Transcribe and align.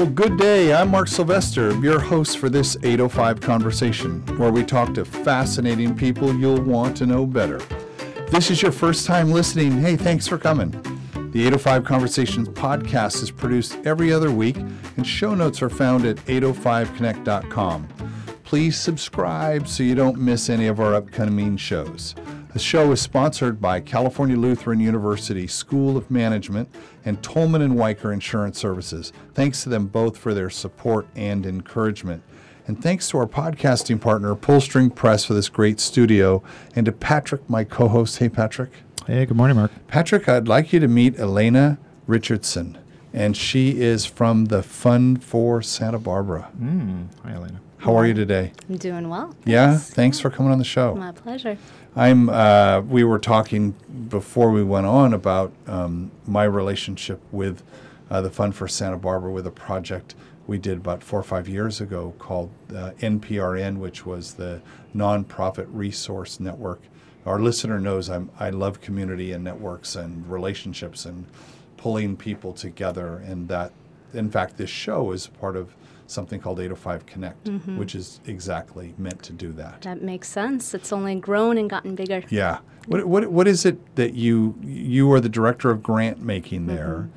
Well, 0.00 0.08
good 0.08 0.38
day. 0.38 0.72
I'm 0.72 0.90
Mark 0.90 1.08
Sylvester, 1.08 1.78
your 1.80 2.00
host 2.00 2.38
for 2.38 2.48
this 2.48 2.74
805 2.82 3.38
conversation, 3.42 4.22
where 4.38 4.50
we 4.50 4.64
talk 4.64 4.94
to 4.94 5.04
fascinating 5.04 5.94
people 5.94 6.34
you'll 6.34 6.62
want 6.62 6.96
to 6.96 7.06
know 7.06 7.26
better. 7.26 7.56
If 7.56 8.30
this 8.30 8.50
is 8.50 8.62
your 8.62 8.72
first 8.72 9.04
time 9.04 9.30
listening, 9.30 9.78
hey, 9.82 9.96
thanks 9.96 10.26
for 10.26 10.38
coming. 10.38 10.70
The 11.32 11.46
805 11.46 11.84
Conversations 11.84 12.48
podcast 12.48 13.22
is 13.22 13.30
produced 13.30 13.76
every 13.84 14.10
other 14.10 14.30
week, 14.30 14.56
and 14.56 15.06
show 15.06 15.34
notes 15.34 15.60
are 15.60 15.68
found 15.68 16.06
at 16.06 16.16
805connect.com. 16.24 17.88
Please 18.42 18.80
subscribe 18.80 19.68
so 19.68 19.82
you 19.82 19.94
don't 19.94 20.16
miss 20.16 20.48
any 20.48 20.66
of 20.66 20.80
our 20.80 20.94
upcoming 20.94 21.58
shows. 21.58 22.14
The 22.52 22.58
show 22.58 22.90
is 22.90 23.00
sponsored 23.00 23.60
by 23.60 23.78
California 23.78 24.36
Lutheran 24.36 24.80
University 24.80 25.46
School 25.46 25.96
of 25.96 26.10
Management 26.10 26.68
and 27.04 27.22
Tolman 27.22 27.62
and 27.62 27.76
Wiker 27.76 28.12
Insurance 28.12 28.58
Services. 28.58 29.12
Thanks 29.34 29.62
to 29.62 29.68
them 29.68 29.86
both 29.86 30.16
for 30.16 30.34
their 30.34 30.50
support 30.50 31.06
and 31.14 31.46
encouragement. 31.46 32.24
And 32.66 32.82
thanks 32.82 33.08
to 33.10 33.18
our 33.18 33.26
podcasting 33.28 34.00
partner, 34.00 34.34
Pullstring 34.34 34.92
Press, 34.92 35.24
for 35.24 35.34
this 35.34 35.48
great 35.48 35.78
studio, 35.78 36.42
and 36.74 36.86
to 36.86 36.92
Patrick, 36.92 37.48
my 37.48 37.62
co 37.62 37.86
host. 37.86 38.18
Hey, 38.18 38.28
Patrick. 38.28 38.70
Hey, 39.06 39.26
good 39.26 39.36
morning, 39.36 39.56
Mark. 39.56 39.70
Patrick, 39.86 40.28
I'd 40.28 40.48
like 40.48 40.72
you 40.72 40.80
to 40.80 40.88
meet 40.88 41.20
Elena 41.20 41.78
Richardson, 42.08 42.76
and 43.12 43.36
she 43.36 43.80
is 43.80 44.06
from 44.06 44.46
the 44.46 44.64
Fund 44.64 45.22
for 45.22 45.62
Santa 45.62 46.00
Barbara. 46.00 46.50
Mm. 46.60 47.06
Hi, 47.22 47.32
Elena. 47.32 47.60
How 47.78 47.96
are 47.96 48.06
you 48.06 48.12
today? 48.12 48.52
I'm 48.68 48.76
doing 48.76 49.08
well. 49.08 49.34
Yeah, 49.46 49.70
thanks. 49.70 49.90
thanks 49.94 50.20
for 50.20 50.28
coming 50.28 50.52
on 50.52 50.58
the 50.58 50.64
show. 50.64 50.94
My 50.96 51.12
pleasure. 51.12 51.56
I'm. 51.96 52.28
Uh, 52.28 52.82
we 52.82 53.02
were 53.02 53.18
talking 53.18 53.74
before 54.08 54.50
we 54.52 54.62
went 54.62 54.86
on 54.86 55.12
about 55.12 55.52
um, 55.66 56.12
my 56.24 56.44
relationship 56.44 57.20
with 57.32 57.64
uh, 58.08 58.20
the 58.20 58.30
Fund 58.30 58.54
for 58.54 58.68
Santa 58.68 58.96
Barbara 58.96 59.32
with 59.32 59.46
a 59.46 59.50
project 59.50 60.14
we 60.46 60.56
did 60.56 60.78
about 60.78 61.02
four 61.02 61.18
or 61.18 61.24
five 61.24 61.48
years 61.48 61.80
ago 61.80 62.14
called 62.18 62.50
uh, 62.70 62.92
NPRN, 63.00 63.78
which 63.78 64.06
was 64.06 64.34
the 64.34 64.62
nonprofit 64.94 65.66
resource 65.70 66.38
network. 66.38 66.80
Our 67.26 67.40
listener 67.40 67.80
knows 67.80 68.08
I'm, 68.08 68.30
I 68.38 68.50
love 68.50 68.80
community 68.80 69.32
and 69.32 69.44
networks 69.44 69.96
and 69.96 70.28
relationships 70.30 71.04
and 71.04 71.26
pulling 71.76 72.16
people 72.16 72.52
together, 72.52 73.16
and 73.16 73.48
that, 73.48 73.72
in 74.14 74.30
fact, 74.30 74.56
this 74.56 74.70
show 74.70 75.10
is 75.10 75.26
part 75.26 75.56
of 75.56 75.74
something 76.10 76.40
called 76.40 76.58
805 76.60 77.06
Connect, 77.06 77.44
Mm-hmm. 77.44 77.78
which 77.78 77.94
is 77.94 78.20
exactly 78.26 78.94
meant 78.98 79.22
to 79.22 79.32
do 79.32 79.52
that. 79.52 79.82
That 79.82 80.02
makes 80.02 80.28
sense. 80.28 80.74
It's 80.74 80.92
only 80.92 81.14
grown 81.14 81.56
and 81.58 81.70
gotten 81.70 81.94
bigger. 81.94 82.22
Yeah. 82.28 82.58
What, 82.86 83.04
what, 83.06 83.28
what 83.30 83.46
is 83.48 83.64
it 83.64 83.94
that 83.96 84.14
you 84.14 84.56
you 84.62 85.10
are 85.12 85.20
the 85.20 85.28
director 85.28 85.70
of 85.70 85.82
grant 85.82 86.20
making 86.22 86.66
there? 86.66 87.08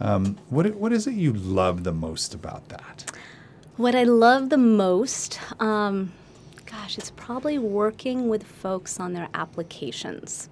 Um, 0.00 0.36
what 0.48 0.74
what 0.74 0.92
is 0.92 1.06
it 1.06 1.14
you 1.14 1.32
love 1.32 1.84
the 1.84 1.92
most 1.92 2.34
about 2.34 2.68
that? 2.70 3.10
What 3.76 3.94
I 3.94 4.04
love 4.04 4.48
the 4.50 4.58
most, 4.58 5.38
um, 5.60 6.12
gosh, 6.66 6.98
it's 6.98 7.10
probably 7.16 7.58
working 7.58 8.28
with 8.28 8.42
folks 8.42 8.98
on 9.00 9.12
their 9.12 9.28
applications. 9.34 10.48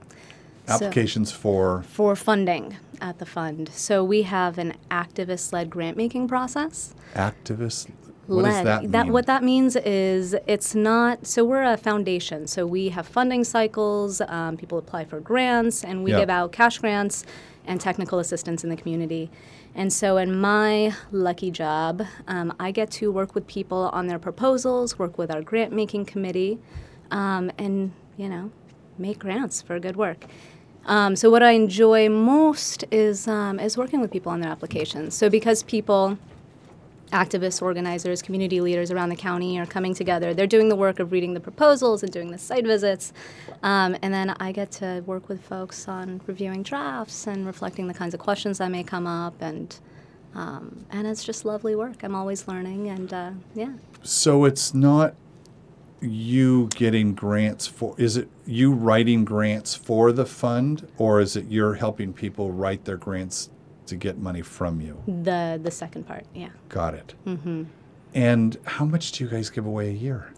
So- 0.68 0.74
Applications 0.74 1.32
for 1.32 1.82
for 1.88 2.14
funding 2.14 2.76
at 3.00 3.18
the 3.18 3.26
fund. 3.26 3.70
So 3.72 4.04
we 4.04 4.22
have 4.22 4.58
an 4.58 4.74
activist-led 4.90 5.70
grant-making 5.70 6.28
process. 6.28 6.94
activists. 7.14 7.88
What 8.26 8.42
led. 8.44 8.66
that 8.92 9.04
mean? 9.06 9.12
what 9.12 9.24
that 9.26 9.42
means 9.42 9.74
is 9.76 10.36
it's 10.46 10.74
not. 10.74 11.26
So 11.26 11.44
we're 11.44 11.62
a 11.62 11.78
foundation. 11.78 12.46
So 12.46 12.66
we 12.66 12.90
have 12.90 13.06
funding 13.06 13.44
cycles. 13.44 14.20
Um, 14.20 14.58
people 14.58 14.76
apply 14.76 15.06
for 15.06 15.20
grants, 15.20 15.82
and 15.82 16.04
we 16.04 16.10
Yeah. 16.10 16.20
give 16.20 16.30
out 16.30 16.52
cash 16.52 16.76
grants 16.78 17.24
and 17.66 17.80
technical 17.80 18.18
assistance 18.18 18.62
in 18.64 18.68
the 18.70 18.76
community. 18.76 19.30
And 19.74 19.92
so, 19.92 20.16
in 20.16 20.38
my 20.38 20.94
lucky 21.12 21.50
job, 21.50 22.02
um, 22.26 22.52
I 22.58 22.70
get 22.72 22.90
to 22.92 23.10
work 23.12 23.34
with 23.34 23.46
people 23.46 23.88
on 23.92 24.06
their 24.08 24.18
proposals, 24.18 24.98
work 24.98 25.16
with 25.16 25.30
our 25.30 25.40
grant 25.40 25.72
making 25.72 26.04
committee, 26.06 26.58
um, 27.10 27.50
and 27.58 27.92
you 28.18 28.28
know, 28.28 28.50
make 28.98 29.18
grants 29.20 29.62
for 29.62 29.78
good 29.78 29.96
work. 29.96 30.24
Um, 30.88 31.16
so 31.16 31.30
what 31.30 31.42
I 31.42 31.50
enjoy 31.50 32.08
most 32.08 32.84
is 32.90 33.28
um, 33.28 33.60
is 33.60 33.76
working 33.76 34.00
with 34.00 34.10
people 34.10 34.32
on 34.32 34.40
their 34.40 34.50
applications. 34.50 35.14
So 35.14 35.28
because 35.28 35.62
people 35.62 36.18
activists, 37.12 37.62
organizers, 37.62 38.22
community 38.22 38.60
leaders 38.60 38.90
around 38.90 39.08
the 39.08 39.16
county 39.16 39.58
are 39.58 39.66
coming 39.66 39.94
together. 39.94 40.34
They're 40.34 40.46
doing 40.46 40.68
the 40.68 40.76
work 40.76 41.00
of 41.00 41.12
reading 41.12 41.34
the 41.34 41.40
proposals 41.40 42.02
and 42.02 42.12
doing 42.12 42.30
the 42.30 42.38
site 42.38 42.66
visits. 42.66 43.12
Um, 43.62 43.96
and 44.02 44.12
then 44.12 44.30
I 44.40 44.52
get 44.52 44.70
to 44.72 45.02
work 45.06 45.28
with 45.28 45.42
folks 45.42 45.88
on 45.88 46.20
reviewing 46.26 46.62
drafts 46.62 47.26
and 47.26 47.46
reflecting 47.46 47.88
the 47.88 47.94
kinds 47.94 48.14
of 48.14 48.20
questions 48.20 48.58
that 48.58 48.70
may 48.70 48.82
come 48.82 49.06
up. 49.06 49.40
And, 49.40 49.78
um, 50.34 50.84
and 50.90 51.06
it's 51.06 51.24
just 51.24 51.44
lovely 51.44 51.74
work. 51.74 52.02
I'm 52.02 52.14
always 52.14 52.46
learning. 52.46 52.88
And 52.88 53.12
uh, 53.12 53.30
yeah. 53.54 53.72
so 54.02 54.44
it's 54.44 54.74
not 54.74 55.14
you 56.00 56.68
getting 56.74 57.14
grants 57.14 57.66
for. 57.66 57.94
Is 57.98 58.16
it 58.16 58.28
you 58.46 58.72
writing 58.72 59.24
grants 59.24 59.74
for 59.74 60.12
the 60.12 60.26
fund, 60.26 60.86
or 60.98 61.20
is 61.20 61.36
it 61.36 61.46
you're 61.48 61.74
helping 61.74 62.12
people 62.12 62.52
write 62.52 62.84
their 62.84 62.96
grants 62.96 63.50
to 63.86 63.96
get 63.96 64.18
money 64.18 64.42
from 64.42 64.80
you? 64.80 65.02
The, 65.06 65.60
the 65.62 65.70
second 65.70 66.06
part, 66.06 66.24
yeah. 66.34 66.50
Got 66.68 66.94
it. 66.94 67.14
Mm-hmm. 67.26 67.64
And 68.14 68.56
how 68.64 68.84
much 68.84 69.12
do 69.12 69.24
you 69.24 69.30
guys 69.30 69.50
give 69.50 69.66
away 69.66 69.88
a 69.88 69.92
year? 69.92 70.32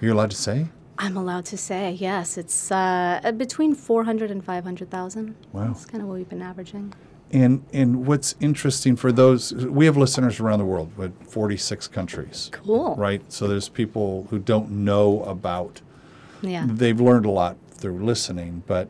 you're 0.00 0.08
you 0.08 0.14
allowed 0.14 0.30
to 0.30 0.36
say? 0.36 0.66
I'm 0.98 1.16
allowed 1.16 1.44
to 1.46 1.58
say, 1.58 1.92
yes, 1.92 2.38
it's 2.38 2.70
uh, 2.72 3.20
between 3.36 3.74
400 3.74 4.30
and 4.30 4.44
500,000. 4.44 5.34
Wow. 5.52 5.66
That's 5.66 5.84
kind 5.84 6.02
of 6.02 6.08
what 6.08 6.16
we've 6.16 6.28
been 6.28 6.42
averaging. 6.42 6.94
And 7.32 7.64
and 7.72 8.06
what's 8.06 8.34
interesting 8.40 8.94
for 8.96 9.10
those 9.10 9.52
we 9.52 9.86
have 9.86 9.96
listeners 9.96 10.38
around 10.38 10.60
the 10.60 10.64
world, 10.64 10.92
but 10.96 11.10
46 11.24 11.88
countries. 11.88 12.48
Cool. 12.52 12.94
Right? 12.96 13.20
So 13.32 13.48
there's 13.48 13.68
people 13.68 14.26
who 14.30 14.38
don't 14.38 14.70
know 14.70 15.22
about 15.24 15.80
Yeah. 16.42 16.66
they've 16.68 17.00
learned 17.00 17.26
a 17.26 17.30
lot 17.30 17.56
through 17.72 18.04
listening, 18.04 18.62
but 18.66 18.88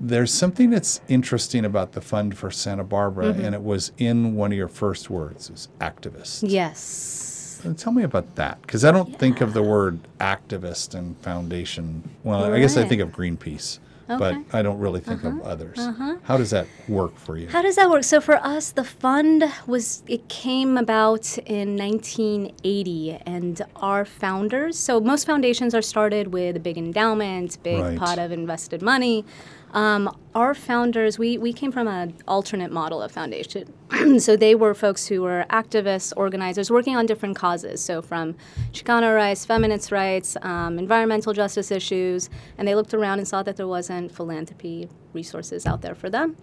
there's 0.00 0.32
something 0.32 0.70
that's 0.70 1.00
interesting 1.08 1.64
about 1.64 1.92
the 1.92 2.00
Fund 2.00 2.36
for 2.36 2.50
Santa 2.50 2.84
Barbara, 2.84 3.26
Mm-hmm. 3.32 3.44
and 3.44 3.54
it 3.54 3.62
was 3.62 3.92
in 3.98 4.34
one 4.34 4.52
of 4.52 4.58
your 4.58 4.68
first 4.68 5.10
words, 5.10 5.50
is 5.50 5.68
activist. 5.80 6.44
Yes. 6.48 7.60
Tell 7.76 7.92
me 7.92 8.02
about 8.02 8.34
that, 8.34 8.60
because 8.62 8.84
I 8.84 8.90
don't 8.90 9.16
think 9.20 9.40
of 9.40 9.52
the 9.52 9.62
word 9.62 10.00
activist 10.18 10.94
and 10.96 11.16
foundation. 11.18 12.02
Well, 12.24 12.52
I 12.52 12.58
guess 12.58 12.76
I 12.76 12.84
think 12.84 13.00
of 13.00 13.10
Greenpeace, 13.10 13.78
but 14.18 14.36
I 14.52 14.62
don't 14.62 14.78
really 14.78 15.00
think 15.00 15.24
of 15.24 15.34
uh-huh. 15.34 15.48
others. 15.48 15.78
Uh-huh. 15.78 16.16
How 16.22 16.36
does 16.36 16.50
that 16.50 16.66
work 16.88 17.16
for 17.18 17.36
you? 17.36 17.48
How 17.48 17.62
does 17.62 17.76
that 17.76 17.90
work? 17.90 18.04
So 18.04 18.20
for 18.20 18.36
us, 18.36 18.72
the 18.72 18.84
fund 18.84 19.44
was 19.66 20.02
it 20.06 20.28
came 20.28 20.76
about 20.76 21.38
in 21.46 21.76
1980, 21.76 23.18
and 23.26 23.62
our 23.76 24.04
founders. 24.04 24.78
So 24.78 25.00
most 25.00 25.26
foundations 25.26 25.74
are 25.74 25.82
started 25.82 26.32
with 26.32 26.56
a 26.56 26.60
big 26.60 26.78
endowment, 26.78 27.62
big 27.62 27.80
Right. 27.80 27.98
pot 27.98 28.18
of 28.18 28.32
invested 28.32 28.82
money. 28.82 29.24
Um, 29.72 30.14
our 30.34 30.54
founders, 30.54 31.18
we, 31.18 31.38
we 31.38 31.52
came 31.52 31.72
from 31.72 31.88
an 31.88 32.14
alternate 32.28 32.70
model 32.70 33.02
of 33.02 33.12
foundation. 33.12 33.72
so 34.18 34.36
they 34.36 34.54
were 34.54 34.74
folks 34.74 35.06
who 35.06 35.22
were 35.22 35.44
activists, 35.50 36.12
organizers, 36.16 36.70
working 36.70 36.96
on 36.96 37.06
different 37.06 37.36
causes. 37.36 37.82
So 37.82 38.02
from 38.02 38.34
Chicano 38.72 39.14
rights, 39.14 39.44
feminist 39.44 39.92
rights, 39.92 40.36
um, 40.42 40.78
environmental 40.78 41.32
justice 41.32 41.70
issues, 41.70 42.30
and 42.58 42.66
they 42.66 42.74
looked 42.74 42.94
around 42.94 43.18
and 43.18 43.28
saw 43.28 43.42
that 43.42 43.56
there 43.56 43.68
wasn't 43.68 44.14
philanthropy 44.14 44.88
resources 45.12 45.66
out 45.66 45.82
there 45.82 45.94
for 45.94 46.08
them. 46.08 46.36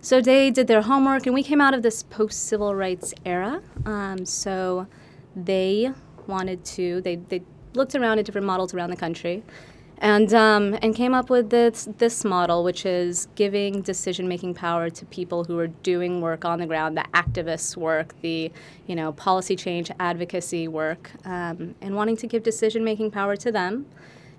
So 0.00 0.20
they 0.20 0.50
did 0.50 0.66
their 0.66 0.82
homework, 0.82 1.26
and 1.26 1.34
we 1.34 1.42
came 1.42 1.60
out 1.60 1.74
of 1.74 1.82
this 1.82 2.02
post 2.02 2.46
civil 2.46 2.74
rights 2.74 3.14
era. 3.24 3.62
Um, 3.86 4.24
so 4.26 4.86
they 5.36 5.92
wanted 6.26 6.64
to, 6.64 7.00
they, 7.02 7.16
they 7.16 7.42
looked 7.74 7.94
around 7.94 8.18
at 8.18 8.24
different 8.24 8.46
models 8.46 8.74
around 8.74 8.90
the 8.90 8.96
country 8.96 9.42
and, 10.00 10.32
um, 10.32 10.78
and 10.80 10.94
came 10.94 11.12
up 11.14 11.28
with 11.28 11.50
this, 11.50 11.88
this 11.98 12.24
model, 12.24 12.64
which 12.64 12.86
is 12.86 13.28
giving 13.34 13.82
decision 13.82 14.26
making 14.26 14.54
power 14.54 14.88
to 14.90 15.04
people 15.06 15.44
who 15.44 15.58
are 15.58 15.66
doing 15.68 16.20
work 16.20 16.44
on 16.44 16.58
the 16.58 16.66
ground, 16.66 16.96
the 16.96 17.04
activists' 17.12 17.76
work, 17.76 18.14
the 18.22 18.50
you 18.86 18.96
know, 18.96 19.12
policy 19.12 19.56
change 19.56 19.90
advocacy 20.00 20.68
work, 20.68 21.10
um, 21.24 21.74
and 21.80 21.94
wanting 21.94 22.16
to 22.16 22.26
give 22.26 22.42
decision 22.42 22.82
making 22.82 23.10
power 23.10 23.36
to 23.36 23.52
them. 23.52 23.86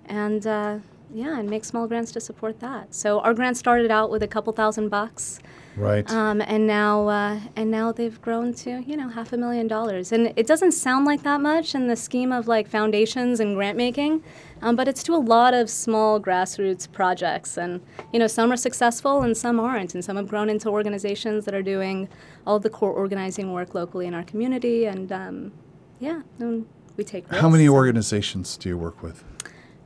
And 0.05 0.45
uh, 0.47 0.79
yeah, 1.13 1.39
and 1.39 1.49
make 1.49 1.63
small 1.63 1.87
grants 1.87 2.11
to 2.13 2.19
support 2.19 2.59
that. 2.61 2.93
So 2.93 3.19
our 3.19 3.33
grant 3.33 3.57
started 3.57 3.91
out 3.91 4.09
with 4.09 4.23
a 4.23 4.27
couple 4.27 4.53
thousand 4.53 4.89
bucks. 4.89 5.39
Right. 5.77 6.09
Um, 6.11 6.41
and 6.41 6.67
now, 6.67 7.07
uh, 7.07 7.39
and 7.55 7.71
now 7.71 7.91
they've 7.91 8.21
grown 8.21 8.53
to 8.55 8.81
you 8.81 8.97
know 8.97 9.07
half 9.07 9.31
a 9.31 9.37
million 9.37 9.67
dollars, 9.67 10.11
and 10.11 10.33
it 10.35 10.45
doesn't 10.45 10.73
sound 10.73 11.05
like 11.05 11.23
that 11.23 11.39
much 11.39 11.73
in 11.73 11.87
the 11.87 11.95
scheme 11.95 12.31
of 12.31 12.47
like 12.47 12.67
foundations 12.67 13.39
and 13.39 13.55
grant 13.55 13.77
making, 13.77 14.23
um, 14.61 14.75
but 14.75 14.87
it's 14.87 15.01
to 15.03 15.15
a 15.15 15.17
lot 15.17 15.53
of 15.53 15.69
small 15.69 16.19
grassroots 16.19 16.91
projects, 16.91 17.57
and 17.57 17.81
you 18.11 18.19
know 18.19 18.27
some 18.27 18.51
are 18.51 18.57
successful 18.57 19.21
and 19.21 19.37
some 19.37 19.59
aren't, 19.59 19.93
and 19.93 20.03
some 20.03 20.17
have 20.17 20.27
grown 20.27 20.49
into 20.49 20.69
organizations 20.69 21.45
that 21.45 21.53
are 21.53 21.63
doing 21.63 22.09
all 22.45 22.59
the 22.59 22.69
core 22.69 22.91
organizing 22.91 23.53
work 23.53 23.73
locally 23.73 24.07
in 24.07 24.13
our 24.13 24.23
community, 24.23 24.85
and 24.85 25.11
um, 25.11 25.51
yeah, 25.99 26.21
and 26.39 26.65
we 26.97 27.03
take. 27.05 27.27
How 27.29 27.49
many 27.49 27.69
organizations 27.69 28.57
do 28.57 28.67
you 28.67 28.77
work 28.77 29.01
with? 29.01 29.23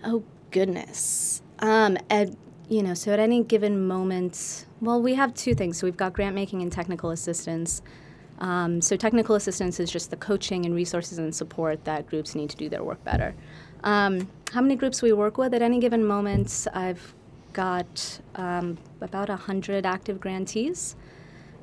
Oh 0.04 0.24
goodness. 0.50 1.42
Um, 1.60 1.98
at 2.10 2.30
you 2.70 2.82
know, 2.82 2.94
so 2.94 3.12
at 3.12 3.20
any 3.20 3.44
given 3.44 3.88
moment, 3.88 4.66
well, 4.82 5.02
we 5.02 5.14
have 5.16 5.34
two 5.34 5.54
things. 5.54 5.78
So 5.78 5.88
we've 5.88 5.98
got 5.98 6.14
grant 6.14 6.36
making 6.36 6.62
and 6.62 6.72
technical 6.72 7.12
assistance. 7.12 7.82
Um, 8.40 8.82
so 8.82 8.98
technical 8.98 9.36
assistance 9.36 9.80
is 9.80 9.90
just 9.92 10.10
the 10.10 10.18
coaching 10.18 10.66
and 10.66 10.76
resources 10.76 11.18
and 11.18 11.34
support 11.34 11.86
that 11.86 12.08
groups 12.08 12.36
need 12.36 12.50
to 12.50 12.58
do 12.58 12.68
their 12.70 12.84
work 12.84 13.04
better. 13.04 13.34
Um, 13.84 14.30
how 14.52 14.62
many 14.62 14.76
groups 14.76 15.02
we 15.02 15.14
work 15.14 15.38
with 15.38 15.54
at 15.54 15.62
any 15.62 15.80
given 15.80 16.04
moment? 16.04 16.68
I've 16.74 17.14
got 17.54 18.20
um, 18.36 18.78
about 19.02 19.30
100 19.30 19.86
active 19.86 20.20
grantees. 20.20 20.96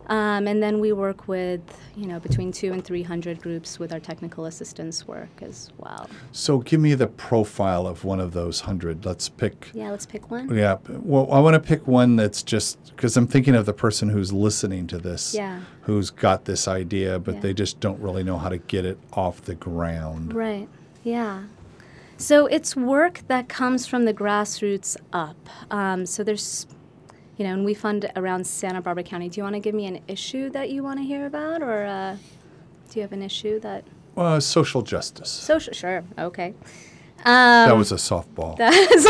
Um, 0.09 0.47
and 0.49 0.63
then 0.63 0.81
we 0.81 0.93
work 0.93 1.29
with, 1.29 1.61
you 1.97 2.07
know, 2.07 2.19
between 2.19 2.51
two 2.53 2.73
and 2.73 2.85
300 2.85 3.41
groups 3.41 3.79
with 3.79 3.93
our 3.93 4.01
technical 4.01 4.47
assistance 4.47 5.07
work 5.07 5.31
as 5.43 5.71
well. 5.79 6.11
So 6.33 6.59
give 6.59 6.81
me 6.81 6.95
the 6.95 7.07
profile 7.07 7.87
of 7.87 8.05
one 8.05 8.19
of 8.21 8.33
those 8.33 8.61
hundred. 8.61 9.05
Let's 9.05 9.29
pick. 9.29 9.71
Yeah, 9.73 9.91
let's 9.91 10.05
pick 10.07 10.31
one. 10.31 10.55
Yeah. 10.55 10.79
Well, 10.89 11.31
I 11.33 11.39
want 11.39 11.55
to 11.55 11.61
pick 11.61 11.87
one 11.87 12.17
that's 12.17 12.43
just 12.43 12.95
because 12.97 13.17
I'm 13.17 13.27
thinking 13.29 13.55
of 13.55 13.65
the 13.65 13.73
person 13.73 14.09
who's 14.09 14.33
listening 14.33 14.87
to 14.89 14.99
this, 14.99 15.35
Yeah. 15.35 15.61
who's 15.83 16.11
got 16.11 16.45
this 16.47 16.67
idea, 16.67 17.19
but 17.19 17.37
Yeah. 17.37 17.41
they 17.41 17.55
just 17.55 17.79
don't 17.81 18.01
really 18.01 18.25
know 18.25 18.39
how 18.39 18.49
to 18.49 18.59
get 18.59 18.85
it 18.85 18.99
off 19.13 19.41
the 19.43 19.55
ground. 19.55 20.35
Right. 20.35 20.69
Yeah. 21.05 21.45
So 22.17 22.47
it's 22.47 22.77
work 22.77 23.23
that 23.29 23.49
comes 23.49 23.87
from 23.87 24.05
the 24.05 24.15
grassroots 24.15 24.97
up. 25.13 25.49
Um, 25.71 26.07
so 26.07 26.23
there's, 26.23 26.67
you 27.43 27.49
know, 27.49 27.55
and 27.55 27.65
we 27.65 27.75
fund 27.75 28.09
around 28.15 28.47
Santa 28.47 28.81
Barbara 28.81 29.03
County. 29.03 29.29
Do 29.29 29.39
you 29.39 29.43
want 29.43 29.55
to 29.57 29.61
give 29.61 29.75
me 29.75 29.87
an 29.87 29.99
issue 30.07 30.49
that 30.51 30.71
you 30.71 30.85
want 30.85 31.01
to 31.01 31.05
hear 31.05 31.27
about, 31.27 31.61
or 31.61 31.85
uh, 31.85 32.17
do 32.89 33.01
you 33.01 33.03
have 33.03 33.11
an 33.13 33.21
issue 33.23 33.59
that 33.61 33.83
Uh, 34.17 34.39
social 34.39 34.81
justice. 34.83 35.29
social? 35.29 35.73
Sure. 35.75 36.05
Okay. 36.17 36.55
Um, 37.25 37.67
that 37.69 37.77
was 37.77 37.91
a 37.91 37.97
softball. 37.97 38.57
That's 38.57 39.07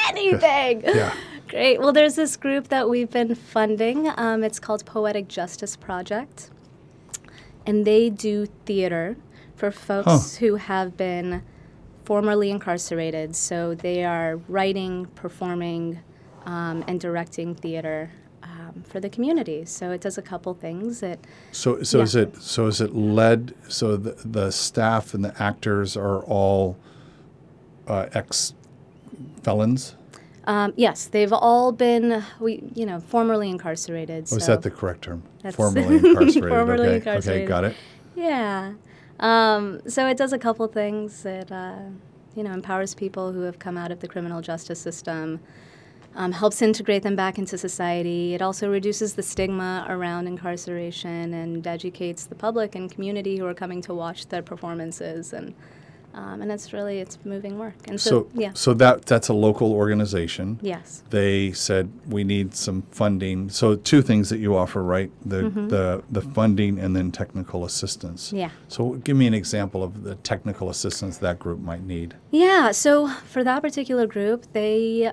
anything. 0.10 0.82
yeah. 0.84 1.14
Great. 1.46 1.78
Well, 1.78 1.92
there's 1.92 2.16
this 2.16 2.36
group 2.36 2.66
that 2.68 2.88
we've 2.88 3.10
been 3.10 3.36
funding. 3.36 4.10
Um, 4.16 4.42
it's 4.42 4.58
called 4.58 4.84
Poetic 4.84 5.28
Justice 5.28 5.76
Project. 5.76 6.50
And 7.64 7.84
they 7.84 8.10
do 8.10 8.46
theater 8.64 9.16
for 9.54 9.70
folks 9.70 10.36
who 10.38 10.56
have 10.56 10.96
been 10.96 11.42
formerly 12.04 12.50
incarcerated. 12.50 13.36
So 13.36 13.72
they 13.76 14.04
are 14.04 14.40
writing, 14.48 15.06
performing, 15.14 16.00
um, 16.46 16.84
and 16.88 17.00
directing 17.00 17.54
theater 17.54 18.10
um, 18.42 18.82
for 18.88 19.00
the 19.00 19.10
community. 19.10 19.64
So 19.64 19.90
it 19.90 20.00
does 20.00 20.16
a 20.16 20.22
couple 20.22 20.54
things. 20.54 21.02
It 21.02 21.18
So, 21.52 21.82
so 21.82 21.98
Yeah. 21.98 22.04
is 22.04 22.14
it 22.14 22.36
so 22.40 22.66
is 22.66 22.80
it 22.80 22.94
led? 22.94 23.54
So 23.68 23.96
the 23.96 24.12
the 24.24 24.50
staff 24.52 25.12
and 25.14 25.24
the 25.24 25.34
actors 25.42 25.96
are 25.96 26.20
all 26.22 26.76
uh, 27.88 28.06
ex 28.14 28.54
felons. 29.42 29.96
um, 30.44 30.72
yes, 30.76 31.06
they've 31.06 31.32
all 31.32 31.72
been 31.72 32.22
we 32.40 32.62
you 32.74 32.86
know 32.86 33.00
formerly 33.00 33.50
incarcerated. 33.50 34.28
Oh, 34.32 34.36
is 34.36 34.46
that 34.46 34.62
the 34.62 34.70
correct 34.70 35.02
term? 35.02 35.22
Formerly 35.52 35.96
incarcerated. 35.98 36.42
Formerly 36.48 36.88
okay. 36.96 37.16
Okay, 37.18 37.44
got 37.46 37.64
it. 37.64 37.76
Yeah. 38.16 38.72
Um, 39.20 39.80
so 39.88 40.06
it 40.08 40.16
does 40.16 40.32
a 40.32 40.38
couple 40.38 40.66
things. 40.66 41.24
It, 41.24 41.50
uh, 41.52 41.76
you 42.34 42.42
know, 42.42 42.52
empowers 42.52 42.94
people 42.94 43.32
who 43.32 43.42
have 43.42 43.58
come 43.58 43.78
out 43.78 43.90
of 43.92 44.00
the 44.00 44.08
criminal 44.08 44.40
justice 44.42 44.80
system, 44.80 45.40
um, 46.16 46.32
helps 46.32 46.62
integrate 46.62 47.02
them 47.02 47.14
back 47.14 47.38
into 47.38 47.56
society. 47.58 48.34
It 48.34 48.42
also 48.42 48.70
reduces 48.70 49.14
the 49.14 49.22
stigma 49.22 49.86
around 49.88 50.26
incarceration 50.26 51.34
and 51.34 51.66
educates 51.66 52.24
the 52.24 52.34
public 52.34 52.74
and 52.74 52.90
community 52.90 53.36
who 53.38 53.46
are 53.46 53.54
coming 53.54 53.82
to 53.82 53.94
watch 53.94 54.28
their 54.28 54.42
performances. 54.42 55.32
And 55.32 55.54
um, 56.14 56.40
and 56.40 56.50
it's 56.50 56.72
really 56.72 57.00
it's 57.00 57.18
moving 57.26 57.58
work. 57.58 57.74
And 57.88 58.00
so, 58.00 58.10
So, 58.10 58.28
yeah, 58.32 58.52
so 58.54 58.72
that 58.74 59.04
that's 59.04 59.28
a 59.28 59.34
local 59.34 59.74
organization. 59.74 60.58
yes, 60.62 61.04
They 61.10 61.52
said 61.52 61.90
we 62.08 62.24
need 62.24 62.54
some 62.54 62.84
funding. 62.90 63.50
So 63.50 63.76
two 63.76 64.00
things 64.00 64.30
that 64.30 64.38
you 64.38 64.56
offer, 64.56 64.82
right? 64.82 65.10
The 65.26 65.50
the 65.68 66.02
the 66.10 66.22
funding 66.22 66.78
and 66.78 66.96
then 66.96 67.12
technical 67.12 67.66
assistance. 67.66 68.28
Mm-hmm. 68.28 68.36
yeah. 68.38 68.50
So 68.68 68.94
give 69.04 69.16
me 69.18 69.26
an 69.26 69.34
example 69.34 69.82
of 69.82 70.04
the 70.04 70.14
technical 70.14 70.70
assistance 70.70 71.18
that 71.18 71.38
group 71.38 71.60
might 71.60 71.82
need. 71.82 72.14
Yeah, 72.30 72.70
so 72.70 73.08
for 73.08 73.44
that 73.44 73.60
particular 73.60 74.06
group, 74.06 74.46
they 74.54 75.12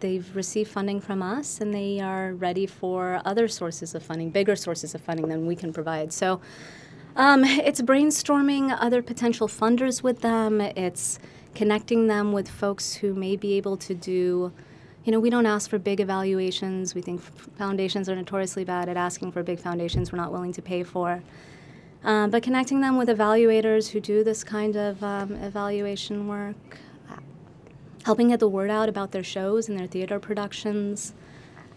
they've 0.00 0.34
received 0.34 0.70
funding 0.70 1.00
from 1.00 1.22
us 1.22 1.60
and 1.60 1.74
they 1.74 2.00
are 2.00 2.32
ready 2.34 2.66
for 2.66 3.20
other 3.24 3.48
sources 3.48 3.94
of 3.94 4.02
funding, 4.02 4.30
bigger 4.30 4.56
sources 4.56 4.94
of 4.94 5.00
funding 5.00 5.28
than 5.28 5.46
we 5.46 5.56
can 5.56 5.72
provide. 5.72 6.12
So 6.12 6.40
um, 7.16 7.44
it's 7.44 7.80
brainstorming 7.80 8.76
other 8.80 9.02
potential 9.02 9.48
funders 9.48 10.02
with 10.02 10.20
them. 10.20 10.60
It's 10.60 11.18
connecting 11.54 12.08
them 12.08 12.32
with 12.32 12.48
folks 12.48 12.94
who 12.94 13.14
may 13.14 13.36
be 13.36 13.54
able 13.54 13.76
to 13.78 13.94
do. 13.94 14.52
You 15.04 15.12
know, 15.12 15.20
we 15.20 15.30
don't 15.30 15.46
ask 15.46 15.70
for 15.70 15.78
big 15.78 16.00
evaluations. 16.00 16.94
We 16.94 17.02
think 17.02 17.20
foundations 17.56 18.08
are 18.08 18.16
notoriously 18.16 18.64
bad 18.64 18.88
at 18.88 18.96
asking 18.96 19.32
for 19.32 19.42
big 19.42 19.60
foundations 19.60 20.10
we're 20.10 20.18
not 20.18 20.32
willing 20.32 20.52
to 20.54 20.62
pay 20.62 20.82
for. 20.82 21.22
Um, 22.02 22.30
but 22.30 22.42
connecting 22.42 22.80
them 22.80 22.96
with 22.96 23.08
evaluators 23.08 23.90
who 23.90 24.00
do 24.00 24.24
this 24.24 24.44
kind 24.44 24.76
of 24.76 25.02
um, 25.02 25.36
evaluation 25.36 26.28
work, 26.28 26.56
uh, 26.76 26.93
helping 28.04 28.28
get 28.28 28.40
the 28.40 28.48
word 28.48 28.70
out 28.70 28.88
about 28.88 29.12
their 29.12 29.24
shows 29.24 29.68
and 29.68 29.78
their 29.78 29.86
theater 29.86 30.18
productions, 30.20 31.14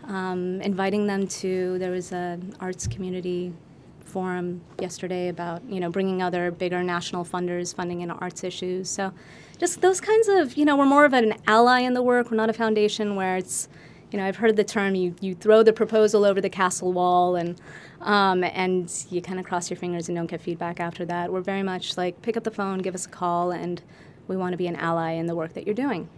um, 0.06 0.62
inviting 0.62 1.08
them 1.08 1.28
to 1.28 1.78
there 1.80 1.92
was 1.92 2.12
an 2.12 2.56
arts 2.60 2.88
community 2.88 3.54
forum 4.02 4.62
yesterday 4.80 5.28
about 5.28 5.62
you 5.70 5.80
know 5.80 5.90
bringing 5.90 6.22
other 6.22 6.50
bigger 6.50 6.82
national 6.82 7.26
funders 7.26 7.76
funding 7.76 8.02
in 8.02 8.12
arts 8.12 8.44
issues. 8.44 8.90
So 8.90 9.14
just 9.58 9.82
those 9.82 10.00
kinds 10.00 10.28
of 10.28 10.56
you 10.58 10.66
know 10.66 10.76
we're 10.76 10.86
more 10.86 11.06
of 11.06 11.14
an 11.14 11.34
ally 11.48 11.80
in 11.82 11.94
the 11.94 12.04
work. 12.04 12.32
We're 12.32 12.38
not 12.38 12.50
a 12.50 12.54
foundation 12.54 13.16
where 13.16 13.38
it's 13.38 13.68
you 14.12 14.18
know 14.18 14.26
I've 14.26 14.38
heard 14.38 14.56
the 14.56 14.64
term 14.64 14.96
you 14.96 15.16
you 15.20 15.36
throw 15.36 15.64
the 15.64 15.74
proposal 15.74 16.24
over 16.26 16.40
the 16.40 16.50
castle 16.50 16.94
wall 16.94 17.36
and 17.36 17.60
um, 18.02 18.44
and 18.44 18.92
you 19.10 19.22
kind 19.22 19.40
of 19.40 19.46
cross 19.46 19.70
your 19.70 19.78
fingers 19.78 20.08
and 20.08 20.16
don't 20.16 20.28
get 20.28 20.42
feedback 20.42 20.80
after 20.80 21.06
that. 21.06 21.32
We're 21.32 21.42
very 21.42 21.64
much 21.64 21.98
like 21.98 22.22
pick 22.22 22.38
up 22.38 22.44
the 22.44 22.52
phone, 22.52 22.80
give 22.80 22.96
us 22.96 23.06
a 23.06 23.10
call, 23.10 23.52
and 23.52 23.82
we 24.28 24.36
want 24.38 24.54
to 24.54 24.58
be 24.58 24.68
an 24.68 24.76
ally 24.76 25.12
in 25.12 25.26
the 25.28 25.36
work 25.36 25.54
that 25.54 25.66
you're 25.66 25.76
doing. 25.76 26.10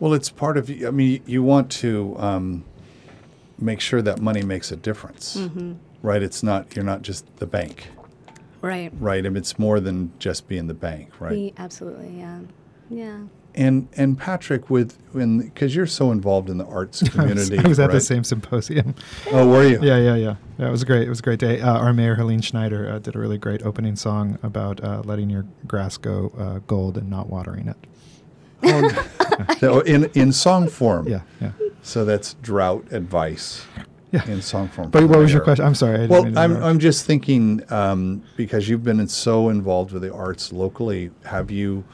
Well, 0.00 0.12
it's 0.14 0.30
part 0.30 0.56
of. 0.56 0.70
I 0.70 0.90
mean, 0.90 1.22
you 1.26 1.42
want 1.42 1.70
to 1.72 2.14
um, 2.18 2.64
make 3.58 3.80
sure 3.80 4.02
that 4.02 4.20
money 4.20 4.42
makes 4.42 4.70
a 4.72 4.76
difference, 4.76 5.36
Mm-hmm. 5.36 5.74
right? 6.02 6.22
It's 6.22 6.42
not 6.42 6.74
you're 6.76 6.84
not 6.84 7.02
just 7.02 7.24
the 7.36 7.46
bank, 7.46 7.88
Right. 8.60 8.92
right? 8.98 9.24
I 9.24 9.28
mean, 9.28 9.36
it's 9.38 9.58
more 9.58 9.80
than 9.80 10.12
just 10.18 10.48
being 10.48 10.66
the 10.66 10.74
bank, 10.74 11.20
right? 11.20 11.32
We, 11.32 11.54
absolutely. 11.58 12.18
Yeah. 12.18 12.40
Yeah. 12.90 13.18
And 13.56 13.88
and 13.96 14.18
Patrick, 14.18 14.68
with 14.70 14.96
when 15.12 15.38
because 15.38 15.74
you're 15.74 15.86
so 15.86 16.10
involved 16.12 16.50
in 16.50 16.58
the 16.58 16.66
arts 16.66 17.02
community, 17.08 17.58
I 17.58 17.66
was 17.66 17.78
at 17.80 17.90
the 17.90 18.00
same 18.00 18.24
symposium. 18.24 18.94
Oh, 19.32 19.48
were 19.48 19.64
you? 19.66 19.80
Yeah, 19.82 19.96
yeah, 19.98 20.14
yeah. 20.14 20.36
Yeah, 20.58 20.68
it 20.68 20.70
was 20.70 20.84
great. 20.84 21.06
It 21.06 21.10
was 21.10 21.20
a 21.20 21.22
great 21.22 21.38
day. 21.38 21.60
Uh, 21.60 21.76
our 21.76 21.92
mayor, 21.92 22.14
Helene 22.14 22.40
Schneider, 22.40 22.90
uh, 22.90 22.98
did 22.98 23.14
a 23.14 23.18
really 23.18 23.38
great 23.38 23.62
opening 23.62 23.96
song 23.96 24.38
about 24.42 24.82
uh, 24.82 25.02
letting 25.04 25.28
your 25.30 25.44
grass 25.66 25.96
go 25.96 26.32
uh, 26.38 26.58
gold 26.66 26.96
and 26.96 27.10
not 27.10 27.28
watering 27.28 27.68
it. 27.68 27.76
So 29.58 29.80
in 29.80 30.06
in 30.14 30.32
song 30.32 30.68
form. 30.68 31.06
Yeah, 31.08 31.20
yeah. 31.40 31.52
So 31.82 32.04
that's 32.04 32.34
drought 32.34 32.90
advice. 32.90 33.64
Yeah. 34.12 34.26
In 34.30 34.40
song 34.40 34.68
form. 34.68 34.90
But 34.90 35.08
what 35.08 35.18
was 35.18 35.32
your 35.32 35.42
question? 35.42 35.64
I'm 35.66 35.74
sorry. 35.74 36.04
I 36.04 36.06
Well, 36.06 36.24
I'm, 36.24 36.52
interrupt. 36.52 36.64
I'm 36.64 36.78
just 36.78 37.04
thinking 37.04 37.62
um, 37.72 38.22
because 38.36 38.68
you've 38.68 38.84
been 38.84 39.06
so 39.08 39.48
involved 39.48 39.92
with 39.92 40.02
the 40.02 40.14
arts 40.14 40.52
locally. 40.52 41.10
Have 41.24 41.50
you? 41.50 41.84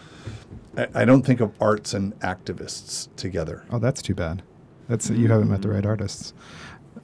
I, 0.76 0.88
I 0.94 1.04
don't 1.04 1.22
think 1.22 1.40
of 1.40 1.52
arts 1.60 1.94
and 1.94 2.18
activists 2.20 3.08
together. 3.16 3.64
Oh, 3.70 3.78
that's 3.78 4.02
too 4.02 4.14
bad. 4.14 4.42
That's 4.88 5.10
you 5.10 5.28
haven't 5.28 5.50
met 5.50 5.62
the 5.62 5.68
right 5.68 5.86
artists. 5.86 6.34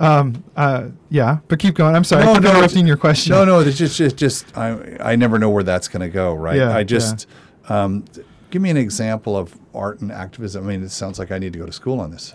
Um, 0.00 0.44
uh, 0.56 0.88
yeah, 1.10 1.38
but 1.48 1.58
keep 1.58 1.74
going. 1.74 1.96
I'm 1.96 2.04
sorry. 2.04 2.24
No, 2.24 2.32
I 2.32 2.34
keep 2.34 2.42
no, 2.44 2.50
interrupting 2.50 2.86
your 2.86 2.96
question. 2.96 3.32
No, 3.32 3.44
no, 3.44 3.60
it's 3.60 3.78
just, 3.78 3.96
just, 3.96 4.16
just 4.16 4.56
I, 4.56 4.96
I 5.00 5.16
never 5.16 5.38
know 5.38 5.50
where 5.50 5.64
that's 5.64 5.88
going 5.88 6.02
to 6.02 6.08
go, 6.08 6.34
right? 6.34 6.56
Yeah, 6.56 6.76
I 6.76 6.84
just, 6.84 7.26
um, 7.68 8.04
give 8.50 8.62
me 8.62 8.70
an 8.70 8.76
example 8.76 9.36
of 9.36 9.58
art 9.74 10.00
and 10.00 10.12
activism. 10.12 10.64
I 10.64 10.68
mean, 10.68 10.82
it 10.82 10.90
sounds 10.90 11.18
like 11.18 11.32
I 11.32 11.38
need 11.38 11.52
to 11.52 11.58
go 11.58 11.66
to 11.66 11.72
school 11.72 12.00
on 12.00 12.10
this. 12.10 12.34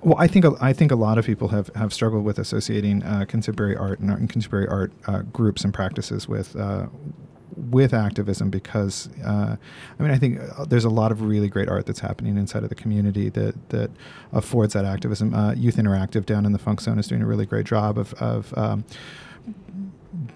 Well, 0.00 0.16
I 0.18 0.28
think 0.28 0.44
I 0.60 0.72
think 0.72 0.92
a 0.92 0.96
lot 0.96 1.18
of 1.18 1.26
people 1.26 1.48
have, 1.48 1.70
have 1.74 1.92
struggled 1.92 2.24
with 2.24 2.38
associating 2.38 3.02
uh, 3.02 3.24
contemporary 3.26 3.76
art 3.76 3.98
and, 3.98 4.10
art 4.10 4.20
and 4.20 4.30
contemporary 4.30 4.68
art 4.68 4.92
uh, 5.06 5.22
groups 5.22 5.64
and 5.64 5.74
practices 5.74 6.28
with 6.28 6.54
uh, 6.54 6.86
with 7.56 7.94
activism 7.94 8.50
because 8.50 9.08
uh, 9.24 9.56
I 9.98 10.02
mean 10.02 10.10
I 10.12 10.18
think 10.18 10.40
uh, 10.40 10.64
there's 10.64 10.84
a 10.84 10.90
lot 10.90 11.12
of 11.12 11.22
really 11.22 11.48
great 11.48 11.68
art 11.68 11.86
that's 11.86 12.00
happening 12.00 12.36
inside 12.36 12.62
of 12.62 12.68
the 12.68 12.74
community 12.74 13.28
that 13.30 13.70
that 13.70 13.90
affords 14.32 14.74
that 14.74 14.84
activism. 14.84 15.34
Uh, 15.34 15.52
Youth 15.54 15.76
Interactive 15.76 16.26
down 16.26 16.46
in 16.46 16.52
the 16.52 16.58
Funk 16.58 16.80
Zone 16.80 16.98
is 16.98 17.06
doing 17.06 17.22
a 17.22 17.26
really 17.26 17.46
great 17.46 17.66
job 17.66 17.98
of 17.98 18.14
of 18.14 18.56
um, 18.56 18.84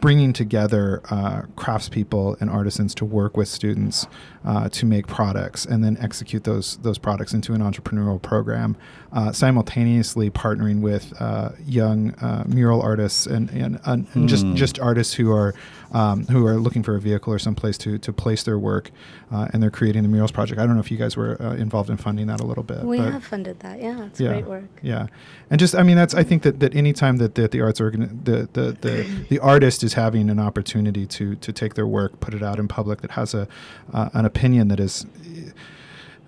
bringing 0.00 0.32
together 0.32 1.00
uh, 1.10 1.42
craftspeople 1.56 2.40
and 2.40 2.50
artisans 2.50 2.94
to 2.96 3.04
work 3.04 3.36
with 3.36 3.48
students 3.48 4.06
uh, 4.44 4.68
to 4.70 4.86
make 4.86 5.06
products 5.06 5.64
and 5.64 5.82
then 5.84 5.96
execute 6.00 6.44
those 6.44 6.76
those 6.78 6.98
products 6.98 7.32
into 7.32 7.52
an 7.52 7.60
entrepreneurial 7.60 8.20
program, 8.20 8.76
uh, 9.12 9.32
simultaneously 9.32 10.30
partnering 10.30 10.80
with 10.80 11.12
uh, 11.20 11.50
young 11.64 12.12
uh, 12.14 12.44
mural 12.46 12.82
artists 12.82 13.26
and 13.26 13.50
and, 13.50 13.80
and 13.84 14.06
and 14.14 14.28
just 14.28 14.46
just 14.54 14.78
artists 14.78 15.14
who 15.14 15.32
are 15.32 15.54
um, 15.92 16.26
who 16.26 16.46
are 16.46 16.56
looking 16.56 16.82
for 16.82 16.96
a 16.96 17.00
vehicle 17.00 17.32
or 17.32 17.38
someplace 17.38 17.78
to 17.78 17.98
to 17.98 18.12
place 18.12 18.42
their 18.42 18.58
work, 18.58 18.90
uh, 19.30 19.48
and 19.52 19.62
they're 19.62 19.70
creating 19.70 20.02
the 20.02 20.08
murals 20.08 20.32
project. 20.32 20.60
I 20.60 20.66
don't 20.66 20.74
know 20.74 20.80
if 20.80 20.90
you 20.90 20.98
guys 20.98 21.16
were 21.16 21.40
uh, 21.40 21.54
involved 21.54 21.90
in 21.90 21.96
funding 21.96 22.26
that 22.28 22.40
a 22.40 22.44
little 22.44 22.64
bit. 22.64 22.82
We 22.82 22.98
but- 22.98 23.12
have 23.12 23.24
funded 23.24 23.60
that. 23.60 23.80
Yeah. 23.80 24.06
It's 24.06 24.20
yeah, 24.20 24.28
great 24.28 24.46
work. 24.46 24.64
Yeah, 24.82 25.06
and 25.50 25.60
just 25.60 25.74
I 25.74 25.82
mean 25.82 25.96
that's 25.96 26.14
I 26.14 26.22
think 26.22 26.42
that 26.42 26.60
that 26.60 26.74
any 26.74 26.92
time 26.92 27.18
that, 27.18 27.34
that 27.34 27.50
the 27.50 27.60
arts 27.60 27.80
organ 27.80 28.20
the 28.24 28.48
the, 28.52 28.76
the 28.80 29.06
the 29.28 29.38
artist 29.38 29.84
is 29.84 29.94
having 29.94 30.30
an 30.30 30.38
opportunity 30.38 31.06
to 31.06 31.36
to 31.36 31.52
take 31.52 31.74
their 31.74 31.86
work, 31.86 32.20
put 32.20 32.34
it 32.34 32.42
out 32.42 32.58
in 32.58 32.68
public, 32.68 33.02
that 33.02 33.12
has 33.12 33.34
a 33.34 33.46
uh, 33.92 34.08
an 34.14 34.24
opinion 34.32 34.68
that 34.68 34.80
is 34.80 35.06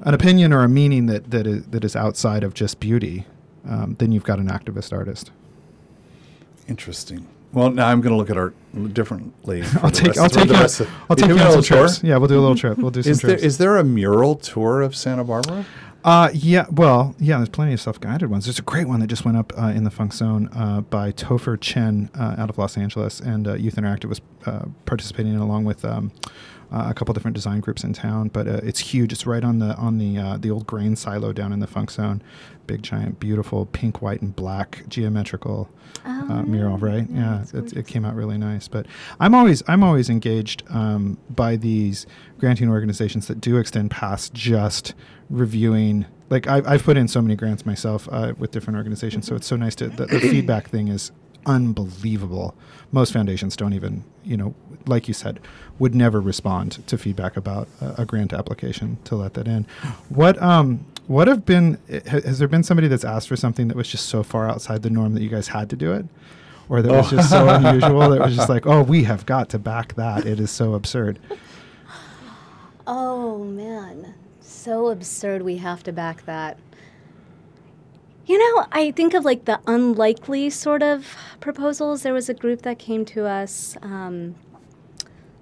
an 0.01 0.15
opinion 0.15 0.53
or 0.53 0.63
a 0.63 0.69
meaning 0.69 1.07
that 1.07 1.31
that 1.31 1.47
is, 1.47 1.65
that 1.67 1.85
is 1.85 1.97
outside 1.97 2.43
of 2.45 2.53
just 2.55 2.79
beauty, 2.81 3.27
um, 3.67 3.97
then 3.99 4.13
you've 4.13 4.25
got 4.25 4.39
an 4.39 4.49
activist 4.49 4.93
artist. 4.93 5.31
Interesting. 6.69 7.27
Well, 7.53 7.71
now 7.71 7.87
I'm 7.89 8.01
going 8.01 8.11
to 8.13 8.17
look 8.17 8.31
at 8.31 8.37
art 8.37 8.55
differently. 8.93 9.63
I'll 9.83 9.91
take 9.91 10.19
I'll 10.19 10.29
take 10.29 10.49
you, 10.49 10.55
I'll 10.57 10.67
you 10.67 11.17
take 11.17 11.29
you 11.29 11.35
on 11.35 11.39
a 11.39 11.43
some 11.43 11.49
little 11.51 11.63
tour? 11.63 11.79
trips. 11.87 12.03
Yeah, 12.03 12.17
we'll 12.17 12.29
do 12.29 12.39
a 12.39 12.43
little 12.43 12.57
trip. 12.57 12.79
We'll 12.79 12.91
do 12.91 13.03
some 13.03 13.13
Is 13.13 13.21
there, 13.21 13.31
trips. 13.31 13.43
is 13.43 13.59
there 13.59 13.77
a 13.77 13.85
mural 13.85 14.35
tour 14.37 14.83
of 14.83 14.97
Santa 14.97 15.25
Barbara? 15.25 15.65
Uh, 16.03 16.29
yeah, 16.35 16.67
well, 16.71 17.15
yeah, 17.19 17.37
there's 17.39 17.49
plenty 17.49 17.73
of 17.73 17.81
self-guided 17.81 18.29
ones. 18.29 18.45
There's 18.45 18.59
a 18.59 18.63
great 18.63 18.87
one 18.89 19.01
that 19.01 19.07
just 19.07 19.25
went 19.25 19.39
up 19.39 19.53
uh, 19.57 19.69
in 19.69 19.85
the 19.85 19.91
Funk 19.91 20.13
Zone 20.13 20.51
uh, 20.53 20.83
by 20.83 21.13
Topher 21.13 21.59
Chen 21.59 22.11
uh, 22.15 22.35
out 22.37 22.51
of 22.51 22.59
Los 22.59 22.77
Angeles, 22.77 23.21
and 23.21 23.49
uh, 23.49 23.55
Youth 23.55 23.77
Interactive 23.77 24.07
was 24.11 24.21
uh, 24.45 24.67
participating 24.85 25.33
in 25.33 25.39
along 25.41 25.65
with 25.65 25.83
um, 25.83 26.13
uh, 26.73 26.87
a 26.89 26.95
couple 26.95 27.15
different 27.15 27.35
design 27.35 27.61
groups 27.61 27.85
in 27.85 27.93
town. 27.93 28.29
But 28.29 28.49
uh, 28.49 28.61
it's 28.63 28.81
huge. 28.81 29.13
It's 29.13 29.27
right 29.27 29.45
on 29.45 29.59
the 29.59 29.75
on 29.77 29.99
the 29.99 30.19
uh, 30.19 30.37
the 30.37 30.51
old 30.51 30.67
grain 30.67 30.97
silo 30.97 31.33
down 31.33 31.53
in 31.53 31.61
the 31.61 31.67
Funk 31.67 31.91
Zone. 31.91 32.23
Big, 32.67 32.83
giant, 32.83 33.21
beautiful 33.21 33.67
pink, 33.67 34.01
white, 34.01 34.23
and 34.23 34.35
black 34.35 34.85
geometrical 34.89 35.69
uh, 36.05 36.43
mural. 36.43 36.79
Right? 36.79 37.07
Yeah, 37.11 37.45
Yeah, 37.53 37.61
it 37.77 37.87
came 37.87 38.05
out 38.05 38.15
really 38.15 38.39
nice. 38.39 38.69
But 38.69 38.87
I'm 39.21 39.35
always 39.35 39.63
I'm 39.67 39.83
always 39.83 40.09
engaged 40.09 40.63
um, 40.71 41.19
by 41.31 41.57
these 41.57 42.07
granting 42.39 42.69
organizations 42.71 43.27
that 43.29 43.41
do 43.41 43.57
extend 43.57 43.91
past 43.91 44.35
just 44.35 44.95
reviewing. 45.31 46.07
Like 46.31 46.47
I've, 46.47 46.67
I've 46.67 46.83
put 46.83 46.97
in 46.97 47.07
so 47.07 47.21
many 47.21 47.37
grants 47.37 47.67
myself 47.67 48.09
uh, 48.11 48.33
with 48.39 48.51
different 48.51 48.77
organizations, 48.79 49.27
so 49.27 49.37
it's 49.37 49.47
so 49.47 49.57
nice 49.57 49.75
to 49.77 49.89
the, 49.89 50.07
the 50.07 50.21
feedback 50.21 50.69
thing 50.71 50.89
is 50.89 51.13
unbelievable. 51.47 52.57
Most 52.93 53.13
foundations 53.13 53.57
don't 53.57 53.73
even, 53.73 54.05
you 54.25 54.37
know, 54.37 54.55
like 54.87 55.09
you 55.09 55.15
said, 55.15 55.41
would 55.79 55.95
never 55.95 56.21
respond 56.21 56.87
to 56.87 56.97
feedback 56.99 57.37
about 57.37 57.69
a, 57.81 58.03
a 58.03 58.05
grant 58.07 58.33
application 58.33 58.99
to 59.05 59.17
let 59.17 59.35
that 59.35 59.47
in. 59.49 59.67
What 60.09 60.41
um 60.43 60.87
what 61.07 61.29
have 61.29 61.45
been 61.45 61.79
ha- 61.91 62.21
has 62.23 62.39
there 62.39 62.49
been 62.49 62.63
somebody 62.63 62.89
that's 62.89 63.05
asked 63.05 63.29
for 63.29 63.37
something 63.37 63.69
that 63.69 63.77
was 63.77 63.89
just 63.89 64.07
so 64.07 64.23
far 64.23 64.49
outside 64.49 64.83
the 64.83 64.91
norm 64.91 65.15
that 65.15 65.23
you 65.23 65.29
guys 65.29 65.49
had 65.49 65.69
to 65.71 65.77
do 65.77 65.93
it? 65.93 66.07
Or 66.69 66.81
that 66.81 66.91
was 66.91 67.13
Oh. 67.13 67.17
just 67.17 67.29
so 67.31 67.47
unusual 67.49 68.01
that 68.09 68.17
it 68.17 68.21
was 68.21 68.35
just 68.37 68.49
like, 68.57 68.67
oh, 68.67 68.83
we 68.83 69.05
have 69.05 69.27
got 69.27 69.51
to 69.51 69.59
back 69.59 69.95
that. 69.95 70.25
It 70.25 70.41
is 70.41 70.51
so 70.51 70.73
absurd. 70.75 71.19
Oh 72.87 73.45
man, 73.45 74.15
so 74.41 74.89
absurd. 74.89 75.43
We 75.43 75.57
have 75.59 75.83
to 75.85 75.93
back 75.93 76.25
that. 76.27 76.59
You 78.27 78.39
know, 78.39 78.67
I 78.73 78.91
think 78.91 79.13
of 79.15 79.25
like 79.25 79.45
the 79.45 79.61
unlikely 79.67 80.49
sort 80.51 80.83
of 80.83 81.15
proposals. 81.41 82.03
There 82.03 82.15
was 82.15 82.29
a 82.29 82.35
group 82.35 82.63
that 82.63 82.79
came 82.79 83.05
to 83.07 83.27
us. 83.27 83.77
Um, 83.83 84.35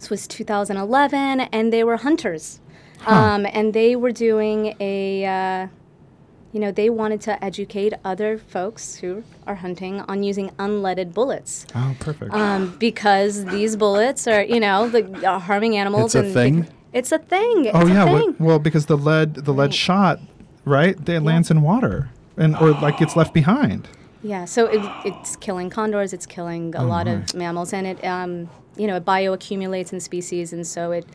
this 0.02 0.10
was 0.10 0.26
2011, 0.26 1.40
and 1.40 1.72
they 1.72 1.84
were 1.84 1.96
hunters, 1.96 2.58
um, 3.06 3.46
and 3.52 3.72
they 3.72 3.94
were 3.94 4.10
doing 4.10 4.74
a. 4.80 5.24
Uh, 5.24 5.68
you 6.52 6.60
know, 6.60 6.70
they 6.70 6.90
wanted 6.90 7.22
to 7.22 7.42
educate 7.42 7.94
other 8.04 8.36
folks 8.36 8.96
who 8.96 9.24
are 9.46 9.54
hunting 9.54 10.00
on 10.02 10.22
using 10.22 10.50
unleaded 10.58 11.14
bullets. 11.14 11.64
Oh, 11.74 11.96
perfect. 11.98 12.34
Um, 12.34 12.76
because 12.78 13.46
these 13.46 13.74
bullets 13.74 14.26
are, 14.26 14.42
you 14.42 14.60
know, 14.60 14.86
the, 14.86 15.26
are 15.26 15.40
harming 15.40 15.78
animals. 15.78 16.14
It's 16.14 16.28
a 16.28 16.30
thing? 16.34 16.68
it's 16.92 17.10
a 17.10 17.18
thing. 17.18 17.64
It's 17.66 17.74
oh 17.74 17.86
a 17.86 17.88
yeah, 17.88 18.04
thing. 18.04 18.36
well 18.38 18.58
because 18.58 18.84
the 18.84 18.98
lead 18.98 19.34
the 19.36 19.54
lead 19.54 19.66
Right. 19.66 19.74
shot, 19.74 20.20
right? 20.66 21.08
It 21.08 21.20
lands 21.20 21.50
in 21.50 21.62
water 21.62 22.10
and 22.36 22.54
or 22.56 22.72
like 22.72 22.98
gets 22.98 23.16
left 23.16 23.32
behind. 23.32 23.88
Yeah, 24.22 24.44
so 24.44 24.66
it, 24.66 24.80
it's 25.06 25.36
killing 25.36 25.70
condors, 25.70 26.12
it's 26.12 26.26
killing 26.26 26.74
a 26.76 26.84
lot 26.84 27.08
of 27.08 27.34
mammals, 27.34 27.72
and 27.72 27.86
it, 27.86 28.04
um, 28.04 28.48
you 28.76 28.86
know, 28.86 28.96
it 28.96 29.04
bioaccumulates 29.04 29.92
in 29.92 30.00
species, 30.00 30.52
and 30.52 30.66
so 30.66 30.92
it, 30.92 31.06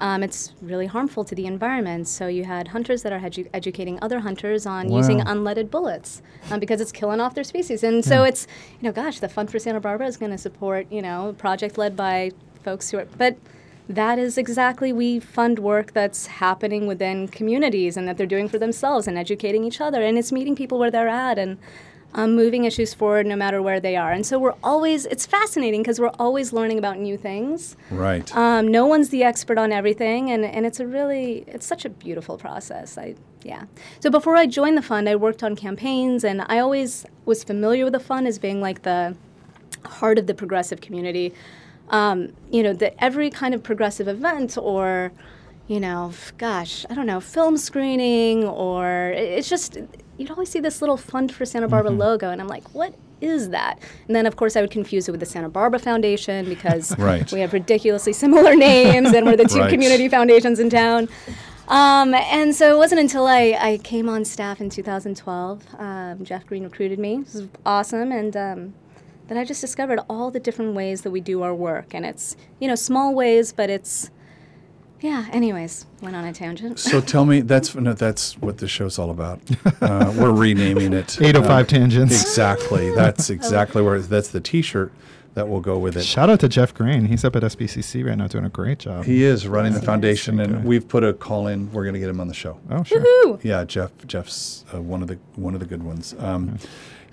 um, 0.00 0.22
it's 0.22 0.52
really 0.60 0.86
harmful 0.86 1.24
to 1.24 1.34
the 1.34 1.46
environment. 1.46 2.08
So 2.08 2.26
you 2.26 2.44
had 2.44 2.68
hunters 2.68 3.02
that 3.02 3.12
are 3.12 3.20
edu- 3.20 3.48
educating 3.54 3.98
other 4.02 4.20
hunters 4.20 4.66
on 4.66 4.90
using 4.90 5.20
unleaded 5.20 5.70
bullets 5.70 6.22
um, 6.50 6.60
because 6.60 6.80
it's 6.80 6.92
killing 6.92 7.20
off 7.20 7.34
their 7.34 7.44
species, 7.44 7.84
and 7.84 8.04
so 8.04 8.24
it's, 8.24 8.46
you 8.80 8.86
know, 8.86 8.92
gosh, 8.92 9.20
the 9.20 9.28
Fund 9.28 9.50
for 9.50 9.58
Santa 9.58 9.80
Barbara 9.80 10.06
is 10.06 10.16
going 10.16 10.32
to 10.32 10.38
support, 10.38 10.90
you 10.90 11.02
know, 11.02 11.28
a 11.28 11.32
project 11.32 11.78
led 11.78 11.96
by 11.96 12.32
folks 12.62 12.90
who 12.90 12.98
are, 12.98 13.06
but. 13.18 13.36
That 13.86 14.18
is 14.18 14.38
exactly 14.38 14.94
we 14.94 15.20
fund 15.20 15.58
work 15.58 15.92
that's 15.92 16.26
happening 16.26 16.86
within 16.86 17.28
communities 17.28 17.98
and 17.98 18.08
that 18.08 18.16
they're 18.16 18.26
doing 18.26 18.48
for 18.48 18.58
themselves 18.58 19.06
and 19.06 19.18
educating 19.18 19.62
each 19.62 19.78
other 19.78 20.00
and 20.02 20.16
it's 20.16 20.32
meeting 20.32 20.56
people 20.56 20.78
where 20.78 20.90
they're 20.90 21.06
at 21.06 21.38
and 21.38 21.58
um, 22.14 22.34
moving 22.34 22.64
issues 22.64 22.94
forward 22.94 23.26
no 23.26 23.36
matter 23.36 23.60
where 23.60 23.80
they 23.80 23.96
are. 23.96 24.12
And 24.12 24.24
so 24.24 24.38
we're 24.38 24.54
always, 24.62 25.06
it's 25.06 25.26
fascinating 25.26 25.82
because 25.82 26.00
we're 26.00 26.16
always 26.18 26.52
learning 26.52 26.78
about 26.78 26.98
new 26.98 27.16
things. 27.16 27.76
Right. 27.90 28.34
Um, 28.36 28.68
no 28.68 28.86
one's 28.86 29.08
the 29.08 29.24
expert 29.24 29.58
on 29.58 29.72
everything, 29.72 30.30
and, 30.30 30.44
and 30.44 30.64
it's 30.64 30.80
a 30.80 30.86
really, 30.86 31.44
it's 31.46 31.66
such 31.66 31.84
a 31.84 31.90
beautiful 31.90 32.38
process. 32.38 32.96
I, 32.96 33.16
yeah. 33.42 33.64
So 34.00 34.10
before 34.10 34.36
I 34.36 34.46
joined 34.46 34.76
the 34.76 34.82
fund, 34.82 35.08
I 35.08 35.16
worked 35.16 35.42
on 35.42 35.56
campaigns, 35.56 36.24
and 36.24 36.42
I 36.46 36.60
always 36.60 37.04
was 37.24 37.44
familiar 37.44 37.84
with 37.84 37.92
the 37.92 38.00
fund 38.00 38.26
as 38.26 38.38
being 38.38 38.60
like 38.60 38.82
the 38.82 39.16
heart 39.84 40.18
of 40.18 40.26
the 40.26 40.34
progressive 40.34 40.80
community. 40.80 41.34
Um, 41.90 42.32
you 42.50 42.62
know, 42.62 42.72
that 42.72 42.94
every 42.98 43.28
kind 43.28 43.54
of 43.54 43.62
progressive 43.62 44.08
event 44.08 44.56
or, 44.56 45.12
you 45.66 45.78
know, 45.80 46.12
gosh, 46.38 46.86
I 46.88 46.94
don't 46.94 47.04
know, 47.04 47.20
film 47.20 47.58
screening 47.58 48.44
or 48.44 49.10
it's 49.14 49.50
just, 49.50 49.76
you'd 50.18 50.30
always 50.30 50.48
see 50.50 50.60
this 50.60 50.80
little 50.80 50.96
Fund 50.96 51.32
for 51.32 51.44
Santa 51.44 51.68
Barbara 51.68 51.90
logo, 51.90 52.30
and 52.30 52.40
I'm 52.40 52.48
like, 52.48 52.74
what 52.74 52.94
is 53.20 53.50
that? 53.50 53.78
And 54.06 54.14
then, 54.14 54.26
of 54.26 54.36
course, 54.36 54.56
I 54.56 54.60
would 54.60 54.70
confuse 54.70 55.08
it 55.08 55.12
with 55.12 55.20
the 55.20 55.26
Santa 55.26 55.48
Barbara 55.48 55.78
Foundation 55.80 56.48
because 56.48 56.96
Right. 56.98 57.30
we 57.32 57.40
have 57.40 57.52
ridiculously 57.52 58.12
similar 58.12 58.54
names 58.70 59.12
and 59.12 59.24
we're 59.26 59.36
the 59.36 59.44
two 59.46 59.60
Right. 59.60 59.70
community 59.70 60.08
foundations 60.08 60.58
in 60.58 60.68
town. 60.70 61.08
Um, 61.68 62.12
and 62.12 62.54
so 62.54 62.74
it 62.74 62.76
wasn't 62.78 63.00
until 63.00 63.26
I, 63.26 63.56
I 63.58 63.78
came 63.78 64.08
on 64.08 64.24
staff 64.26 64.60
in 64.60 64.68
2012, 64.68 65.62
um, 65.78 66.22
Geoff 66.24 66.44
Green 66.44 66.64
recruited 66.64 66.98
me. 66.98 67.20
This 67.22 67.34
was 67.34 67.48
awesome. 67.64 68.12
And 68.12 68.36
um, 68.36 68.74
then 69.28 69.38
I 69.38 69.44
just 69.44 69.62
discovered 69.62 70.00
all 70.10 70.30
the 70.30 70.40
different 70.40 70.74
ways 70.74 71.00
that 71.02 71.10
we 71.10 71.22
do 71.22 71.40
our 71.42 71.54
work. 71.54 71.94
And 71.94 72.04
it's, 72.04 72.36
you 72.60 72.68
know, 72.68 72.74
small 72.74 73.14
ways, 73.14 73.52
but 73.52 73.70
it's, 73.70 74.10
yeah, 75.04 75.26
anyways, 75.32 75.84
went 76.00 76.16
on 76.16 76.24
a 76.24 76.32
tangent. 76.32 76.78
so 76.78 77.00
tell 77.00 77.26
me, 77.26 77.42
that's 77.42 77.74
no, 77.74 77.92
that's 77.92 78.38
what 78.38 78.56
the 78.58 78.66
show's 78.66 78.98
all 78.98 79.10
about. 79.10 79.38
Uh, 79.82 80.10
we're 80.16 80.32
renaming 80.32 80.94
it. 80.94 81.20
805 81.22 81.50
Um, 81.60 81.66
tangents. 81.66 82.22
Exactly. 82.22 82.90
That's 82.94 83.28
exactly 83.28 83.82
where 83.82 84.00
that's 84.00 84.28
the 84.28 84.40
T-shirt 84.40 84.90
that 85.34 85.48
will 85.48 85.60
go 85.60 85.76
with 85.78 85.96
it. 85.96 86.04
Shout 86.04 86.30
out 86.30 86.40
to 86.40 86.48
Geoff 86.48 86.72
Green. 86.72 87.04
He's 87.06 87.24
up 87.24 87.34
at 87.36 87.42
SBCC 87.42 88.06
right 88.06 88.16
now 88.16 88.28
doing 88.28 88.44
a 88.44 88.48
great 88.48 88.78
job. 88.78 89.04
He 89.04 89.24
is 89.24 89.46
running 89.48 89.72
the 89.74 89.82
foundation, 89.82 90.40
Okay. 90.40 90.50
and 90.52 90.64
we've 90.64 90.86
put 90.88 91.02
a 91.04 91.12
call 91.12 91.48
in. 91.48 91.70
We're 91.72 91.82
going 91.82 91.94
to 91.94 92.00
get 92.00 92.08
him 92.08 92.20
on 92.20 92.28
the 92.28 92.34
show. 92.34 92.58
oh, 92.70 92.82
sure. 92.84 93.00
Woohoo! 93.00 93.42
Yeah, 93.44 93.64
Geoff. 93.64 93.90
Geoff's 94.06 94.64
uh, 94.72 94.80
one 94.80 95.02
of 95.02 95.08
the 95.08 95.18
one 95.36 95.52
of 95.54 95.60
the 95.60 95.66
good 95.66 95.82
ones. 95.82 96.14
Um, 96.18 96.56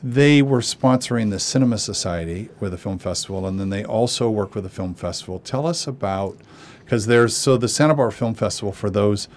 They 0.04 0.42
were 0.42 0.62
sponsoring 0.62 1.30
the 1.30 1.40
Cinema 1.40 1.78
Society 1.78 2.50
with 2.60 2.74
a 2.74 2.78
film 2.78 2.98
festival, 2.98 3.46
and 3.46 3.60
then 3.60 3.70
they 3.70 3.86
also 3.86 4.30
work 4.32 4.56
with 4.56 4.64
the 4.64 4.70
film 4.70 4.96
festival. 4.96 5.40
Tell 5.40 5.68
us 5.68 5.86
about 5.86 6.38
because 6.84 7.06
there's 7.06 7.36
so 7.36 7.56
the 7.56 7.68
Santa 7.68 7.94
Barbara 7.94 8.12
Film 8.12 8.34
Festival 8.34 8.72
for 8.72 8.90
those 8.90 9.28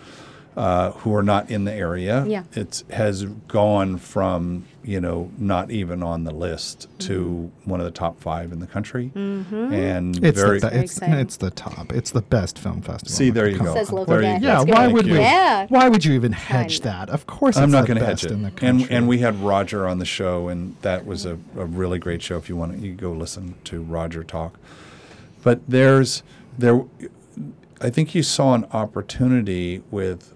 uh, 0.57 0.93
who 0.93 1.15
are 1.15 1.23
not 1.23 1.51
in 1.51 1.65
the 1.65 1.73
area. 1.73 2.25
Yeah. 2.27 2.45
it 2.53 2.85
has 2.91 3.25
gone 3.25 3.99
from 3.99 4.65
you 4.85 5.01
know 5.01 5.31
not 5.39 5.71
even 5.71 6.03
on 6.03 6.25
the 6.25 6.31
list 6.33 6.87
to 7.01 7.51
Mm-hmm. 7.55 7.71
one 7.71 7.81
of 7.81 7.87
the 7.87 7.91
top 7.91 8.21
five 8.21 8.53
in 8.53 8.61
the 8.61 8.67
country, 8.67 9.11
and 9.15 10.23
It's 10.25 10.39
very 10.41 10.61
the, 10.61 10.69
be- 10.71 10.77
it's, 10.77 10.93
exciting. 10.93 11.15
it's 11.19 11.37
the 11.39 11.51
top. 11.51 11.93
It's 11.93 12.11
the 12.11 12.21
best 12.23 12.59
film 12.59 12.83
festival. 12.83 13.09
See, 13.17 13.31
there 13.31 13.49
you 13.49 13.59
go. 13.59 13.73
Says 13.75 13.91
local 13.91 14.15
There 14.15 14.23
you 14.23 14.47
Yeah, 14.47 14.63
why 14.63 14.87
good. 14.87 14.93
would 14.95 15.07
we? 15.07 15.19
Yeah. 15.19 15.67
Why 15.71 15.89
would 15.89 16.05
you 16.05 16.13
even 16.15 16.33
hedge 16.33 16.81
that? 16.81 17.09
Of 17.11 17.27
course, 17.27 17.57
I'm 17.57 17.65
it's 17.65 17.73
not 17.73 17.87
going 17.87 17.99
to 17.99 18.05
hedge 18.05 18.25
it. 18.25 18.31
in 18.31 18.43
the 18.43 18.53
And 18.63 18.91
and 18.91 19.09
we 19.09 19.19
had 19.19 19.41
Roger 19.41 19.89
on 19.89 19.99
the 19.99 20.05
show, 20.05 20.49
and 20.49 20.77
that 20.83 21.07
was 21.07 21.25
a, 21.27 21.35
a 21.57 21.65
really 21.65 21.99
great 21.99 22.23
show. 22.23 22.37
If 22.37 22.49
you 22.49 22.57
want 22.57 22.73
to, 22.73 22.79
you 22.87 22.95
go 22.95 23.13
listen 23.13 23.55
to 23.65 23.83
Roger 23.83 24.23
talk. 24.23 24.59
But 25.43 25.61
there's 25.67 26.23
there, 26.59 26.83
I 27.81 27.89
think 27.91 28.15
you 28.15 28.23
saw 28.23 28.55
an 28.55 28.67
opportunity 28.73 29.83
with 29.91 30.34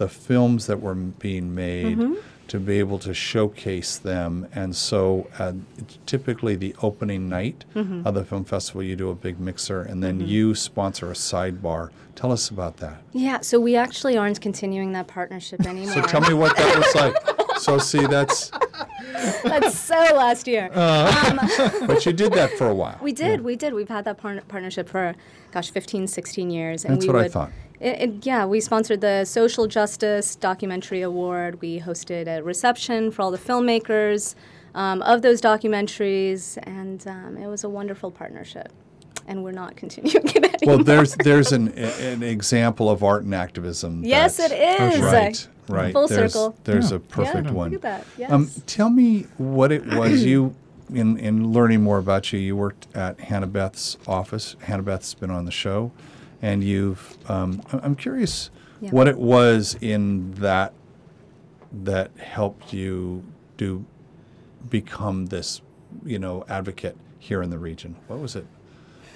the 0.00 0.08
films 0.08 0.66
that 0.66 0.80
were 0.80 0.94
being 0.94 1.54
made 1.54 1.98
Mm-hmm. 1.98 2.14
to 2.48 2.58
be 2.58 2.78
able 2.80 2.98
to 2.98 3.12
showcase 3.14 3.98
them, 3.98 4.46
and 4.54 4.74
so 4.74 5.28
uh, 5.38 5.52
typically 6.06 6.56
the 6.56 6.74
opening 6.82 7.28
night 7.28 7.64
Mm-hmm. 7.76 8.06
of 8.06 8.14
the 8.14 8.24
film 8.24 8.44
festival, 8.44 8.82
you 8.82 8.96
do 8.96 9.10
a 9.10 9.14
big 9.14 9.38
mixer, 9.38 9.82
and 9.82 10.02
then 10.02 10.18
you 10.26 10.54
sponsor 10.54 11.10
a 11.10 11.14
sidebar. 11.14 11.90
Tell 12.16 12.32
us 12.32 12.48
about 12.48 12.78
that. 12.78 13.02
Yeah, 13.12 13.40
so 13.42 13.60
we 13.60 13.76
actually 13.76 14.16
aren't 14.16 14.40
continuing 14.40 14.92
that 14.92 15.06
partnership 15.06 15.60
anymore. 15.72 15.92
So 15.94 16.02
tell 16.02 16.22
me 16.22 16.32
what 16.34 16.56
that 16.56 16.76
was 16.76 16.94
like. 16.94 17.14
So 17.60 17.76
see, 17.76 18.06
that's 18.06 18.50
That's 19.44 19.78
so 19.78 20.00
last 20.16 20.46
year. 20.48 20.70
but 21.86 22.06
you 22.06 22.12
did 22.14 22.32
that 22.32 22.50
for 22.56 22.66
a 22.68 22.74
while. 22.74 22.98
We 23.02 23.12
did, 23.12 23.42
we 23.42 23.54
did. 23.54 23.74
We've 23.74 23.88
had 23.96 24.06
that 24.06 24.16
par- 24.16 24.40
partnership 24.48 24.88
for, 24.88 25.14
gosh, 25.52 25.70
15, 25.70 26.06
16 26.06 26.50
years. 26.50 26.86
And 26.86 26.94
That's 26.94 27.06
we 27.06 27.12
what 27.12 27.22
I 27.22 27.28
thought. 27.28 27.50
It, 27.80 28.00
it, 28.02 28.26
yeah, 28.26 28.44
we 28.44 28.60
sponsored 28.60 29.00
the 29.00 29.24
Social 29.24 29.66
Justice 29.66 30.36
Documentary 30.36 31.00
Award. 31.00 31.60
We 31.62 31.80
hosted 31.80 32.26
a 32.28 32.42
reception 32.42 33.10
for 33.10 33.22
all 33.22 33.30
the 33.30 33.38
filmmakers 33.38 34.34
um, 34.74 35.00
of 35.02 35.22
those 35.22 35.40
documentaries, 35.40 36.58
and 36.64 37.06
um, 37.08 37.36
it 37.38 37.46
was 37.46 37.64
a 37.64 37.68
wonderful 37.70 38.10
partnership. 38.10 38.70
and 39.26 39.42
we're 39.42 39.52
not 39.52 39.76
continuing 39.82 40.26
it 40.26 40.36
anymore. 40.36 40.76
Well, 40.76 40.84
there's 40.84 41.14
there's 41.16 41.52
an 41.52 41.68
an 41.78 42.22
example 42.22 42.90
of 42.90 43.02
art 43.02 43.22
and 43.24 43.34
activism. 43.34 44.04
yes, 44.04 44.36
that- 44.36 44.52
it 44.52 44.94
is. 44.94 45.00
Right, 45.00 45.48
right. 45.68 45.92
Full 45.92 46.06
there's, 46.08 46.32
circle. 46.32 46.56
There's 46.64 46.90
Yeah. 46.90 46.96
a 46.96 47.00
perfect 47.00 47.46
yeah, 47.46 47.52
one. 47.52 47.70
Look 47.70 47.84
at 47.84 48.04
that. 48.04 48.06
Yes. 48.18 48.30
Um, 48.30 48.50
tell 48.66 48.90
me 48.90 49.26
what 49.38 49.72
it 49.72 49.86
was 49.86 50.22
you, 50.30 50.54
in, 50.92 51.16
in 51.18 51.52
learning 51.52 51.82
more 51.82 51.98
about 51.98 52.30
you, 52.32 52.38
you 52.38 52.56
worked 52.56 52.88
at 52.94 53.20
Hannah 53.20 53.46
Beth's 53.46 53.96
office. 54.06 54.56
Hannah 54.62 54.82
Beth's 54.82 55.14
been 55.14 55.30
on 55.30 55.44
the 55.44 55.50
show, 55.52 55.92
and 56.42 56.62
you've. 56.64 57.18
Um, 57.30 57.62
I'm 57.72 57.94
curious 57.94 58.50
Yeah. 58.80 58.90
what 58.90 59.08
it 59.08 59.18
was 59.18 59.76
in 59.80 60.32
that 60.34 60.72
that 61.84 62.10
helped 62.18 62.72
you 62.72 63.22
do 63.56 63.84
become 64.68 65.26
this, 65.26 65.60
you 66.04 66.18
know, 66.18 66.44
advocate 66.48 66.96
here 67.18 67.42
in 67.42 67.50
the 67.50 67.58
region. 67.58 67.94
What 68.08 68.18
was 68.20 68.34
it? 68.36 68.46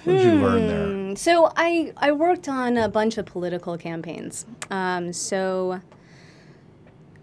What 0.03 0.13
did 0.13 0.21
you 0.23 0.35
learn 0.39 0.67
there? 0.67 0.85
Mm, 0.85 1.17
So 1.17 1.51
I 1.57 1.91
I 1.97 2.11
worked 2.11 2.47
on 2.47 2.77
a 2.77 2.87
bunch 2.87 3.17
of 3.17 3.25
political 3.25 3.77
campaigns. 3.77 4.45
Um, 4.69 5.11
so 5.13 5.81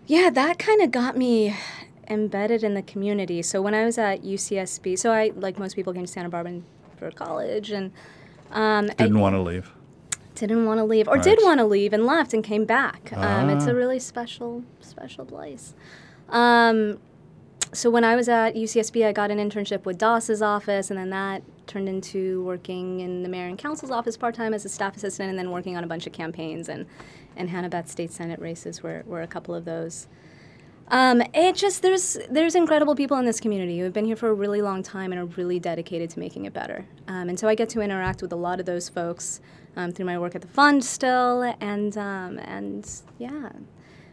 yeah, 0.06 0.30
that 0.30 0.58
kind 0.58 0.82
of 0.82 0.90
got 0.90 1.16
me 1.16 1.54
embedded 2.08 2.64
in 2.64 2.74
the 2.74 2.82
community. 2.82 3.40
So 3.42 3.62
when 3.62 3.74
I 3.74 3.84
was 3.84 3.98
at 3.98 4.22
UCSB, 4.24 4.98
so 4.98 5.12
I 5.12 5.32
like 5.36 5.58
most 5.58 5.76
people 5.76 5.92
came 5.92 6.02
to 6.04 6.10
Santa 6.12 6.28
Barbara 6.28 6.60
for 6.98 7.10
college 7.12 7.70
and 7.70 7.92
um, 8.50 8.88
Didn't 8.98 9.20
want 9.20 9.34
to 9.36 9.40
leave. 9.40 9.70
Didn't 10.34 10.64
want 10.64 10.78
to 10.78 10.84
leave 10.84 11.08
or 11.08 11.14
Right. 11.14 11.22
did 11.22 11.38
want 11.42 11.58
to 11.60 11.66
leave 11.66 11.92
and 11.92 12.06
left 12.06 12.32
and 12.32 12.42
came 12.42 12.64
back. 12.64 13.12
Um, 13.14 13.50
it's 13.50 13.66
Ah. 13.66 13.70
a 13.70 13.74
really 13.74 13.98
special 13.98 14.64
special 14.80 15.24
place. 15.24 15.74
Um, 16.30 16.98
so 17.72 17.90
when 17.90 18.04
I 18.04 18.16
was 18.16 18.28
at 18.28 18.56
UCSB, 18.56 19.04
I 19.04 19.12
got 19.12 19.30
an 19.30 19.38
internship 19.38 19.84
with 19.84 19.98
Das's 19.98 20.42
office, 20.42 20.90
and 20.90 20.98
then 20.98 21.10
that 21.10 21.42
turned 21.66 21.88
into 21.88 22.42
working 22.44 23.00
in 23.00 23.22
the 23.22 23.28
mayor 23.28 23.46
and 23.46 23.56
council's 23.58 23.90
office 23.90 24.16
part 24.16 24.34
time 24.34 24.52
as 24.54 24.64
a 24.64 24.68
staff 24.68 24.96
assistant, 24.96 25.30
and 25.30 25.38
then 25.38 25.50
working 25.50 25.76
on 25.76 25.84
a 25.84 25.86
bunch 25.86 26.06
of 26.06 26.12
campaigns. 26.12 26.68
And 26.68 26.86
and 27.36 27.48
Hannah 27.48 27.70
Beth 27.70 27.88
State 27.88 28.12
Senate 28.12 28.38
races 28.40 28.82
were, 28.82 29.04
were 29.06 29.22
a 29.22 29.26
couple 29.26 29.54
of 29.54 29.64
those. 29.64 30.06
Um, 30.92 31.22
it 31.32 31.56
just 31.56 31.80
there's 31.80 32.18
there's 32.28 32.54
incredible 32.54 32.94
people 32.94 33.16
in 33.16 33.24
this 33.24 33.40
community 33.40 33.78
who 33.78 33.84
have 33.84 33.94
been 33.94 34.04
here 34.04 34.14
for 34.14 34.28
a 34.28 34.34
really 34.34 34.60
long 34.60 34.82
time 34.82 35.10
and 35.10 35.20
are 35.20 35.24
really 35.24 35.58
dedicated 35.58 36.10
to 36.10 36.18
making 36.18 36.44
it 36.44 36.52
better. 36.52 36.84
Um, 37.08 37.30
and 37.30 37.40
so 37.40 37.48
I 37.48 37.54
get 37.54 37.70
to 37.70 37.80
interact 37.80 38.20
with 38.20 38.30
a 38.30 38.36
lot 38.36 38.60
of 38.60 38.66
those 38.66 38.90
folks 38.90 39.40
um, 39.74 39.90
through 39.92 40.04
my 40.04 40.18
work 40.18 40.34
at 40.34 40.42
the 40.42 40.48
fund 40.48 40.84
still, 40.84 41.54
and 41.60 41.96
um, 41.96 42.38
and 42.40 42.88
yeah. 43.18 43.48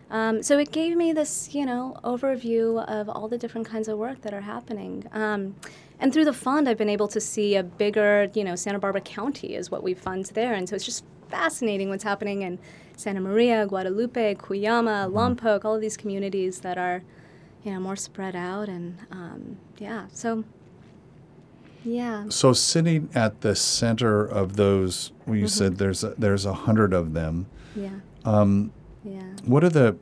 Um, 0.09 0.41
so 0.41 0.57
it 0.57 0.71
gave 0.71 0.95
me 0.95 1.12
this, 1.13 1.53
you 1.53 1.65
know, 1.65 2.00
overview 2.03 2.83
of 2.86 3.09
all 3.09 3.27
the 3.27 3.38
different 3.38 3.67
kinds 3.67 3.88
of 3.88 4.00
work 4.00 4.21
that 4.21 4.33
are 4.33 4.41
happening. 4.41 5.05
Um, 5.12 5.55
and 6.00 6.12
through 6.12 6.25
the 6.25 6.33
fund, 6.33 6.67
I've 6.67 6.79
been 6.79 6.89
able 6.89 7.09
to 7.09 7.21
see 7.21 7.57
a 7.57 7.62
bigger, 7.62 8.31
you 8.33 8.43
know, 8.43 8.55
Santa 8.55 8.79
Barbara 8.79 9.01
County 9.01 9.53
is 9.53 9.69
what 9.69 9.83
we 9.83 9.93
fund 9.93 10.25
there, 10.33 10.53
and 10.53 10.67
so 10.67 10.75
it's 10.75 10.86
just 10.86 11.03
fascinating 11.29 11.89
what's 11.89 12.05
happening 12.05 12.41
in 12.41 12.57
Santa 13.00 13.22
Maria, 13.22 13.65
Guadalupe, 13.65 14.36
Cuyama, 14.36 15.10
Lompoc, 15.10 15.63
all 15.63 15.75
of 15.75 15.79
these 15.82 15.96
communities 15.96 16.60
that 16.60 16.77
are, 16.77 17.01
you 17.63 17.72
know, 17.72 17.79
more 17.79 17.96
spread 17.96 18.36
out, 18.36 18.68
and 18.68 18.98
um, 19.10 19.58
yeah, 19.77 20.08
so 20.12 20.44
yeah, 21.86 22.25
So 22.27 22.51
sitting 22.51 23.08
at 23.15 23.39
the 23.39 23.56
center 23.56 24.25
of 24.25 24.58
those, 24.58 25.13
well, 25.25 25.38
you 25.38 25.48
said 25.48 25.77
there's 25.77 26.03
a, 26.03 26.13
there's 26.18 26.46
a 26.46 26.53
hundred 26.53 26.91
of 26.91 27.13
them. 27.13 27.46
yeah, 27.74 28.00
Um, 28.25 28.74
yeah. 29.06 29.22
what 29.46 29.63
are 29.63 29.70
the? 29.70 29.96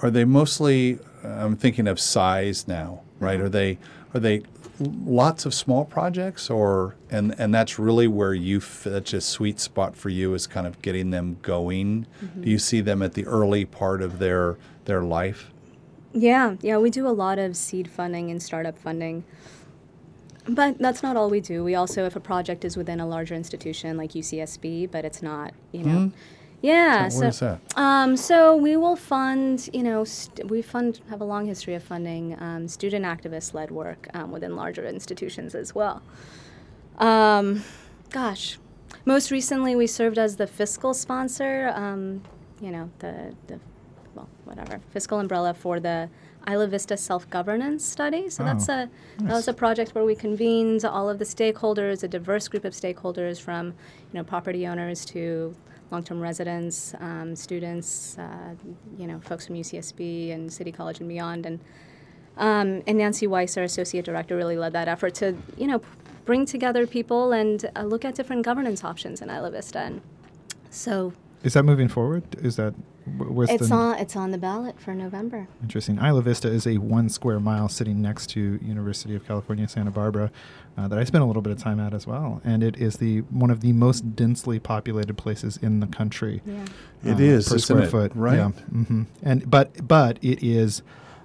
Are 0.00 0.10
they 0.10 0.24
mostly? 0.24 1.00
I'm 1.24 1.56
thinking 1.56 1.88
of 1.88 1.98
size 1.98 2.68
now, 2.68 3.00
right? 3.18 3.40
Are 3.40 3.48
they 3.48 3.78
are 4.14 4.20
they 4.20 4.42
lots 4.80 5.46
of 5.46 5.54
small 5.54 5.84
projects, 5.84 6.50
or 6.50 6.96
and 7.10 7.34
and 7.38 7.54
that's 7.54 7.78
really 7.78 8.06
where 8.06 8.34
you 8.34 8.60
that's 8.60 9.12
a 9.12 9.20
sweet 9.20 9.60
spot 9.60 9.96
for 9.96 10.08
you 10.08 10.34
is 10.34 10.46
kind 10.46 10.66
of 10.66 10.80
getting 10.82 11.10
them 11.10 11.38
going. 11.42 12.06
Mm-hmm. 12.22 12.42
Do 12.42 12.50
you 12.50 12.58
see 12.58 12.80
them 12.80 13.02
at 13.02 13.14
the 13.14 13.26
early 13.26 13.64
part 13.64 14.02
of 14.02 14.18
their 14.18 14.56
their 14.84 15.02
life? 15.02 15.50
Yeah, 16.12 16.56
yeah, 16.60 16.78
we 16.78 16.90
do 16.90 17.06
a 17.06 17.10
lot 17.10 17.38
of 17.38 17.56
seed 17.56 17.90
funding 17.90 18.30
and 18.30 18.42
startup 18.42 18.78
funding. 18.78 19.24
But 20.48 20.78
that's 20.78 21.02
not 21.02 21.16
all 21.16 21.28
we 21.28 21.40
do. 21.40 21.62
We 21.62 21.74
also, 21.74 22.06
if 22.06 22.16
a 22.16 22.20
project 22.20 22.64
is 22.64 22.74
within 22.74 23.00
a 23.00 23.06
larger 23.06 23.34
institution 23.34 23.98
like 23.98 24.12
UCSB, 24.12 24.90
but 24.90 25.04
it's 25.04 25.20
not, 25.20 25.52
you 25.72 25.84
know. 25.84 25.98
Mm-hmm. 25.98 26.16
Yeah. 26.60 27.08
So 27.08 27.30
that? 27.30 27.60
Um, 27.76 28.16
so 28.16 28.56
we 28.56 28.76
will 28.76 28.96
fund, 28.96 29.68
you 29.72 29.82
know, 29.82 30.04
st- 30.04 30.50
we 30.50 30.60
fund 30.62 31.00
have 31.08 31.20
a 31.20 31.24
long 31.24 31.46
history 31.46 31.74
of 31.74 31.82
funding 31.82 32.36
um, 32.42 32.66
student 32.68 33.04
activist-led 33.04 33.70
work 33.70 34.08
um, 34.14 34.32
within 34.32 34.56
larger 34.56 34.84
institutions 34.86 35.54
as 35.54 35.74
well. 35.74 36.02
Um, 36.98 37.62
gosh, 38.10 38.58
most 39.04 39.30
recently 39.30 39.76
we 39.76 39.86
served 39.86 40.18
as 40.18 40.36
the 40.36 40.46
fiscal 40.46 40.94
sponsor. 40.94 41.72
Um, 41.74 42.22
you 42.60 42.70
know, 42.72 42.90
the 42.98 43.34
the 43.46 43.60
well, 44.14 44.28
whatever 44.44 44.80
fiscal 44.90 45.20
umbrella 45.20 45.54
for 45.54 45.78
the 45.78 46.08
Isla 46.48 46.66
Vista 46.66 46.96
self-governance 46.96 47.84
study. 47.84 48.30
So 48.30 48.42
that's 48.42 48.68
Oh, 48.68 48.72
a 48.72 48.88
that 49.18 49.32
was 49.32 49.46
a 49.48 49.52
project 49.52 49.94
where 49.94 50.04
we 50.04 50.16
convened 50.16 50.84
all 50.84 51.08
of 51.08 51.18
the 51.20 51.24
stakeholders, 51.24 52.02
a 52.02 52.08
diverse 52.08 52.48
group 52.48 52.64
of 52.64 52.72
stakeholders 52.72 53.40
from 53.40 53.66
you 53.68 54.14
know 54.14 54.24
property 54.24 54.66
owners 54.66 55.04
to 55.06 55.54
long-term 55.90 56.20
residents, 56.20 56.94
um, 57.00 57.34
students, 57.34 58.18
uh, 58.18 58.54
you 58.98 59.06
know, 59.06 59.20
folks 59.20 59.46
from 59.46 59.56
UCSB 59.56 60.32
and 60.32 60.52
City 60.52 60.72
College 60.72 61.00
and 61.00 61.08
beyond, 61.08 61.46
and 61.46 61.60
um, 62.36 62.82
and 62.86 62.98
Nancy 62.98 63.26
Weiss, 63.26 63.56
our 63.56 63.64
associate 63.64 64.04
director, 64.04 64.36
really 64.36 64.56
led 64.56 64.72
that 64.72 64.88
effort 64.88 65.14
to 65.16 65.36
you 65.56 65.66
know 65.66 65.80
bring 66.24 66.44
together 66.44 66.86
people 66.86 67.32
and 67.32 67.70
uh, 67.74 67.82
look 67.82 68.04
at 68.04 68.14
different 68.14 68.44
governance 68.44 68.84
options 68.84 69.22
in 69.22 69.30
Isla 69.30 69.50
Vista. 69.50 69.78
And 69.78 70.02
so 70.70 71.14
Is 71.42 71.54
that 71.54 71.62
moving 71.62 71.88
forward? 71.88 72.24
Is 72.42 72.56
that 72.56 72.74
where's 73.16 73.50
it's 73.50 73.68
the 73.68 73.74
on 73.74 73.98
it's 73.98 74.16
on 74.16 74.32
the 74.32 74.38
ballot 74.38 74.78
for 74.80 74.94
November. 74.94 75.48
interesting? 75.62 75.98
Isla 75.98 76.22
Vista 76.22 76.48
is 76.48 76.66
a 76.66 76.78
one 76.78 77.08
square 77.08 77.40
mile 77.40 77.68
sitting 77.68 78.02
next 78.02 78.28
to 78.30 78.58
University 78.62 79.14
of 79.14 79.26
California, 79.26 79.68
Santa 79.68 79.90
Barbara, 79.90 80.30
uh, 80.76 80.88
that 80.88 80.98
I 80.98 81.04
spent 81.04 81.22
a 81.22 81.26
little 81.26 81.42
bit 81.42 81.52
of 81.52 81.58
time 81.58 81.80
at 81.80 81.94
as 81.94 82.06
well, 82.06 82.40
and 82.44 82.62
it 82.62 82.76
is 82.76 82.96
the 82.96 83.20
one 83.30 83.50
of 83.50 83.60
the 83.60 83.72
most 83.72 84.16
densely 84.16 84.58
populated 84.58 85.16
places 85.16 85.56
in 85.56 85.80
the 85.80 85.86
country. 85.86 86.42
Yeah. 86.44 86.64
It 87.04 87.14
uh, 87.14 87.18
is, 87.18 87.48
per 87.48 87.56
isn't 87.56 87.60
square 87.60 87.84
it? 87.84 87.90
foot, 87.90 88.12
Right. 88.14 88.36
Yeah, 88.36 88.48
hmm 88.48 89.02
and 89.22 89.48
but 89.48 89.86
but 89.86 90.18
it 90.22 90.42
is 90.42 90.82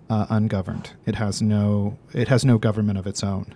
uh, 0.10 0.28
ungoverned. 0.30 0.92
It 1.06 1.16
has 1.16 1.42
no 1.42 1.98
it 2.14 2.28
has 2.28 2.46
no 2.46 2.58
government 2.58 2.98
of 3.00 3.08
its 3.08 3.24
own, 3.24 3.56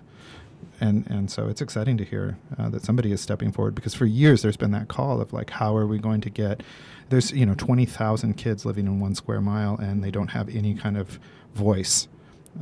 and 0.80 1.06
and 1.08 1.30
so 1.30 1.48
it's 1.48 1.60
exciting 1.60 1.96
to 1.98 2.04
hear 2.04 2.36
uh, 2.58 2.68
that 2.70 2.84
somebody 2.84 3.12
is 3.12 3.20
stepping 3.20 3.52
forward 3.52 3.74
because 3.74 3.94
for 3.94 4.06
years 4.06 4.42
there's 4.42 4.56
been 4.56 4.70
that 4.70 4.88
call 4.88 5.20
of 5.20 5.32
like 5.32 5.50
how 5.50 5.76
are 5.76 5.86
we 5.86 5.98
going 5.98 6.20
to 6.20 6.30
get 6.30 6.62
there's 7.08 7.32
you 7.32 7.44
know 7.46 7.54
twenty 7.54 7.84
thousand 7.86 8.34
kids 8.34 8.64
living 8.64 8.86
in 8.86 9.00
one 9.00 9.14
square 9.14 9.40
mile 9.40 9.76
and 9.76 10.02
they 10.04 10.10
don't 10.10 10.28
have 10.28 10.48
any 10.54 10.74
kind 10.74 10.96
of 10.96 11.18
voice 11.54 12.08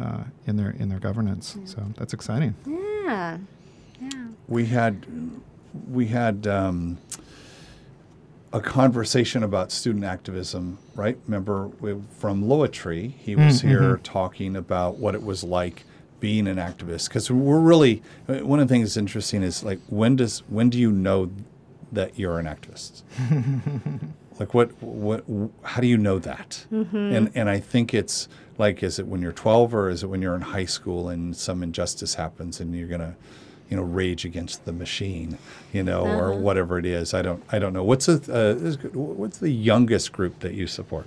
uh, 0.00 0.24
in 0.46 0.56
their 0.56 0.70
in 0.70 0.88
their 0.88 0.98
governance. 1.00 1.56
So 1.64 1.82
that's 1.96 2.12
exciting. 2.12 2.54
Yeah. 2.66 3.38
Yeah. 4.00 4.10
we 4.48 4.66
had 4.66 5.06
we 5.88 6.06
had 6.06 6.46
um, 6.46 6.98
a 8.52 8.60
conversation 8.60 9.42
about 9.42 9.72
student 9.72 10.04
activism, 10.04 10.78
right? 10.94 11.18
Remember 11.26 11.68
we, 11.80 11.94
from 12.18 12.44
Loetry, 12.44 13.12
he 13.18 13.36
was 13.36 13.62
Mm, 13.62 13.68
here 13.68 13.96
mhm. 13.96 14.02
talking 14.02 14.56
about 14.56 14.96
what 14.96 15.14
it 15.14 15.22
was 15.22 15.42
like 15.44 15.84
being 16.20 16.46
an 16.46 16.56
activist. 16.56 17.08
Because 17.08 17.30
we're 17.30 17.58
really 17.60 18.02
one 18.26 18.60
of 18.60 18.68
the 18.68 18.74
things 18.74 18.88
that's 18.90 18.96
interesting 18.96 19.42
is 19.42 19.62
like 19.62 19.80
when 19.88 20.16
does 20.16 20.42
when 20.48 20.70
do 20.70 20.78
you 20.78 20.90
know 20.90 21.30
that 21.92 22.18
you're 22.18 22.38
an 22.38 22.46
activist? 22.46 23.02
like 24.38 24.54
what 24.54 24.70
what 24.82 25.24
how 25.62 25.80
do 25.80 25.86
you 25.86 25.96
know 25.98 26.18
that? 26.18 26.66
And 26.70 27.30
and 27.34 27.48
I 27.48 27.60
think 27.60 27.94
it's 27.94 28.28
like 28.58 28.82
is 28.82 28.98
it 28.98 29.06
when 29.06 29.20
you're 29.22 29.32
12 29.32 29.74
or 29.74 29.90
is 29.90 30.02
it 30.02 30.06
when 30.06 30.22
you're 30.22 30.34
in 30.34 30.40
high 30.42 30.64
school 30.64 31.08
and 31.08 31.36
some 31.36 31.62
injustice 31.62 32.14
happens 32.14 32.60
and 32.60 32.74
you're 32.74 32.88
gonna 32.88 33.16
you 33.70 33.76
know 33.76 33.82
rage 33.82 34.24
against 34.24 34.64
the 34.64 34.72
machine 34.72 35.36
you 35.72 35.82
know 35.82 36.02
or 36.06 36.30
Uh-huh. 36.30 36.38
whatever 36.40 36.78
it 36.78 36.86
is 36.86 37.12
i 37.12 37.20
don't 37.20 37.42
i 37.50 37.58
don't 37.58 37.72
know 37.72 37.82
what's 37.82 38.08
a, 38.08 38.14
uh, 38.32 38.54
what's 38.94 39.38
the 39.38 39.50
youngest 39.50 40.12
group 40.12 40.38
that 40.38 40.54
you 40.54 40.66
support 40.68 41.06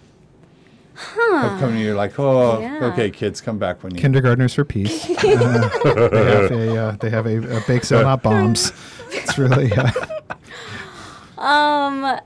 huh. 1.00 1.58
come 1.60 1.74
to 1.74 1.80
you're 1.80 1.96
like 1.96 2.20
oh 2.20 2.60
Yeah. 2.60 2.92
okay 2.92 3.10
kids 3.10 3.42
come 3.42 3.58
back 3.58 3.84
when 3.84 3.96
you 3.96 4.02
Kindergartners 4.02 4.54
for 4.54 4.66
Peace. 4.66 5.10
Uh, 5.10 5.70
they 6.12 6.26
have 6.26 6.52
a 6.52 6.78
uh, 6.78 6.92
they 7.00 7.10
have 7.10 7.26
a, 7.26 7.58
a 7.58 7.62
bake 7.68 7.84
sale, 7.86 8.04
not 8.04 8.22
bombs. 8.22 8.72
It's 9.12 9.38
really 9.38 9.72
uh, 9.74 9.92
Um, 11.38 12.20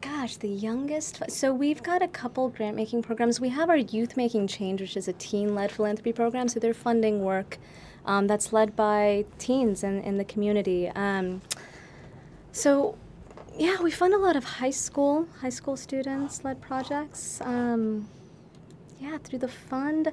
gosh, 0.00 0.36
the 0.36 0.48
youngest. 0.48 1.22
So 1.28 1.52
we've 1.52 1.82
got 1.82 2.00
a 2.02 2.08
couple 2.08 2.48
grant 2.48 2.76
making 2.76 3.02
programs. 3.02 3.40
We 3.40 3.50
have 3.50 3.68
our 3.68 3.76
Youth 3.76 4.16
Making 4.16 4.46
Change, 4.46 4.80
which 4.80 4.96
is 4.96 5.06
a 5.06 5.12
teen 5.12 5.54
led 5.54 5.70
philanthropy 5.70 6.12
program. 6.14 6.48
So 6.48 6.58
they're 6.60 6.72
funding 6.72 7.22
work 7.22 7.58
um, 8.06 8.26
that's 8.26 8.52
led 8.52 8.74
by 8.74 9.26
teens 9.38 9.82
in, 9.84 10.00
in 10.02 10.16
the 10.16 10.24
community. 10.24 10.88
Um, 10.88 11.42
so, 12.52 12.96
yeah, 13.56 13.80
we 13.82 13.90
fund 13.90 14.14
a 14.14 14.18
lot 14.18 14.36
of 14.36 14.44
high 14.44 14.70
school 14.70 15.28
high 15.40 15.50
school 15.50 15.76
students 15.76 16.42
led 16.44 16.60
projects. 16.62 17.40
Um, 17.42 18.08
yeah, 19.00 19.18
through 19.18 19.40
the 19.40 19.48
fund, 19.48 20.12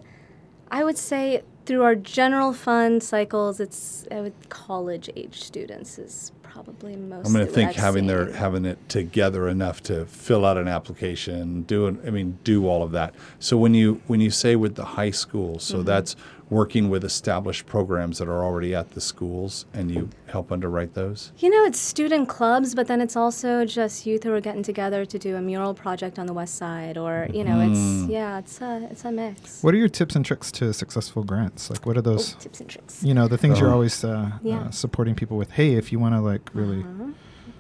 I 0.70 0.84
would 0.84 0.98
say 0.98 1.44
through 1.66 1.84
our 1.84 1.96
general 1.96 2.54
fund 2.54 3.04
cycles, 3.04 3.60
it's 3.60 4.06
uh, 4.12 4.18
with 4.24 4.50
college 4.50 5.10
age 5.16 5.42
students 5.44 6.00
is 6.00 6.32
probably 6.42 6.96
most. 6.96 7.28
I'm 7.28 7.34
going 7.34 7.46
to 7.46 7.52
think 7.52 7.74
having 7.74 8.08
their 8.08 8.32
having 8.34 8.66
it 8.66 8.78
together 8.90 9.48
enough 9.48 9.82
to 9.84 10.06
fill 10.06 10.46
out 10.46 10.58
an 10.58 10.68
application, 10.68 11.62
do 11.64 11.88
it. 11.88 11.96
I 12.06 12.10
mean, 12.10 12.40
do 12.44 12.68
all 12.68 12.84
of 12.84 12.92
that. 12.92 13.14
So 13.40 13.58
when 13.58 13.74
you 13.74 14.02
when 14.08 14.22
you 14.22 14.32
say 14.32 14.56
with 14.56 14.76
the 14.76 14.86
high 14.86 15.12
schools, 15.12 15.64
Mm-hmm. 15.66 15.78
so 15.78 15.84
that's 15.84 16.16
working 16.52 16.90
with 16.90 17.04
established 17.04 17.66
programs 17.66 18.20
that 18.20 18.28
are 18.28 18.44
already 18.44 18.76
at 18.76 18.92
the 18.92 19.02
schools, 19.02 19.66
and 19.74 19.90
you 19.90 20.10
help 20.28 20.52
underwrite 20.52 20.94
those. 20.94 21.32
You 21.40 21.50
know, 21.50 21.64
it's 21.66 21.80
student 21.80 22.28
clubs, 22.30 22.76
but 22.76 22.86
then 22.88 23.02
it's 23.02 23.16
also 23.16 23.66
just 23.66 24.06
youth 24.06 24.24
who 24.26 24.34
are 24.34 24.42
getting 24.42 24.62
together 24.62 25.06
to 25.06 25.18
do 25.18 25.36
a 25.38 25.42
mural 25.42 25.74
project 25.74 26.20
on 26.20 26.26
the 26.28 26.34
west 26.34 26.56
side, 26.56 26.98
or 26.98 27.28
you 27.34 27.44
know, 27.44 27.56
Mm. 27.56 27.72
it's 28.04 28.12
yeah, 28.12 28.38
it's 28.38 28.62
a 28.62 28.88
it's 28.92 29.06
a 29.06 29.12
mix. 29.12 29.64
What 29.64 29.74
are 29.74 29.78
your 29.78 29.90
tips 29.90 30.16
and 30.16 30.24
tricks 30.26 30.52
to 30.54 30.74
successful 30.74 31.24
grants? 31.24 31.70
Like, 31.72 31.86
what 31.86 31.96
are 31.96 32.02
Oh, 32.02 32.12
those? 32.12 32.34
tips 32.36 32.60
and 32.60 32.70
tricks. 32.70 33.02
You 33.04 33.14
know, 33.14 33.28
the 33.30 33.38
things 33.38 33.60
you're 33.60 33.70
Oh. 33.70 33.74
always 33.74 34.04
uh, 34.04 34.32
Yeah. 34.44 34.60
uh, 34.60 34.70
supporting 34.72 35.16
people 35.16 35.38
with. 35.38 35.52
Hey, 35.52 35.76
if 35.76 35.92
you 35.94 36.00
want 36.00 36.16
to 36.16 36.22
like 36.22 36.50
really, 36.54 36.84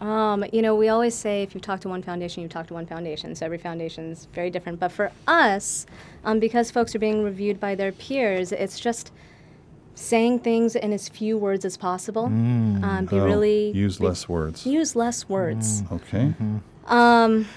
Um, 0.01 0.43
you 0.51 0.61
know, 0.63 0.75
we 0.75 0.89
always 0.89 1.13
say 1.13 1.43
if 1.43 1.53
you 1.53 1.61
talk 1.61 1.79
to 1.81 1.89
one 1.89 2.01
foundation, 2.01 2.41
you 2.41 2.49
talk 2.49 2.67
to 2.67 2.73
one 2.73 2.85
foundation. 2.87 3.35
So 3.35 3.45
every 3.45 3.59
foundation 3.59 4.11
is 4.11 4.27
very 4.33 4.49
different. 4.49 4.79
But 4.79 4.91
for 4.91 5.11
us, 5.27 5.85
um, 6.25 6.39
because 6.39 6.71
folks 6.71 6.95
are 6.95 6.99
being 6.99 7.23
reviewed 7.23 7.59
by 7.59 7.75
their 7.75 7.91
peers, 7.91 8.51
it's 8.51 8.79
just 8.79 9.11
saying 9.93 10.39
things 10.39 10.75
in 10.75 10.91
as 10.91 11.07
few 11.07 11.37
words 11.37 11.65
as 11.65 11.77
possible. 11.77 12.25
Um, 12.25 13.07
be 13.09 13.19
Oh, 13.19 13.25
really 13.25 13.69
use 13.71 13.99
be- 13.99 14.05
less 14.07 14.27
words. 14.27 14.65
Use 14.65 14.95
less 14.95 15.29
words. 15.29 15.83
Okay. 15.91 16.33
Um, 16.87 17.47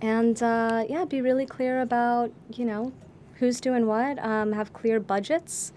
and 0.00 0.40
uh, 0.42 0.84
yeah, 0.88 1.04
be 1.04 1.20
really 1.20 1.46
clear 1.46 1.80
about 1.80 2.30
you 2.54 2.64
know 2.64 2.92
who's 3.40 3.60
doing 3.60 3.86
what. 3.86 4.18
Um, 4.24 4.52
have 4.52 4.72
clear 4.72 5.00
budgets. 5.00 5.72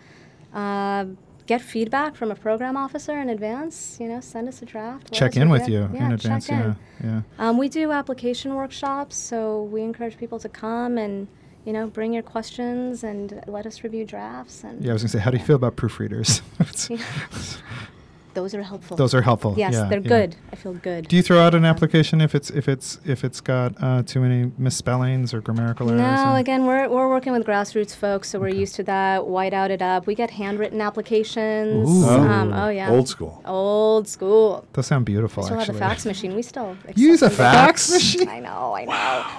Uh, 0.53 1.05
get 1.47 1.61
feedback 1.61 2.15
from 2.15 2.29
a 2.29 2.35
program 2.35 2.77
officer 2.77 3.19
in 3.19 3.29
advance. 3.29 3.97
You 3.99 4.09
know, 4.09 4.21
send 4.21 4.47
us 4.47 4.61
a 4.61 4.65
draft. 4.65 5.11
check 5.11 5.35
in 5.37 5.49
with 5.49 5.67
you. 5.67 5.89
Yeah, 5.93 6.05
in 6.05 6.11
advance. 6.11 6.49
in. 6.49 6.59
Yeah, 6.59 6.75
yeah. 7.03 7.21
Um, 7.39 7.57
we 7.57 7.69
do 7.69 7.91
application 7.91 8.53
workshops, 8.55 9.15
so 9.15 9.63
we 9.63 9.81
encourage 9.81 10.17
people 10.17 10.39
to 10.39 10.49
come 10.49 10.97
and 10.97 11.27
you 11.65 11.73
know 11.73 11.87
bring 11.87 12.13
your 12.13 12.23
questions 12.23 13.03
and 13.03 13.41
let 13.47 13.65
us 13.65 13.83
review 13.83 14.05
drafts. 14.05 14.63
And 14.63 14.83
Yeah, 14.83 14.91
I 14.91 14.93
was 14.93 15.01
gonna 15.01 15.09
say, 15.09 15.19
how 15.19 15.31
do 15.31 15.37
you 15.37 15.43
feel 15.43 15.55
about 15.55 15.75
proofreaders? 15.77 16.41
It's- 18.37 18.43
those 18.43 18.53
are 18.55 18.63
helpful. 18.63 18.97
Those 18.97 19.13
are 19.13 19.21
helpful. 19.21 19.55
yes, 19.57 19.73
yeah, 19.73 19.85
they're 19.89 19.99
yeah. 19.99 20.07
good. 20.07 20.35
I 20.53 20.55
feel 20.55 20.73
good. 20.73 21.07
Do 21.07 21.15
you 21.15 21.21
throw 21.23 21.39
out 21.39 21.55
an 21.55 21.65
application 21.65 22.21
if 22.21 22.35
it's 22.35 22.49
if 22.51 22.67
it's 22.69 22.99
if 23.05 23.23
it's 23.23 23.41
got 23.41 23.73
uh, 23.81 24.03
too 24.03 24.19
many 24.19 24.51
misspellings 24.57 25.33
or 25.33 25.41
grammatical 25.41 25.89
errors? 25.89 26.01
No, 26.01 26.05
and- 26.05 26.37
again, 26.39 26.65
we're, 26.65 26.87
we're 26.87 27.09
working 27.09 27.33
with 27.33 27.45
grassroots 27.45 27.95
folks, 27.95 28.29
so 28.29 28.39
we're 28.39 28.49
used 28.49 28.75
to 28.75 28.83
that. 28.83 29.25
White 29.27 29.53
out 29.53 29.71
it 29.71 29.81
up. 29.81 30.07
We 30.07 30.15
get 30.15 30.29
handwritten 30.31 30.81
applications. 30.81 31.89
Ooh. 31.89 32.05
Um, 32.07 32.53
oh 32.53 32.69
yeah, 32.69 32.89
Old 32.91 33.09
school. 33.09 33.41
Old 33.45 34.07
school. 34.07 34.65
Those 34.73 34.87
sound 34.87 35.05
beautiful. 35.05 35.43
We 35.43 35.47
still 35.47 35.59
actually. 35.59 35.79
have 35.79 35.83
a 35.83 35.89
fax 35.89 36.05
machine. 36.05 36.35
We 36.35 36.41
still 36.41 36.77
Use 36.95 37.21
a 37.21 37.29
fax 37.29 37.91
machine? 37.91 38.29
I 38.29 38.39
know, 38.39 38.73
I 38.75 38.85
know. 38.85 38.91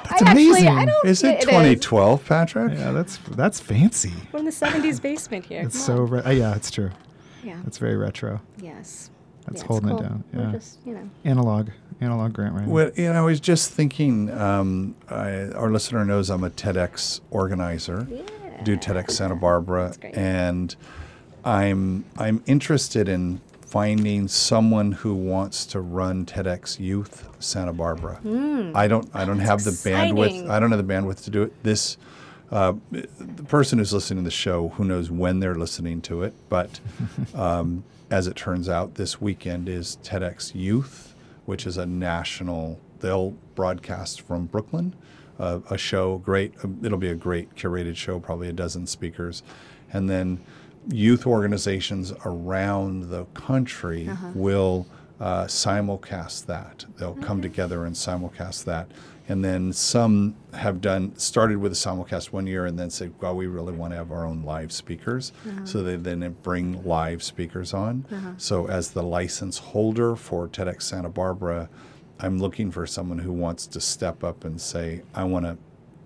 that's 0.09 0.23
I 0.23 0.31
actually, 0.31 0.49
amazing. 0.49 0.69
I 0.69 0.85
don't. 0.87 1.07
Is 1.07 1.23
it 1.23 1.41
2012, 1.43 2.25
Patrick? 2.25 2.73
Yeah, 2.77 2.91
that's 2.93 3.19
that's 3.31 3.61
fancy. 3.61 4.13
We're 4.33 4.41
in 4.41 4.45
the 4.45 4.51
'70s 4.51 5.01
basement 5.01 5.45
here. 5.47 5.63
It's 5.63 5.77
Come 5.87 5.97
so 5.97 6.03
re- 6.03 6.21
uh, 6.23 6.31
yeah, 6.31 6.55
it's 6.57 6.71
true. 6.71 6.91
Yeah. 7.44 7.61
It's 7.66 7.79
very 7.79 7.96
retro. 7.96 8.40
Yes. 8.61 9.11
That's 9.46 9.61
Yeah, 9.61 9.61
it's 9.61 9.62
holding 9.62 9.88
it 9.88 9.92
cool. 9.92 10.01
down, 10.03 10.24
We're 10.33 10.42
yeah. 10.42 10.53
just, 10.53 10.79
you 10.85 10.94
know. 10.94 11.09
Analog, 11.24 11.68
analog 12.01 12.33
grant 12.35 12.55
writing. 12.55 12.70
Well, 12.70 12.90
you 12.96 13.05
know, 13.12 13.18
I 13.18 13.22
was 13.22 13.40
just 13.40 13.70
thinking. 13.72 14.31
Um, 14.31 14.94
I, 15.09 15.48
our 15.53 15.70
listener 15.70 16.05
knows 16.05 16.29
I'm 16.31 16.44
a 16.44 16.51
TEDx 16.51 17.20
organizer. 17.31 18.07
yeah. 18.11 18.22
Do 18.64 18.77
TEDx 18.77 19.12
Santa 19.12 19.37
Barbara, 19.37 19.94
great. 20.01 20.16
and 20.16 20.74
I'm 21.44 22.05
I'm 22.18 22.42
interested 22.46 23.09
in 23.09 23.40
finding 23.61 24.27
someone 24.27 24.92
who 24.92 25.14
wants 25.14 25.64
to 25.66 25.81
run 25.81 26.27
TEDx 26.27 26.81
Youth 26.81 27.29
Santa 27.38 27.72
Barbara. 27.72 28.18
I 28.74 28.88
don't 28.88 29.09
I 29.14 29.24
don't 29.24 29.38
have 29.38 29.62
the 29.62 29.70
bandwidth. 29.70 30.51
I 30.51 30.59
don't 30.59 30.72
have 30.72 30.85
the 30.85 30.92
bandwidth 30.92 31.22
to 31.24 31.31
do 31.31 31.42
it. 31.42 31.53
This 31.62 31.96
uh, 32.51 32.75
the 32.91 33.45
person 33.45 33.79
who's 33.79 33.93
listening 33.93 34.25
to 34.25 34.29
the 34.29 34.31
show 34.31 34.69
who 34.71 34.85
knows 34.85 35.11
when 35.11 35.41
they're 35.41 35.55
listening 35.55 36.01
to 36.03 36.23
it, 36.23 36.35
but 36.49 36.81
um, 37.35 37.85
as 38.11 38.27
it 38.27 38.37
turns 38.37 38.69
out, 38.69 38.95
this 38.95 39.21
weekend 39.21 39.69
is 39.69 39.99
TEDx 40.03 40.55
Youth, 40.55 41.15
which 41.45 41.67
is 41.67 41.77
a 41.77 41.87
national. 41.87 42.81
They'll 43.01 43.31
broadcast 43.55 44.23
from 44.23 44.47
Brooklyn, 44.47 44.95
uh, 45.39 45.61
a 45.71 45.77
show. 45.79 46.19
Great. 46.19 46.55
It'll 46.83 46.99
be 46.99 47.11
a 47.11 47.15
great 47.15 47.55
curated 47.55 47.97
show. 47.97 48.19
Probably 48.19 48.49
a 48.49 48.53
dozen 48.53 48.87
speakers, 48.87 49.43
and 49.93 50.09
then 50.09 50.41
youth 50.91 51.27
organizations 51.27 52.13
around 52.25 53.11
the 53.11 53.25
country 53.35 54.09
will 54.35 54.87
uh, 55.20 55.44
simulcast 55.44 56.46
that. 56.46 56.85
They'll 56.96 57.14
come 57.14 57.38
mm-hmm. 57.38 57.42
together 57.42 57.85
and 57.85 57.94
simulcast 57.94 58.64
that. 58.64 58.90
And 59.31 59.44
then 59.44 59.74
some 59.74 60.37
have 60.54 60.81
done 60.81 61.14
started 61.18 61.59
with 61.59 61.72
a 61.72 61.74
simulcast 61.74 62.33
one 62.33 62.46
year 62.46 62.64
and 62.64 62.78
then 62.78 62.88
said, 62.88 63.12
"Well, 63.20 63.37
we 63.37 63.46
really 63.46 63.74
want 63.74 63.92
to 63.92 63.96
have 63.96 64.11
our 64.11 64.24
own 64.24 64.42
live 64.42 64.72
speakers." 64.72 65.33
Uh-huh. 65.46 65.66
So 65.66 65.83
they 65.83 65.96
then 65.96 66.35
bring 66.42 66.83
live 66.85 67.22
speakers 67.22 67.74
on. 67.74 68.07
Uh-huh. 68.11 68.33
So 68.38 68.68
as 68.68 68.90
the 68.90 69.02
license 69.02 69.59
holder 69.59 70.16
for 70.16 70.48
TEDx 70.48 70.83
Santa 70.83 71.11
Barbara, 71.11 71.68
I'm 72.20 72.38
looking 72.38 72.70
for 72.70 72.87
someone 72.87 73.18
who 73.18 73.33
wants 73.33 73.66
to 73.66 73.81
step 73.81 74.24
up 74.24 74.46
and 74.46 74.59
say, 74.59 75.02
"I 75.14 75.24
want 75.24 75.44
to 75.44 75.59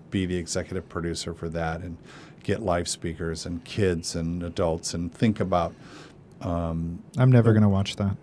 be 0.09 0.25
the 0.25 0.35
executive 0.35 0.89
producer 0.89 1.33
for 1.33 1.47
that 1.49 1.81
and 1.81 1.97
get 2.43 2.61
live 2.61 2.89
speakers 2.89 3.45
and 3.45 3.63
kids 3.63 4.15
and 4.15 4.43
adults 4.43 4.93
and 4.93 5.13
think 5.13 5.39
about 5.39 5.73
um, 6.41 7.01
I'm 7.17 7.31
never 7.31 7.53
gonna 7.53 7.69
watch 7.69 7.95
that. 7.95 8.17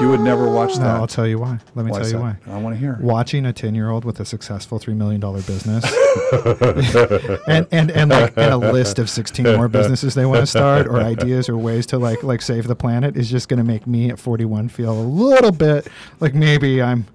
You 0.00 0.08
would 0.08 0.20
never 0.20 0.48
watch 0.50 0.76
No, 0.76 0.84
that 0.84 0.96
I'll 0.96 1.06
tell 1.06 1.26
you 1.26 1.38
why. 1.38 1.58
Let 1.74 1.84
me 1.84 1.90
Why 1.92 1.98
tell 1.98 2.06
is 2.06 2.12
you 2.12 2.18
that? 2.18 2.46
why. 2.46 2.54
i 2.54 2.58
want 2.60 2.74
to 2.74 2.80
hear 2.80 2.98
Watching 3.00 3.46
a 3.46 3.52
ten-year-old 3.52 4.04
with 4.04 4.20
a 4.20 4.24
successful 4.24 4.78
three 4.78 4.94
million 4.94 5.20
dollar 5.20 5.42
business, 5.42 5.84
and 7.48 7.66
and 7.70 7.90
and 7.90 8.10
like 8.10 8.32
and 8.36 8.52
a 8.52 8.56
list 8.56 8.98
of 8.98 9.08
sixteen 9.10 9.44
more 9.56 9.68
businesses 9.68 10.14
they 10.14 10.26
want 10.26 10.40
to 10.40 10.46
start, 10.46 10.86
or 10.86 11.00
ideas 11.00 11.48
or 11.48 11.56
ways 11.56 11.86
to 11.86 11.98
like 11.98 12.22
like 12.22 12.42
save 12.42 12.66
the 12.66 12.76
planet, 12.76 13.16
is 13.16 13.30
just 13.30 13.48
going 13.48 13.58
to 13.58 13.64
make 13.64 13.86
me 13.86 14.10
at 14.10 14.18
forty-one 14.18 14.68
feel 14.68 14.92
a 14.92 15.02
little 15.02 15.52
bit 15.52 15.88
like 16.20 16.34
maybe 16.34 16.82
I'm, 16.82 17.06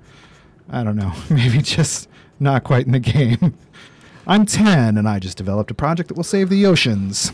I 0.70 0.84
don't 0.84 0.96
know, 0.96 1.14
maybe 1.30 1.60
just 1.60 2.10
not 2.40 2.64
quite 2.64 2.86
in 2.86 2.92
the 2.92 3.00
game. 3.00 3.58
I'm 4.26 4.46
ten, 4.46 4.98
and 4.98 5.08
I 5.08 5.20
just 5.20 5.38
developed 5.38 5.70
a 5.72 5.74
project 5.74 6.08
that 6.10 6.16
will 6.16 6.24
save 6.24 6.50
the 6.50 6.66
oceans. 6.66 7.32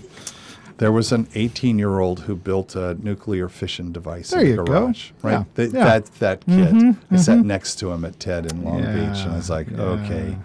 There 0.79 0.91
was 0.91 1.11
an 1.11 1.27
18 1.35 1.77
year 1.77 1.99
old 1.99 2.21
who 2.21 2.35
built 2.35 2.75
a 2.75 2.95
nuclear 2.95 3.47
fission 3.49 3.91
device 3.91 4.31
There 4.31 4.39
in 4.39 4.45
the 4.45 4.51
you 4.51 4.57
go. 4.57 4.63
garage 4.65 5.11
right 5.21 5.45
Yeah, 5.57 5.65
yeah. 5.65 5.83
that 5.85 6.05
that 6.19 6.45
kid 6.45 6.73
Mhm, 6.73 6.97
i 7.11 7.15
sat 7.17 7.39
next 7.39 7.75
to 7.79 7.91
him 7.91 8.03
at 8.05 8.19
ted 8.19 8.51
in 8.51 8.63
long 8.63 8.81
beach 8.81 9.21
and 9.23 9.31
i 9.33 9.35
was 9.35 9.49
like 9.49 9.69
yeah. 9.69 9.81
okay 9.81 10.37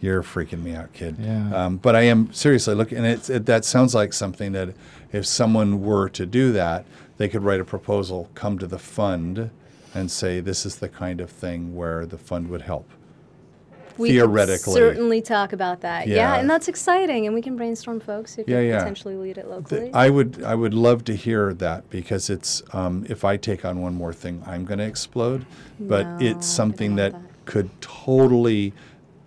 you're 0.00 0.22
freaking 0.22 0.62
me 0.62 0.74
out 0.74 0.92
kid 0.92 1.16
Yeah. 1.20 1.54
um, 1.54 1.76
but 1.76 1.94
i 1.94 2.02
am 2.02 2.32
seriously 2.32 2.74
looking 2.74 2.98
and 2.98 3.06
it's, 3.06 3.30
it, 3.30 3.46
that 3.46 3.64
sounds 3.64 3.94
like 3.94 4.12
something 4.12 4.52
that 4.52 4.70
if 5.12 5.24
someone 5.26 5.82
were 5.82 6.08
to 6.10 6.26
do 6.26 6.52
that 6.52 6.84
they 7.18 7.28
could 7.28 7.42
write 7.44 7.60
a 7.60 7.64
proposal 7.64 8.28
come 8.34 8.58
to 8.58 8.66
the 8.66 8.78
fund 8.78 9.50
and 9.94 10.10
say 10.10 10.40
this 10.40 10.64
is 10.66 10.76
the 10.76 10.88
kind 10.88 11.20
of 11.20 11.30
thing 11.30 11.76
where 11.76 12.06
the 12.06 12.18
fund 12.18 12.48
would 12.48 12.62
help 12.62 12.88
We 13.98 14.10
Theoretically. 14.10 14.74
certainly 14.74 15.20
talk 15.22 15.52
about 15.52 15.80
that. 15.82 16.06
Yeah. 16.08 16.16
Yeah. 16.16 16.36
and 16.40 16.48
that's 16.48 16.68
exciting, 16.68 17.26
and 17.26 17.34
we 17.34 17.42
can 17.42 17.56
brainstorm 17.56 18.00
folks 18.00 18.34
who 18.34 18.42
Yeah, 18.46 18.58
could 18.60 18.66
yeah. 18.68 18.78
potentially 18.78 19.16
lead 19.16 19.38
it 19.38 19.48
locally. 19.48 19.90
I 19.92 20.08
would 20.10 20.42
I 20.42 20.54
would 20.54 20.74
love 20.74 21.04
to 21.04 21.14
hear 21.14 21.52
that 21.54 21.88
because 21.90 22.30
it's 22.30 22.62
um, 22.72 23.04
if 23.08 23.24
I 23.24 23.36
take 23.36 23.64
on 23.64 23.80
one 23.82 23.94
more 23.94 24.12
thing, 24.12 24.42
I'm 24.46 24.64
going 24.64 24.78
to 24.78 24.86
explode. 24.86 25.44
But 25.78 26.06
No, 26.06 26.18
it's 26.20 26.46
something 26.46 26.96
that, 26.96 27.12
that. 27.12 27.20
could 27.44 27.68
totally 27.80 28.72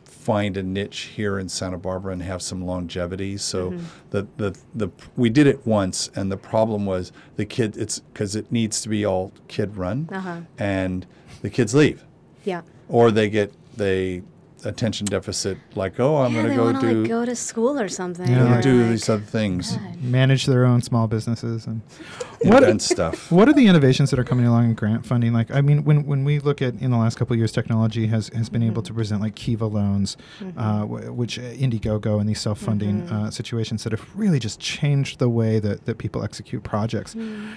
find 0.06 0.58
a 0.58 0.64
niche 0.64 1.12
here 1.16 1.38
in 1.38 1.48
Santa 1.48 1.78
Barbara 1.78 2.12
and 2.14 2.22
have 2.24 2.42
some 2.42 2.66
longevity. 2.66 3.38
So 3.38 3.72
Mm-hmm. 3.72 3.86
the, 4.10 4.28
the 4.38 4.58
the 4.74 4.90
we 5.16 5.30
did 5.30 5.46
it 5.48 5.66
once, 5.68 6.10
and 6.16 6.32
the 6.32 6.38
problem 6.38 6.86
was 6.88 7.12
the 7.36 7.46
kid. 7.46 7.78
It's 7.78 8.00
because 8.00 8.36
it 8.36 8.52
needs 8.52 8.82
to 8.82 8.90
be 8.90 9.06
all 9.06 9.32
kid 9.48 9.78
run, 9.78 10.10
Uh-huh. 10.12 10.38
and 10.58 11.06
the 11.42 11.50
kids 11.52 11.76
leave 11.76 12.04
yeah. 12.44 12.62
or 12.90 13.12
they 13.12 13.30
get 13.30 13.52
they 13.78 14.24
attention 14.66 15.06
deficit 15.06 15.58
like 15.76 16.00
oh 16.00 16.18
I'm 16.18 16.34
yeah, 16.34 16.42
going 16.42 16.50
to 16.50 16.56
go 16.56 16.74
to 16.74 16.80
do 16.80 17.02
like, 17.02 17.10
go 17.10 17.26
to 17.26 17.36
school 17.36 17.80
or 17.80 17.88
something. 17.88 18.28
Yeah, 18.28 18.56
or 18.56 18.60
or, 18.60 18.62
do 18.62 18.82
like- 18.82 18.90
these 18.92 19.10
other 19.10 19.24
things, 19.24 19.78
God. 19.78 20.02
Manage 20.02 20.46
their 20.46 20.66
own 20.66 20.82
small 20.82 21.08
businesses 21.08 21.66
and 21.66 21.82
what 22.42 22.64
invent 22.64 22.82
stuff. 22.82 23.32
What 23.36 23.50
are 23.50 23.54
the 23.54 23.68
innovations 23.68 24.12
that 24.12 24.20
are 24.20 24.24
coming 24.24 24.46
along 24.46 24.66
in 24.66 24.74
grant 24.76 25.06
funding? 25.06 25.34
Like, 25.34 25.52
I 25.52 25.62
mean, 25.62 25.84
when, 25.84 26.06
when 26.06 26.24
we 26.24 26.40
look 26.40 26.62
at 26.62 26.76
in 26.76 26.92
the 26.92 26.98
last 26.98 27.18
couple 27.18 27.34
of 27.34 27.38
years, 27.40 27.52
technology 27.52 28.08
has, 28.08 28.30
has 28.30 28.50
been 28.50 28.64
able 28.64 28.82
to 28.84 28.94
present 28.94 29.22
like 29.22 29.36
Kiva 29.36 29.66
loans, 29.66 30.16
uh, 30.58 30.82
w- 30.82 31.12
which 31.12 31.38
uh, 31.38 31.42
Indiegogo 31.42 32.20
and 32.20 32.30
these 32.30 32.40
self 32.40 32.60
funding 32.60 33.02
uh, 33.10 33.32
situations 33.32 33.84
that 33.84 33.92
have 33.92 34.06
really 34.16 34.40
just 34.40 34.60
changed 34.60 35.20
the 35.20 35.28
way 35.30 35.60
that, 35.60 35.86
that 35.86 35.98
people 35.98 36.24
execute 36.24 36.64
projects. 36.64 37.16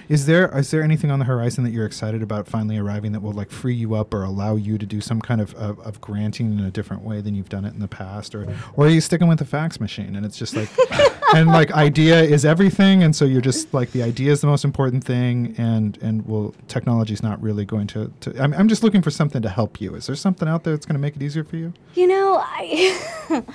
Is 0.09 0.25
there 0.25 0.49
is 0.57 0.71
there 0.71 0.83
anything 0.83 1.11
on 1.11 1.19
the 1.19 1.25
horizon 1.25 1.63
that 1.63 1.71
you're 1.71 1.85
excited 1.85 2.21
about 2.21 2.47
finally 2.47 2.77
arriving 2.77 3.11
that 3.13 3.21
will 3.21 3.33
like 3.33 3.51
free 3.51 3.75
you 3.75 3.95
up 3.95 4.13
or 4.13 4.23
allow 4.23 4.55
you 4.55 4.77
to 4.77 4.85
do 4.85 4.99
some 5.01 5.21
kind 5.21 5.39
of, 5.41 5.53
of, 5.55 5.79
of 5.81 6.01
granting 6.01 6.51
in 6.57 6.65
a 6.65 6.71
different 6.71 6.98
different 6.99 7.17
way 7.17 7.21
than 7.21 7.35
you've 7.35 7.49
done 7.49 7.65
it 7.65 7.73
in 7.73 7.79
the 7.79 7.87
past, 7.87 8.35
or 8.35 8.47
or 8.75 8.85
are 8.85 8.89
you 8.89 9.01
sticking 9.01 9.27
with 9.27 9.39
the 9.39 9.45
fax 9.45 9.79
machine? 9.79 10.15
And 10.15 10.25
it's 10.25 10.37
just 10.37 10.55
like, 10.55 10.69
and 11.35 11.47
like 11.47 11.71
idea 11.71 12.21
is 12.21 12.45
everything, 12.45 13.03
and 13.03 13.15
so 13.15 13.25
you're 13.25 13.41
just 13.41 13.73
like 13.73 13.91
the 13.91 14.03
idea 14.03 14.31
is 14.31 14.41
the 14.41 14.47
most 14.47 14.65
important 14.65 15.03
thing, 15.03 15.55
and 15.57 15.97
and 16.01 16.25
well, 16.27 16.53
technology's 16.67 17.23
not 17.23 17.41
really 17.41 17.65
going 17.65 17.87
to. 17.87 18.11
to 18.21 18.41
I'm 18.41 18.53
I'm 18.53 18.67
just 18.67 18.83
looking 18.83 19.01
for 19.01 19.11
something 19.11 19.41
to 19.41 19.49
help 19.49 19.81
you. 19.81 19.95
Is 19.95 20.07
there 20.07 20.15
something 20.15 20.47
out 20.47 20.63
there 20.63 20.73
that's 20.73 20.85
going 20.85 20.95
to 20.95 21.01
make 21.01 21.15
it 21.15 21.21
easier 21.21 21.43
for 21.43 21.57
you? 21.57 21.73
You 21.95 22.07
know, 22.07 22.37
I. 22.41 23.43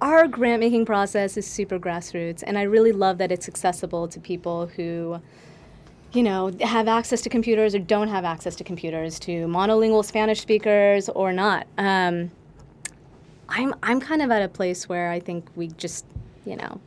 Our 0.00 0.28
grant 0.28 0.60
making 0.60 0.86
process 0.86 1.36
is 1.36 1.44
super 1.44 1.76
grassroots, 1.76 2.44
and 2.46 2.56
I 2.56 2.62
really 2.62 2.92
love 2.92 3.18
that 3.18 3.32
it's 3.32 3.48
accessible 3.48 4.06
to 4.06 4.20
people 4.20 4.68
who 4.68 5.20
you 6.12 6.22
know, 6.22 6.50
have 6.62 6.88
access 6.88 7.20
to 7.22 7.28
computers 7.28 7.74
or 7.74 7.78
don't 7.78 8.08
have 8.08 8.24
access 8.24 8.56
to 8.56 8.64
computers, 8.64 9.18
to 9.20 9.46
monolingual 9.46 10.04
Spanish 10.04 10.40
speakers 10.40 11.08
or 11.10 11.32
not. 11.32 11.66
Um, 11.76 12.30
I'm 13.48 13.74
I'm 13.82 14.00
kind 14.00 14.22
of 14.22 14.30
at 14.30 14.42
a 14.42 14.48
place 14.48 14.88
where 14.88 15.10
I 15.10 15.20
think 15.20 15.46
we 15.56 15.68
just, 15.68 16.04
you 16.44 16.56
know, 16.56 16.80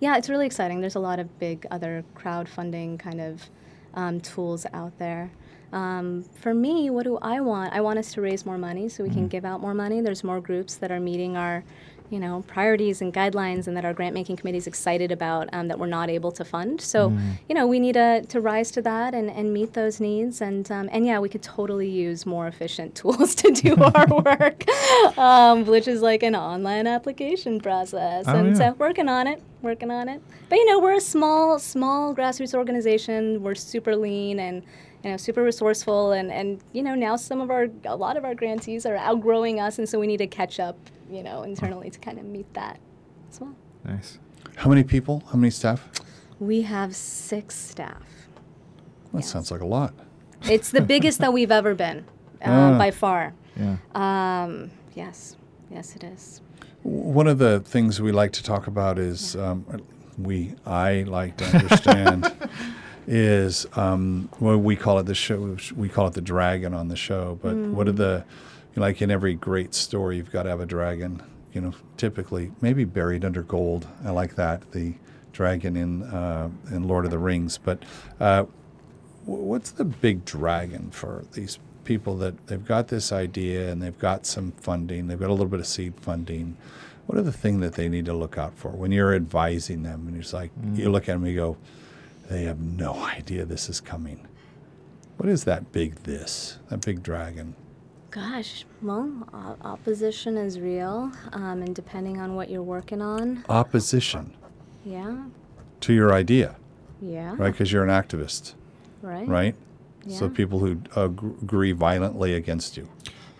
yeah, 0.00 0.16
it's 0.16 0.28
really 0.28 0.46
exciting. 0.46 0.80
There's 0.80 0.94
a 0.94 1.00
lot 1.00 1.18
of 1.18 1.38
big 1.38 1.66
other 1.70 2.04
crowdfunding 2.16 2.98
kind 2.98 3.20
of 3.20 3.50
um, 3.94 4.20
tools 4.20 4.66
out 4.72 4.98
there. 4.98 5.30
Um, 5.72 6.22
for 6.40 6.54
me, 6.54 6.88
what 6.88 7.04
do 7.04 7.18
I 7.20 7.40
want? 7.40 7.72
I 7.72 7.80
want 7.80 7.98
us 7.98 8.12
to 8.14 8.20
raise 8.20 8.46
more 8.46 8.58
money 8.58 8.88
so 8.88 9.02
we 9.02 9.08
mm-hmm. 9.08 9.20
can 9.20 9.28
give 9.28 9.44
out 9.44 9.60
more 9.60 9.74
money. 9.74 10.00
There's 10.00 10.22
more 10.22 10.40
groups 10.40 10.76
that 10.76 10.92
are 10.92 11.00
meeting 11.00 11.36
our 11.36 11.64
you 12.10 12.20
know 12.20 12.44
priorities 12.46 13.00
and 13.00 13.12
guidelines 13.12 13.66
and 13.66 13.76
that 13.76 13.84
our 13.84 13.94
grant 13.94 14.14
making 14.14 14.36
committee 14.36 14.58
is 14.58 14.66
excited 14.66 15.10
about 15.10 15.48
um, 15.52 15.68
that 15.68 15.78
we're 15.78 15.86
not 15.86 16.10
able 16.10 16.30
to 16.32 16.44
fund. 16.44 16.80
So 16.80 17.10
mm. 17.10 17.34
you 17.48 17.54
know 17.54 17.66
we 17.66 17.80
need 17.80 17.94
to, 17.94 18.22
to 18.28 18.40
rise 18.40 18.70
to 18.72 18.82
that 18.82 19.14
and, 19.14 19.30
and 19.30 19.52
meet 19.52 19.72
those 19.72 20.00
needs. 20.00 20.40
And 20.40 20.70
um, 20.70 20.88
and 20.92 21.06
yeah 21.06 21.18
we 21.18 21.28
could 21.28 21.42
totally 21.42 21.88
use 21.88 22.26
more 22.26 22.46
efficient 22.46 22.94
tools 23.00 23.34
to 23.36 23.50
do 23.50 23.76
our 23.94 24.06
work 24.06 24.64
um, 25.18 25.64
which 25.64 25.88
is 25.88 26.02
like 26.02 26.22
an 26.22 26.34
online 26.36 26.86
application 26.86 27.60
process. 27.60 28.24
Oh, 28.28 28.36
and 28.36 28.56
yeah. 28.56 28.70
so 28.70 28.72
working 28.74 29.08
on 29.08 29.26
it 29.26 29.42
working 29.62 29.90
on 29.90 30.08
it. 30.08 30.22
But 30.48 30.56
you 30.56 30.66
know 30.66 30.78
we're 30.78 30.96
a 30.96 31.00
small 31.00 31.58
small 31.58 32.14
grassroots 32.14 32.54
organization. 32.54 33.42
We're 33.42 33.54
super 33.54 33.96
lean 33.96 34.38
and 34.38 34.62
you 35.02 35.10
know, 35.10 35.16
super 35.18 35.42
resourceful, 35.42 36.12
and, 36.12 36.32
and 36.32 36.62
you 36.72 36.82
know 36.82 36.94
now 36.94 37.16
some 37.16 37.40
of 37.42 37.50
our 37.50 37.68
a 37.84 37.94
lot 37.94 38.16
of 38.16 38.24
our 38.24 38.34
grantees 38.34 38.86
are 38.86 38.96
outgrowing 38.96 39.60
us, 39.60 39.78
and 39.78 39.86
so 39.86 40.00
we 40.00 40.06
need 40.06 40.16
to 40.16 40.26
catch 40.26 40.58
up 40.58 40.78
you 41.14 41.22
know, 41.22 41.42
internally 41.42 41.90
to 41.90 41.98
kind 41.98 42.18
of 42.18 42.24
meet 42.24 42.52
that 42.54 42.78
as 43.30 43.40
well. 43.40 43.54
Nice. 43.84 44.18
How 44.56 44.68
many 44.68 44.84
people? 44.84 45.22
How 45.30 45.38
many 45.38 45.50
staff? 45.50 45.88
We 46.40 46.62
have 46.62 46.94
six 46.96 47.54
staff. 47.54 48.02
That 49.12 49.20
yes. 49.20 49.30
sounds 49.30 49.50
like 49.50 49.60
a 49.60 49.66
lot. 49.66 49.94
It's 50.42 50.70
the 50.70 50.80
biggest 50.80 51.20
that 51.20 51.32
we've 51.32 51.52
ever 51.52 51.74
been, 51.74 52.04
uh, 52.42 52.48
ah. 52.48 52.78
by 52.78 52.90
far. 52.90 53.32
Yeah. 53.56 53.76
Um, 53.94 54.70
yes. 54.94 55.36
Yes, 55.70 55.96
it 55.96 56.04
is. 56.04 56.40
One 56.82 57.26
of 57.26 57.38
the 57.38 57.60
things 57.60 58.00
we 58.00 58.12
like 58.12 58.32
to 58.32 58.42
talk 58.42 58.66
about 58.66 58.98
is 58.98 59.34
yeah. 59.34 59.50
um, 59.50 59.64
we 60.18 60.54
I 60.66 61.02
like 61.02 61.36
to 61.38 61.44
understand 61.46 62.32
is 63.06 63.66
um, 63.74 64.28
well 64.40 64.58
we 64.58 64.76
call 64.76 64.98
it 64.98 65.04
the 65.04 65.14
show 65.14 65.56
we 65.76 65.88
call 65.88 66.06
it 66.06 66.14
the 66.14 66.20
dragon 66.20 66.74
on 66.74 66.88
the 66.88 66.96
show, 66.96 67.38
but 67.42 67.54
mm. 67.54 67.70
what 67.72 67.88
are 67.88 67.92
the 67.92 68.24
like 68.76 69.02
in 69.02 69.10
every 69.10 69.34
great 69.34 69.74
story, 69.74 70.16
you've 70.16 70.32
got 70.32 70.44
to 70.44 70.50
have 70.50 70.60
a 70.60 70.66
dragon. 70.66 71.22
You 71.52 71.60
know, 71.60 71.74
typically 71.96 72.50
maybe 72.60 72.84
buried 72.84 73.24
under 73.24 73.42
gold. 73.42 73.86
I 74.04 74.10
like 74.10 74.34
that 74.34 74.72
the 74.72 74.94
dragon 75.32 75.76
in 75.76 76.02
uh, 76.02 76.50
in 76.70 76.88
Lord 76.88 77.04
of 77.04 77.10
the 77.10 77.18
Rings. 77.18 77.58
But 77.58 77.84
uh, 78.18 78.44
what's 79.24 79.70
the 79.70 79.84
big 79.84 80.24
dragon 80.24 80.90
for 80.90 81.24
these 81.32 81.58
people 81.84 82.16
that 82.16 82.46
they've 82.46 82.64
got 82.64 82.88
this 82.88 83.12
idea 83.12 83.70
and 83.70 83.82
they've 83.82 83.98
got 83.98 84.26
some 84.26 84.52
funding, 84.52 85.06
they've 85.06 85.20
got 85.20 85.28
a 85.28 85.32
little 85.32 85.46
bit 85.46 85.60
of 85.60 85.66
seed 85.66 85.94
funding. 86.00 86.56
What 87.06 87.18
are 87.18 87.22
the 87.22 87.32
things 87.32 87.60
that 87.60 87.74
they 87.74 87.88
need 87.88 88.06
to 88.06 88.14
look 88.14 88.38
out 88.38 88.56
for 88.56 88.70
when 88.70 88.90
you're 88.90 89.14
advising 89.14 89.82
them? 89.82 90.08
And 90.08 90.16
it's 90.16 90.32
like 90.32 90.50
mm. 90.58 90.78
you 90.78 90.90
look 90.90 91.04
at 91.04 91.12
them 91.12 91.24
and 91.24 91.32
you 91.32 91.38
go, 91.38 91.56
they 92.30 92.44
have 92.44 92.58
no 92.58 92.94
idea 92.94 93.44
this 93.44 93.68
is 93.68 93.80
coming. 93.80 94.26
What 95.18 95.28
is 95.28 95.44
that 95.44 95.70
big 95.70 95.96
this? 96.04 96.58
That 96.70 96.84
big 96.84 97.02
dragon? 97.02 97.54
Gosh, 98.14 98.64
well, 98.80 99.10
opposition 99.62 100.36
is 100.36 100.60
real, 100.60 101.10
um, 101.32 101.62
and 101.62 101.74
depending 101.74 102.20
on 102.20 102.36
what 102.36 102.48
you're 102.48 102.62
working 102.62 103.02
on. 103.02 103.44
Opposition. 103.48 104.32
Yeah. 104.84 105.24
To 105.80 105.92
your 105.92 106.14
idea. 106.14 106.54
Yeah. 107.02 107.34
Right, 107.36 107.50
because 107.50 107.72
you're 107.72 107.82
an 107.82 107.90
activist. 107.90 108.54
Right. 109.02 109.26
Right. 109.26 109.56
Yeah. 110.06 110.16
So 110.16 110.28
people 110.28 110.60
who 110.60 110.80
uh, 110.96 111.06
agree 111.06 111.72
violently 111.72 112.34
against 112.34 112.76
you, 112.76 112.88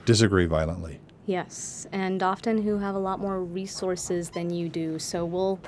disagree 0.06 0.46
violently. 0.46 0.98
Yes, 1.26 1.86
and 1.92 2.20
often 2.20 2.60
who 2.60 2.78
have 2.78 2.96
a 2.96 2.98
lot 2.98 3.20
more 3.20 3.44
resources 3.44 4.30
than 4.30 4.50
you 4.50 4.68
do. 4.68 4.98
So 4.98 5.24
we'll, 5.24 5.60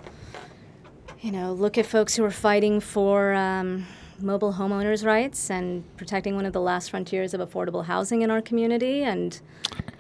you 1.21 1.31
know, 1.31 1.53
look 1.53 1.79
at 1.79 1.87
folks 1.87 2.16
who 2.16 2.25
are 2.25 2.33
fighting 2.33 2.81
for. 2.81 3.35
Um, 3.35 3.87
mobile 4.21 4.55
homeowners' 4.55 5.05
rights 5.05 5.51
and 5.51 5.85
protecting 5.97 6.35
one 6.35 6.47
of 6.47 6.53
the 6.53 6.61
last 6.61 6.91
frontiers 6.91 7.35
of 7.35 7.41
affordable 7.41 7.85
housing 7.85 8.23
in 8.23 8.31
our 8.31 8.41
community. 8.43 9.03
And 9.03 9.41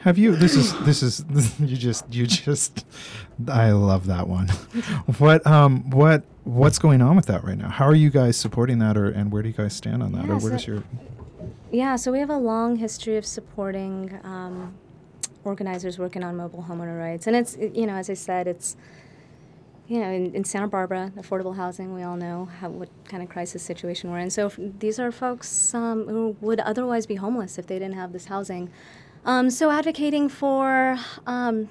have 0.00 0.18
you? 0.18 0.36
This 0.36 0.54
is 0.56 0.78
this 0.84 1.02
is 1.02 1.18
this, 1.30 1.58
you 1.60 1.76
just 1.76 2.12
you 2.12 2.26
just. 2.26 2.86
I 3.48 3.72
love 3.72 4.06
that 4.06 4.28
one. 4.28 4.48
what 5.18 5.46
um 5.46 5.90
what 5.90 6.24
what's 6.44 6.78
going 6.78 7.02
on 7.02 7.16
with 7.16 7.26
that 7.26 7.44
right 7.44 7.58
now? 7.58 7.68
How 7.68 7.86
are 7.86 7.94
you 7.94 8.10
guys 8.10 8.36
supporting 8.36 8.78
that, 8.78 8.96
or 8.96 9.08
and 9.08 9.32
where 9.32 9.42
do 9.42 9.48
you 9.48 9.54
guys 9.54 9.74
stand 9.74 10.02
on 10.02 10.12
that, 10.12 10.26
yeah, 10.26 10.32
or 10.32 10.38
where 10.38 10.40
so 10.40 10.50
does 10.50 10.66
your 10.66 10.82
yeah, 11.70 11.96
so 11.96 12.12
we 12.12 12.20
have 12.20 12.30
a 12.30 12.36
long 12.38 12.76
history 12.76 13.16
of 13.16 13.26
supporting 13.26 14.18
um, 14.22 14.74
organizers 15.44 15.98
working 15.98 16.22
on 16.22 16.36
mobile 16.36 16.64
homeowner 16.68 16.98
rights, 16.98 17.26
and 17.26 17.34
it's 17.34 17.56
you 17.56 17.86
know 17.86 17.94
as 17.94 18.08
I 18.08 18.14
said, 18.14 18.46
it's 18.46 18.76
you 19.88 20.00
know, 20.00 20.10
in, 20.10 20.34
in, 20.34 20.44
Santa 20.44 20.66
Barbara, 20.66 21.12
affordable 21.16 21.56
housing, 21.56 21.94
we 21.94 22.02
all 22.02 22.16
know 22.16 22.48
how, 22.60 22.68
what 22.68 22.88
kind 23.04 23.22
of 23.22 23.28
crisis 23.28 23.62
situation 23.62 24.10
we're 24.10 24.18
in. 24.18 24.30
So 24.30 24.50
these 24.56 24.98
are 24.98 25.12
folks 25.12 25.74
um, 25.74 26.08
who 26.08 26.36
would 26.40 26.58
otherwise 26.60 27.06
be 27.06 27.14
homeless 27.14 27.56
if 27.56 27.66
they 27.66 27.78
didn't 27.78 27.94
have 27.94 28.12
this 28.12 28.26
housing. 28.26 28.70
Um, 29.24 29.50
so 29.50 29.70
advocating 29.70 30.28
for 30.28 30.98
um, 31.26 31.68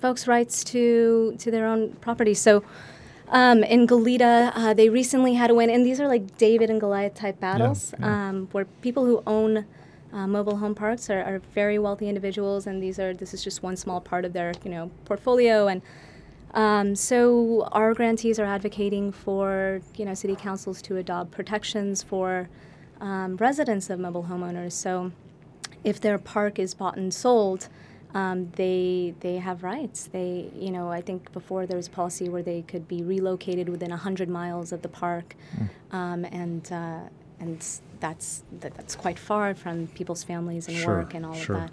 folks' 0.00 0.26
rights 0.26 0.64
to 0.64 1.36
to 1.38 1.50
their 1.50 1.66
own 1.66 1.92
property. 2.00 2.34
So 2.34 2.64
um, 3.28 3.62
in 3.62 3.86
Goleta, 3.86 4.52
uh, 4.54 4.74
they 4.74 4.88
recently 4.88 5.34
had 5.34 5.50
a 5.50 5.54
win, 5.54 5.70
and 5.70 5.86
these 5.86 6.00
are 6.00 6.08
like 6.08 6.36
David 6.36 6.68
and 6.68 6.80
Goliath 6.80 7.14
type 7.14 7.38
battles, 7.40 7.94
yeah, 7.98 8.06
yeah. 8.06 8.28
Um, 8.28 8.48
where 8.52 8.64
people 8.82 9.06
who 9.06 9.22
own 9.26 9.64
uh, 10.12 10.26
mobile 10.26 10.56
home 10.56 10.74
parks 10.74 11.08
are, 11.08 11.22
are 11.22 11.40
very 11.54 11.78
wealthy 11.78 12.08
individuals, 12.08 12.66
and 12.66 12.82
these 12.82 12.98
are 12.98 13.14
this 13.14 13.32
is 13.32 13.44
just 13.44 13.62
one 13.62 13.76
small 13.76 14.00
part 14.00 14.24
of 14.24 14.32
their 14.32 14.52
you 14.64 14.70
know 14.70 14.90
portfolio 15.04 15.68
and 15.68 15.82
um, 16.54 16.96
so 16.96 17.68
our 17.72 17.94
grantees 17.94 18.38
are 18.38 18.44
advocating 18.44 19.12
for 19.12 19.80
you 19.96 20.04
know 20.04 20.14
city 20.14 20.36
councils 20.36 20.82
to 20.82 20.96
adopt 20.96 21.30
protections 21.30 22.02
for 22.02 22.48
um, 23.00 23.36
residents 23.36 23.90
of 23.90 23.98
mobile 23.98 24.24
homeowners. 24.24 24.72
So 24.72 25.12
if 25.84 26.00
their 26.00 26.18
park 26.18 26.58
is 26.58 26.74
bought 26.74 26.96
and 26.96 27.12
sold, 27.12 27.68
um, 28.14 28.50
they 28.56 29.14
they 29.20 29.36
have 29.36 29.62
rights. 29.62 30.08
They 30.12 30.50
you 30.54 30.70
know 30.70 30.88
I 30.88 31.00
think 31.00 31.32
before 31.32 31.66
there 31.66 31.76
was 31.76 31.86
a 31.86 31.90
policy 31.90 32.28
where 32.28 32.42
they 32.42 32.62
could 32.62 32.88
be 32.88 33.02
relocated 33.02 33.68
within 33.68 33.90
hundred 33.90 34.28
miles 34.28 34.72
of 34.72 34.82
the 34.82 34.88
park, 34.88 35.36
mm. 35.56 36.28
and 36.32 36.72
uh, 36.72 37.08
and 37.38 37.64
that's 38.00 38.42
that, 38.60 38.74
that's 38.74 38.96
quite 38.96 39.18
far 39.18 39.54
from 39.54 39.86
people's 39.88 40.24
families 40.24 40.66
and 40.66 40.76
sure, 40.76 40.98
work 40.98 41.14
and 41.14 41.24
all 41.24 41.34
sure. 41.34 41.56
of 41.56 41.62
that. 41.62 41.70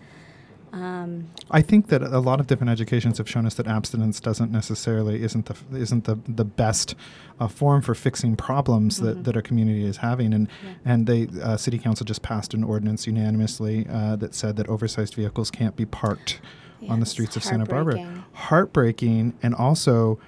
Um, 0.73 1.29
I 1.49 1.61
think 1.61 1.87
that 1.87 2.01
a 2.01 2.19
lot 2.19 2.39
of 2.39 2.47
different 2.47 2.71
educations 2.71 3.17
have 3.19 3.29
shown 3.29 3.45
us 3.45 3.53
that 3.55 3.67
abstinence 3.67 4.19
doesn't 4.19 4.51
necessarily 4.51 5.23
isn't 5.23 5.45
the 5.45 5.77
isn't 5.77 6.03
the 6.03 6.19
the 6.27 6.43
best 6.43 6.95
uh, 7.39 7.47
form 7.47 7.81
for 7.81 7.95
fixing 7.95 8.35
problems 8.35 8.97
mm-hmm. 8.97 9.05
that, 9.05 9.23
that 9.23 9.35
our 9.35 9.41
community 9.41 9.85
is 9.85 9.97
having. 9.97 10.33
And 10.33 10.49
yeah. 10.63 10.73
and 10.85 11.07
they 11.07 11.27
uh, 11.41 11.57
city 11.57 11.77
council 11.79 12.05
just 12.05 12.21
passed 12.21 12.53
an 12.53 12.63
ordinance 12.63 13.07
unanimously 13.07 13.87
uh, 13.89 14.15
that 14.17 14.35
said 14.35 14.57
that 14.57 14.67
oversized 14.67 15.15
vehicles 15.15 15.49
can't 15.49 15.75
be 15.75 15.85
parked 15.85 16.41
yeah, 16.79 16.91
on 16.91 16.99
the 16.99 17.05
streets 17.05 17.35
of 17.35 17.43
Santa 17.43 17.65
Barbara. 17.65 18.25
Heartbreaking, 18.33 19.37
and 19.41 19.55
also 19.55 20.19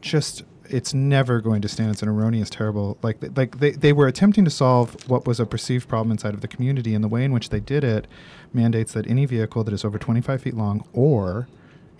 just 0.00 0.44
it's 0.70 0.94
never 0.94 1.40
going 1.40 1.62
to 1.62 1.68
stand. 1.68 1.90
It's 1.90 2.02
an 2.02 2.08
erroneous, 2.08 2.50
terrible. 2.50 2.98
Like 3.02 3.18
like 3.36 3.58
they, 3.58 3.72
they 3.72 3.92
were 3.92 4.06
attempting 4.06 4.44
to 4.44 4.50
solve 4.50 5.08
what 5.08 5.26
was 5.26 5.40
a 5.40 5.46
perceived 5.46 5.88
problem 5.88 6.12
inside 6.12 6.34
of 6.34 6.40
the 6.40 6.48
community, 6.48 6.94
and 6.94 7.02
the 7.02 7.08
way 7.08 7.24
in 7.24 7.32
which 7.32 7.50
they 7.50 7.60
did 7.60 7.84
it 7.84 8.06
mandates 8.52 8.92
that 8.92 9.06
any 9.06 9.26
vehicle 9.26 9.64
that 9.64 9.74
is 9.74 9.84
over 9.84 9.98
25 9.98 10.42
feet 10.42 10.54
long 10.54 10.86
or 10.92 11.48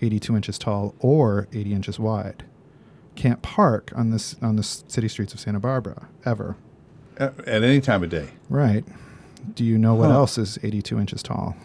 82 0.01 0.35
inches 0.35 0.57
tall 0.57 0.95
or 0.99 1.47
80 1.53 1.73
inches 1.73 1.99
wide 1.99 2.43
can't 3.17 3.41
park 3.41 3.91
on 3.95 4.11
this 4.11 4.37
on 4.41 4.55
the 4.55 4.63
city 4.63 5.09
streets 5.09 5.33
of 5.33 5.41
Santa 5.41 5.59
Barbara 5.59 6.07
ever. 6.23 6.55
At, 7.17 7.39
at 7.47 7.63
any 7.63 7.81
time 7.81 8.03
of 8.03 8.09
day. 8.09 8.29
Right. 8.47 8.85
Do 9.55 9.65
you 9.65 9.77
know 9.77 9.95
what 9.95 10.09
huh. 10.09 10.17
else 10.17 10.37
is 10.37 10.59
82 10.63 10.99
inches 10.99 11.23
tall? 11.23 11.57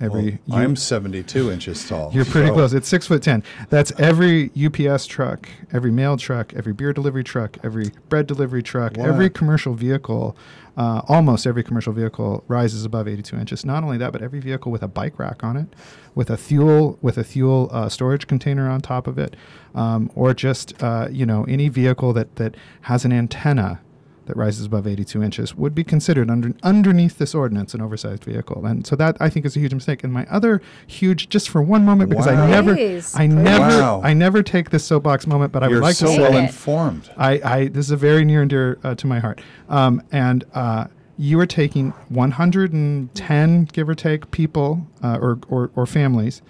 Every 0.00 0.38
Well, 0.46 0.58
U- 0.60 0.64
I'm 0.64 0.76
72 0.76 1.50
inches 1.50 1.86
tall. 1.86 2.10
You're 2.14 2.24
pretty 2.24 2.48
so- 2.48 2.54
close. 2.54 2.72
It's 2.72 2.88
six 2.88 3.06
foot 3.06 3.22
ten. 3.22 3.42
That's 3.68 3.92
every 3.98 4.50
UPS 4.56 5.06
truck, 5.06 5.48
every 5.72 5.90
mail 5.90 6.16
truck, 6.16 6.54
every 6.54 6.72
beer 6.72 6.92
delivery 6.92 7.22
truck, 7.24 7.58
every 7.62 7.90
bread 8.08 8.26
delivery 8.26 8.62
truck, 8.62 8.96
every 8.98 9.28
commercial 9.28 9.74
vehicle. 9.74 10.36
Uh, 10.76 11.02
almost 11.08 11.46
every 11.46 11.62
commercial 11.62 11.92
vehicle 11.92 12.42
rises 12.48 12.86
above 12.86 13.06
82 13.06 13.36
inches. 13.36 13.66
Not 13.66 13.82
only 13.84 13.98
that, 13.98 14.12
but 14.12 14.22
every 14.22 14.40
vehicle 14.40 14.72
with 14.72 14.82
a 14.82 14.88
bike 14.88 15.18
rack 15.18 15.44
on 15.44 15.56
it, 15.58 15.66
with 16.14 16.30
a 16.30 16.38
fuel 16.38 16.98
with 17.02 17.18
a 17.18 17.24
fuel 17.24 17.68
uh, 17.70 17.88
storage 17.90 18.26
container 18.26 18.70
on 18.70 18.80
top 18.80 19.06
of 19.06 19.18
it, 19.18 19.36
um, 19.74 20.10
or 20.14 20.32
just 20.32 20.80
uh, 20.82 21.08
you 21.10 21.26
know 21.26 21.44
any 21.44 21.68
vehicle 21.68 22.14
that 22.14 22.36
that 22.36 22.56
has 22.82 23.04
an 23.04 23.12
antenna 23.12 23.80
that 24.30 24.36
rises 24.36 24.66
above 24.66 24.86
82 24.86 25.22
inches 25.24 25.56
would 25.56 25.74
be 25.74 25.82
considered 25.82 26.30
under, 26.30 26.54
underneath 26.62 27.18
this 27.18 27.34
ordinance 27.34 27.74
an 27.74 27.80
oversized 27.82 28.22
vehicle. 28.22 28.64
And 28.64 28.86
so 28.86 28.94
that 28.94 29.16
I 29.18 29.28
think 29.28 29.44
is 29.44 29.56
a 29.56 29.58
huge 29.60 29.74
mistake. 29.74 30.04
And 30.04 30.12
my 30.12 30.24
other 30.30 30.62
huge, 30.86 31.28
just 31.28 31.48
for 31.50 31.60
one 31.60 31.84
moment, 31.84 32.10
because 32.10 32.26
Wow. 32.26 32.44
I 32.44 32.48
never, 32.50 32.74
Please, 32.76 33.12
I 33.16 33.26
never, 33.26 33.58
Wow. 33.80 34.00
I 34.04 34.12
never 34.14 34.44
take 34.44 34.70
this 34.70 34.84
soapbox 34.84 35.26
moment, 35.26 35.50
but 35.50 35.64
I 35.64 35.66
You're 35.66 35.78
would 35.78 35.84
like 35.84 35.96
so 35.96 36.06
to 36.06 36.12
say 36.12 36.20
well 36.20 36.36
informed. 36.36 37.10
I, 37.16 37.40
I 37.44 37.68
this 37.68 37.86
is 37.86 37.90
a 37.90 37.96
very 37.96 38.24
near 38.24 38.42
and 38.42 38.50
dear 38.50 38.78
uh, 38.84 38.94
to 38.94 39.06
my 39.08 39.18
heart. 39.18 39.40
Um, 39.68 40.00
and 40.12 40.44
uh, 40.54 40.86
you 41.18 41.40
are 41.40 41.46
taking 41.46 41.90
110, 42.08 43.64
give 43.72 43.88
or 43.88 43.94
take, 43.96 44.30
people 44.30 44.86
uh, 45.02 45.18
or, 45.20 45.38
or, 45.48 45.70
or 45.74 45.86
families, 45.86 46.40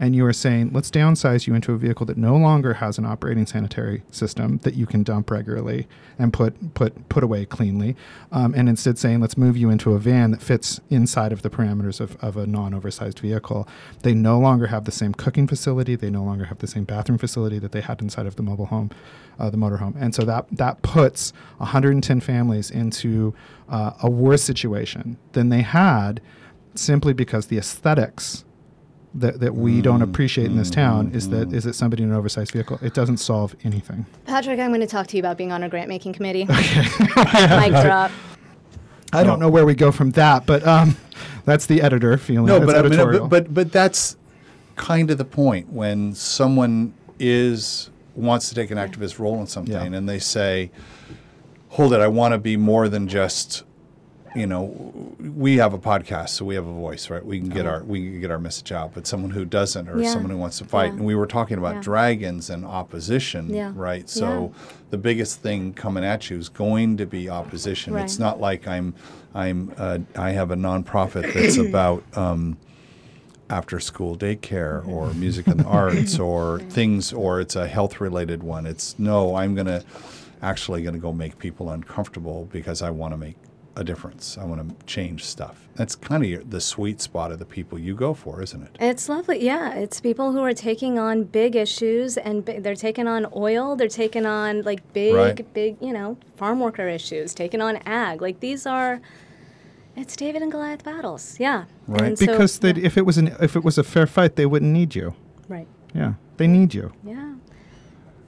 and 0.00 0.16
you 0.16 0.24
are 0.24 0.32
saying, 0.32 0.70
let's 0.72 0.90
downsize 0.90 1.46
you 1.46 1.54
into 1.54 1.74
a 1.74 1.76
vehicle 1.76 2.06
that 2.06 2.16
no 2.16 2.34
longer 2.34 2.74
has 2.74 2.96
an 2.96 3.04
operating 3.04 3.44
sanitary 3.44 4.02
system 4.10 4.56
that 4.62 4.74
you 4.74 4.86
can 4.86 5.02
dump 5.02 5.30
regularly 5.30 5.86
and 6.18 6.32
put 6.32 6.72
put 6.72 7.08
put 7.10 7.22
away 7.22 7.44
cleanly, 7.44 7.94
um, 8.32 8.54
and 8.54 8.66
instead 8.66 8.98
saying, 8.98 9.20
let's 9.20 9.36
move 9.36 9.58
you 9.58 9.68
into 9.68 9.92
a 9.92 9.98
van 9.98 10.30
that 10.30 10.40
fits 10.40 10.80
inside 10.88 11.32
of 11.32 11.42
the 11.42 11.50
parameters 11.50 12.00
of, 12.00 12.16
of 12.24 12.38
a 12.38 12.46
non-oversized 12.46 13.18
vehicle. 13.18 13.68
They 14.02 14.14
no 14.14 14.38
longer 14.38 14.68
have 14.68 14.86
the 14.86 14.92
same 14.92 15.12
cooking 15.12 15.46
facility. 15.46 15.96
They 15.96 16.10
no 16.10 16.24
longer 16.24 16.46
have 16.46 16.58
the 16.58 16.66
same 16.66 16.84
bathroom 16.84 17.18
facility 17.18 17.58
that 17.58 17.72
they 17.72 17.82
had 17.82 18.00
inside 18.00 18.24
of 18.24 18.36
the 18.36 18.42
mobile 18.42 18.66
home, 18.66 18.90
uh, 19.38 19.50
the 19.50 19.58
motorhome, 19.58 19.94
and 20.00 20.14
so 20.14 20.22
that 20.22 20.46
that 20.50 20.80
puts 20.80 21.34
110 21.58 22.20
families 22.20 22.70
into 22.70 23.34
uh, 23.68 23.92
a 24.02 24.10
worse 24.10 24.42
situation 24.42 25.18
than 25.32 25.50
they 25.50 25.60
had, 25.60 26.22
simply 26.74 27.12
because 27.12 27.48
the 27.48 27.58
aesthetics 27.58 28.46
that, 29.14 29.40
that 29.40 29.54
we 29.54 29.80
don't 29.80 30.00
mm, 30.00 30.04
appreciate 30.04 30.46
in 30.46 30.56
this 30.56 30.70
mm, 30.70 30.74
town 30.74 31.10
mm, 31.10 31.14
is 31.14 31.28
that 31.30 31.52
is 31.52 31.64
that 31.64 31.74
somebody 31.74 32.02
in 32.02 32.10
an 32.10 32.16
oversized 32.16 32.52
vehicle. 32.52 32.78
It 32.82 32.94
doesn't 32.94 33.16
solve 33.16 33.56
anything. 33.64 34.06
Patrick, 34.24 34.60
I'm 34.60 34.70
going 34.70 34.80
to 34.80 34.86
talk 34.86 35.06
to 35.08 35.16
you 35.16 35.20
about 35.20 35.36
being 35.36 35.52
on 35.52 35.62
a 35.62 35.68
grant 35.68 35.88
making 35.88 36.12
committee. 36.12 36.46
Okay. 37.16 37.70
Mic 37.70 37.82
drop. 37.82 38.10
I 39.12 39.24
don't 39.24 39.40
know 39.40 39.48
where 39.48 39.66
we 39.66 39.74
go 39.74 39.90
from 39.90 40.12
that, 40.12 40.46
but 40.46 40.64
um, 40.66 40.96
that's 41.44 41.66
the 41.66 41.82
editor 41.82 42.16
feeling. 42.16 42.46
No, 42.46 42.64
but 42.64 42.76
I 42.76 42.82
mean, 42.82 42.96
but, 42.96 43.28
but 43.28 43.52
but 43.52 43.72
that's 43.72 44.16
kind 44.76 45.10
of 45.10 45.18
the 45.18 45.24
point 45.24 45.72
when 45.72 46.14
someone 46.14 46.94
is 47.18 47.90
wants 48.14 48.48
to 48.48 48.54
take 48.54 48.70
an 48.70 48.78
activist 48.78 49.18
role 49.18 49.40
in 49.40 49.46
something, 49.46 49.74
Yeah. 49.74 49.98
and 49.98 50.08
they 50.08 50.18
say, 50.20 50.70
"Hold 51.70 51.92
it, 51.92 52.00
I 52.00 52.08
want 52.08 52.32
to 52.32 52.38
be 52.38 52.56
more 52.56 52.88
than 52.88 53.08
just." 53.08 53.64
You 54.36 54.46
know, 54.46 55.14
we 55.18 55.56
have 55.56 55.74
a 55.74 55.78
podcast, 55.78 56.28
so 56.30 56.44
we 56.44 56.54
have 56.54 56.66
a 56.66 56.72
voice, 56.72 57.10
right? 57.10 57.24
We 57.24 57.40
can 57.40 57.48
get 57.48 57.66
our 57.66 57.82
we 57.82 58.10
can 58.10 58.20
get 58.20 58.30
our 58.30 58.38
message 58.38 58.70
out. 58.70 58.94
But 58.94 59.06
someone 59.08 59.32
who 59.32 59.44
doesn't, 59.44 59.88
or 59.88 60.00
Yeah. 60.00 60.12
someone 60.12 60.30
who 60.30 60.36
wants 60.38 60.58
to 60.58 60.64
fight, 60.64 60.86
Yeah. 60.86 60.92
and 60.98 61.04
we 61.04 61.16
were 61.16 61.26
talking 61.26 61.58
about 61.58 61.76
Yeah. 61.76 61.80
dragons 61.82 62.48
and 62.48 62.64
opposition, 62.64 63.52
Yeah. 63.52 63.72
right? 63.74 64.08
So 64.08 64.52
the 64.90 64.98
biggest 64.98 65.40
thing 65.40 65.72
coming 65.72 66.04
at 66.04 66.30
you 66.30 66.38
is 66.38 66.48
going 66.48 66.96
to 66.98 67.06
be 67.06 67.28
opposition. 67.28 67.96
It's 67.96 68.20
not 68.20 68.40
like 68.40 68.68
I'm 68.68 68.94
I'm 69.34 69.72
uh, 69.76 69.98
I 70.14 70.30
have 70.30 70.52
a 70.52 70.56
nonprofit 70.56 71.34
that's 71.34 71.56
about 71.68 72.04
um, 72.16 72.56
after 73.48 73.80
school 73.80 74.16
daycare 74.16 74.86
or 74.86 75.12
music 75.14 75.48
and 75.48 75.58
the 75.58 75.64
arts 75.82 76.20
or 76.20 76.60
things 76.70 77.12
or 77.12 77.40
it's 77.40 77.56
a 77.56 77.66
health 77.66 78.00
related 78.00 78.44
one. 78.44 78.64
It's 78.64 78.96
no, 78.96 79.34
I'm 79.34 79.56
gonna 79.56 79.82
actually 80.40 80.82
gonna 80.84 80.98
go 80.98 81.12
make 81.12 81.36
people 81.38 81.70
uncomfortable 81.70 82.48
because 82.52 82.80
I 82.80 82.90
want 82.90 83.12
to 83.12 83.18
make 83.18 83.34
a 83.80 83.84
difference. 83.84 84.36
I 84.38 84.44
want 84.44 84.60
to 84.78 84.86
change 84.86 85.24
stuff. 85.24 85.66
That's 85.74 85.94
kind 85.94 86.24
of 86.24 86.50
the 86.50 86.60
sweet 86.60 87.00
spot 87.00 87.32
of 87.32 87.38
the 87.38 87.44
people 87.46 87.78
you 87.78 87.94
go 87.94 88.12
for, 88.14 88.42
isn't 88.42 88.62
it? 88.62 88.76
It's 88.80 89.08
lovely. 89.08 89.42
Yeah, 89.44 89.74
it's 89.74 90.00
people 90.00 90.32
who 90.32 90.40
are 90.40 90.52
taking 90.52 90.98
on 90.98 91.24
big 91.24 91.56
issues 91.56 92.16
and 92.16 92.44
bi- 92.44 92.58
they're 92.60 92.74
taking 92.74 93.08
on 93.08 93.26
oil, 93.34 93.76
they're 93.76 93.88
taking 93.88 94.26
on 94.26 94.62
like 94.62 94.80
big, 94.92 95.14
Right. 95.14 95.54
big, 95.54 95.76
you 95.80 95.92
know, 95.92 96.18
farm 96.36 96.60
worker 96.60 96.86
issues, 96.88 97.34
taking 97.34 97.60
on 97.62 97.76
ag. 97.86 98.20
Like 98.20 98.40
these 98.40 98.66
are, 98.66 99.00
it's 99.96 100.14
David 100.16 100.42
and 100.42 100.52
Goliath 100.52 100.84
battles. 100.84 101.38
Yeah. 101.40 101.64
Right. 101.88 102.02
And 102.02 102.18
so- 102.18 102.26
because 102.26 102.58
they'd 102.58 102.76
yeah. 102.76 102.86
if 102.86 102.96
it 102.98 103.06
was 103.06 103.16
an 103.18 103.34
if 103.40 103.56
it 103.56 103.64
was 103.64 103.78
a 103.78 103.82
fair 103.84 104.06
fight, 104.06 104.36
they 104.36 104.46
wouldn't 104.46 104.72
need 104.72 104.94
you. 104.94 105.14
Right. 105.48 105.66
Yeah, 105.94 106.14
they 106.36 106.46
need 106.46 106.74
you. 106.74 106.92
Yeah. 107.04 107.29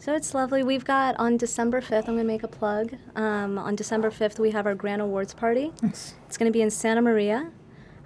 So 0.02 0.16
it's 0.16 0.34
lovely. 0.34 0.64
We've 0.64 0.84
got 0.84 1.14
on 1.20 1.36
December 1.36 1.80
5th, 1.80 2.08
I'm 2.08 2.16
going 2.16 2.18
to 2.18 2.24
make 2.24 2.42
a 2.42 2.48
plug. 2.48 2.96
Um, 3.14 3.56
on 3.56 3.76
December 3.76 4.10
5th, 4.10 4.40
we 4.40 4.50
have 4.50 4.66
our 4.66 4.74
Grand 4.74 5.00
Awards 5.00 5.32
party. 5.32 5.70
It's 6.26 6.36
going 6.36 6.50
to 6.50 6.52
be 6.52 6.60
in 6.60 6.72
Santa 6.72 7.00
Maria. 7.00 7.52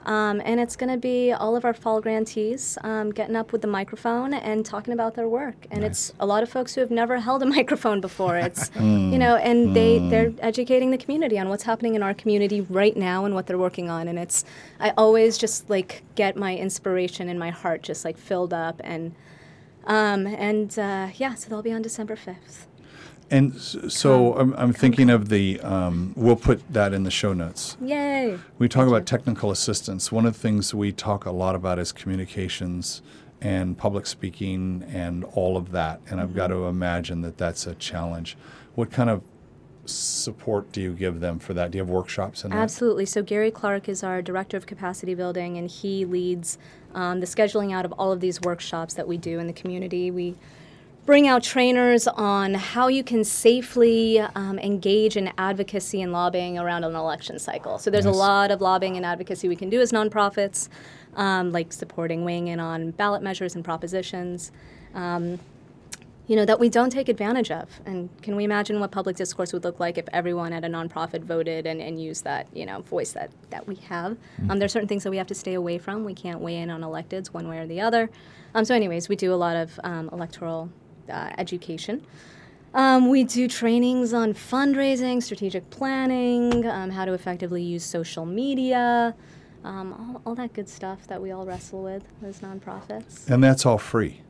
Um, 0.05 0.43
and 0.45 0.61
it's 0.61 0.77
going 0.77 0.93
to 0.93 0.99
be 0.99 1.33
all 1.33 1.57
of 1.57 1.65
our 1.65 1.73
fall 1.73 2.03
grantees 2.03 2.77
um, 2.85 3.13
getting 3.13 3.35
up 3.35 3.51
with 3.51 3.63
the 3.63 3.69
microphone 3.69 4.35
and 4.35 4.63
talking 4.67 4.93
about 4.93 5.15
their 5.15 5.27
work. 5.27 5.67
And 5.71 5.83
it's 5.85 6.13
a 6.21 6.27
lot 6.27 6.43
of 6.43 6.51
folks 6.51 6.75
who 6.75 6.83
have 6.83 6.91
never 6.91 7.19
held 7.29 7.43
a 7.43 7.47
microphone 7.47 8.03
before. 8.03 8.37
It's, 8.37 8.71
you 8.79 9.19
know, 9.19 9.37
and 9.37 9.75
they, 9.75 9.99
they're 10.11 10.35
educating 10.41 10.91
the 10.91 10.99
community 10.99 11.39
on 11.39 11.49
what's 11.49 11.63
happening 11.63 11.95
in 11.95 12.03
our 12.03 12.13
community 12.13 12.61
right 12.61 12.95
now 12.95 13.25
and 13.25 13.35
what 13.35 13.47
they're 13.47 13.57
working 13.57 13.89
on. 13.89 14.07
And 14.07 14.19
it's, 14.19 14.45
I 14.81 14.93
always 14.99 15.39
just 15.39 15.71
like 15.71 16.03
get 16.15 16.37
my 16.37 16.55
inspiration 16.59 17.31
in 17.31 17.39
my 17.39 17.49
heart 17.49 17.83
just 17.83 18.05
like 18.05 18.19
filled 18.19 18.53
up 18.53 18.83
and, 18.85 19.15
um, 19.87 20.27
and 20.27 20.79
uh, 20.79 21.09
yeah, 21.17 21.35
so 21.35 21.49
they'll 21.49 21.63
be 21.63 21.73
on 21.73 21.83
December 21.83 22.17
5th. 22.17 22.67
And 23.29 23.57
so 23.61 24.35
I'm, 24.39 24.55
I'm 24.55 24.73
thinking 24.73 25.11
of 25.11 25.29
the, 25.31 25.61
um, 25.61 26.13
we'll 26.15 26.37
put 26.37 26.63
that 26.73 26.95
in 26.95 27.03
the 27.03 27.11
show 27.11 27.33
notes. 27.33 27.77
Yay! 27.83 28.39
We 28.59 28.69
talk 28.69 28.83
Thank 28.83 28.89
about 28.91 28.99
you. 28.99 29.05
technical 29.05 29.51
assistance. 29.51 30.13
One 30.13 30.27
of 30.27 30.35
the 30.35 30.39
things 30.39 30.73
we 30.73 30.93
talk 30.93 31.27
a 31.27 31.33
lot 31.33 31.57
about 31.57 31.81
is 31.81 31.91
communications 31.91 33.03
and 33.41 33.77
public 33.77 34.07
speaking 34.07 34.85
and 34.89 35.25
all 35.25 35.57
of 35.57 35.73
that. 35.73 36.01
And 36.09 36.21
I've 36.21 36.29
Mm-hmm. 36.29 36.37
got 36.37 36.47
to 36.49 36.67
imagine 36.67 37.23
that 37.23 37.37
that's 37.37 37.67
a 37.67 37.75
challenge. 37.75 38.37
What 38.77 38.93
kind 38.93 39.11
of 39.11 39.23
support 39.87 40.73
do 40.73 40.81
you 40.81 40.93
give 40.93 41.21
them 41.21 41.39
for 41.39 41.55
that? 41.55 41.71
Do 41.71 41.79
you 41.79 41.83
have 41.83 41.91
workshops 41.91 42.45
in 42.45 42.51
that? 42.51 42.57
Absolutely. 42.57 43.07
So 43.07 43.23
Gary 43.23 43.51
Clark 43.51 43.89
is 43.89 44.03
our 44.03 44.23
director 44.23 44.57
of 44.57 44.67
capacity 44.67 45.15
building, 45.15 45.57
and 45.57 45.71
he 45.71 46.05
leads 46.05 46.59
um, 46.95 47.21
the 47.21 47.27
scheduling 47.27 47.73
out 47.73 47.85
of 47.85 47.93
all 47.93 48.13
of 48.13 48.21
these 48.21 48.41
workshops 48.41 48.95
that 48.95 49.07
we 49.07 49.17
do 49.17 49.39
in 49.39 49.47
the 49.47 49.53
community. 49.53 50.11
We 50.11 50.35
bring 51.07 51.29
out 51.29 51.43
trainers 51.43 52.09
on 52.09 52.55
how 52.55 52.89
you 52.89 53.05
can 53.05 53.23
safely 53.23 54.19
um, 54.19 54.59
engage 54.59 55.17
in 55.17 55.33
advocacy 55.39 56.03
and 56.03 56.13
lobbying 56.13 56.59
around 56.59 56.83
an 56.83 56.97
election 56.97 57.39
cycle. 57.39 57.79
So 57.79 57.91
there's 57.91 58.07
a 58.07 58.11
lot 58.11 58.51
of 58.51 58.61
lobbying 58.61 58.97
and 58.97 59.07
advocacy 59.07 59.49
we 59.49 59.55
can 59.55 59.71
do 59.71 59.81
as 59.81 59.93
nonprofits, 59.93 60.69
um, 61.15 61.53
like 61.53 61.73
supporting 61.73 62.25
weighing 62.25 62.49
in 62.49 62.59
on 62.59 62.91
ballot 62.91 63.23
measures 63.23 63.55
and 63.55 63.65
propositions. 63.65 64.51
Um, 64.95 65.39
you 66.27 66.35
know, 66.35 66.45
that 66.45 66.59
we 66.59 66.69
don't 66.69 66.91
take 66.91 67.09
advantage 67.09 67.51
of. 67.51 67.81
And 67.87 68.11
can 68.23 68.35
we 68.37 68.45
imagine 68.45 68.81
what 68.81 68.91
public 68.91 69.17
discourse 69.17 69.53
would 69.53 69.65
look 69.65 69.79
like 69.79 69.97
if 69.97 70.07
everyone 70.13 70.53
at 70.53 70.65
a 70.65 70.69
nonprofit 70.69 71.23
voted 71.23 71.67
and, 71.67 71.81
and 71.81 72.03
used 72.03 72.25
that, 72.25 72.49
you 72.53 72.67
know, 72.67 72.81
voice 72.83 73.13
that, 73.13 73.31
that 73.51 73.67
we 73.67 73.77
have? 73.77 74.17
Um, 74.49 74.59
there 74.59 74.67
are 74.67 74.69
certain 74.69 74.89
things 74.89 75.05
that 75.05 75.11
we 75.11 75.19
have 75.19 75.29
to 75.29 75.35
stay 75.35 75.55
away 75.55 75.79
from. 75.79 76.05
We 76.05 76.15
can't 76.15 76.41
weigh 76.41 76.57
in 76.57 76.71
on 76.71 76.81
electeds 76.81 77.29
one 77.29 77.49
way 77.49 77.59
or 77.59 77.67
the 77.67 77.81
other. 77.81 78.11
Um, 78.55 78.65
so, 78.65 78.75
anyways, 78.75 79.09
we 79.09 79.17
do 79.17 79.33
a 79.33 79.37
lot 79.37 79.57
of 79.57 79.79
um, 79.85 80.09
electoral 80.13 80.71
uh, 81.09 81.31
education. 81.39 82.05
Um, 82.75 83.09
we 83.09 83.25
do 83.25 83.49
trainings 83.49 84.13
on 84.13 84.35
fundraising, 84.35 85.23
strategic 85.23 85.71
planning, 85.71 86.67
um, 86.67 86.91
how 86.91 87.05
to 87.05 87.13
effectively 87.13 87.63
use 87.63 87.85
social 87.85 88.27
media, 88.27 89.15
um, 89.65 89.93
all, 89.93 90.23
all 90.27 90.35
that 90.35 90.53
good 90.53 90.69
stuff 90.69 91.07
that 91.07 91.23
we 91.23 91.31
all 91.31 91.47
wrestle 91.47 91.83
with 91.83 92.05
as 92.25 92.41
nonprofits. 92.41 93.29
And 93.31 93.43
that's 93.43 93.65
all 93.65 93.79
free. 93.79 94.21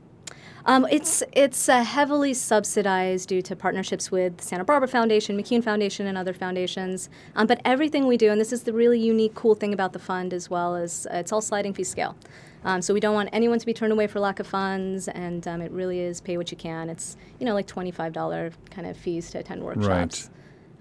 Um, 0.67 0.85
it's 0.91 1.23
it's 1.33 1.69
uh, 1.69 1.85
heavily 1.85 2.35
subsidized 2.35 3.29
due 3.29 3.41
to 3.41 3.55
partnerships 3.55 4.11
with 4.11 4.43
Santa 4.43 4.65
Barbara 4.65 4.89
Foundation, 4.89 5.41
McCune 5.41 5.63
Foundation, 5.63 6.09
and 6.09 6.19
other 6.19 6.33
foundations. 6.33 7.09
Um, 7.37 7.47
but 7.47 7.61
everything 7.65 8.09
we 8.09 8.17
do, 8.17 8.33
and 8.33 8.41
this 8.41 8.53
is 8.53 8.65
the 8.65 8.73
really 8.73 8.99
unique, 8.99 9.37
cool 9.37 9.55
thing 9.55 9.73
about 9.73 9.93
the 9.93 10.01
fund 10.01 10.35
as 10.35 10.51
well, 10.51 10.75
is 10.75 11.07
uh, 11.07 11.19
it's 11.19 11.31
all 11.31 11.41
sliding 11.41 11.73
fee 11.73 11.85
scale. 11.85 12.17
Um, 12.65 12.83
so 12.83 12.93
we 12.93 12.99
don't 12.99 13.15
want 13.15 13.29
anyone 13.33 13.61
to 13.61 13.67
be 13.67 13.73
turned 13.73 13.93
away 13.93 14.09
for 14.09 14.19
lack 14.19 14.41
of 14.41 14.47
funds, 14.49 15.07
and 15.07 15.47
um, 15.47 15.63
it 15.63 15.71
really 15.71 16.01
is 16.01 16.21
pay 16.21 16.37
what 16.37 16.51
you 16.51 16.57
can. 16.57 16.91
It's 16.91 17.17
you 17.39 17.47
know 17.47 17.55
like 17.55 17.69
twenty 17.69 17.93
five 17.93 18.13
dollar 18.13 18.51
kind 18.71 18.89
of 18.89 18.97
fees 18.97 19.31
to 19.31 19.39
attend 19.39 19.63
workshops. 19.63 20.31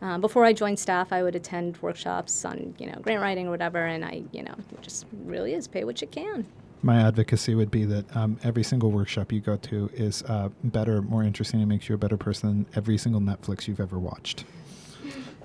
Um, 0.02 0.20
before 0.20 0.46
I 0.46 0.54
joined 0.54 0.80
staff, 0.80 1.14
I 1.14 1.22
would 1.22 1.36
attend 1.36 1.78
workshops 1.84 2.44
on 2.44 2.74
you 2.80 2.88
know 2.88 2.98
grant 3.02 3.22
writing 3.22 3.48
or 3.48 3.52
whatever, 3.52 3.86
and 3.86 4.04
I 4.04 4.24
you 4.32 4.42
know 4.42 4.56
it 4.72 4.82
just 4.82 5.06
really 5.26 5.54
is 5.54 5.68
pay 5.68 5.84
what 5.84 6.02
you 6.02 6.08
can. 6.08 6.48
My 6.84 7.02
advocacy 7.02 7.56
would 7.56 7.72
be 7.72 7.84
that 7.86 8.16
um, 8.16 8.38
every 8.44 8.64
single 8.64 8.92
workshop 8.92 9.32
you 9.32 9.40
go 9.42 9.56
to 9.58 9.90
is 9.94 10.22
uh, 10.24 10.50
better, 10.64 11.02
more 11.02 11.24
interesting, 11.24 11.60
and 11.62 11.68
makes 11.70 11.90
you 11.90 11.96
a 11.96 11.98
better 11.98 12.18
person 12.18 12.50
than 12.50 12.66
every 12.76 12.98
single 12.98 13.22
Netflix 13.22 13.68
you've 13.68 13.80
ever 13.80 13.98
watched. 13.98 14.44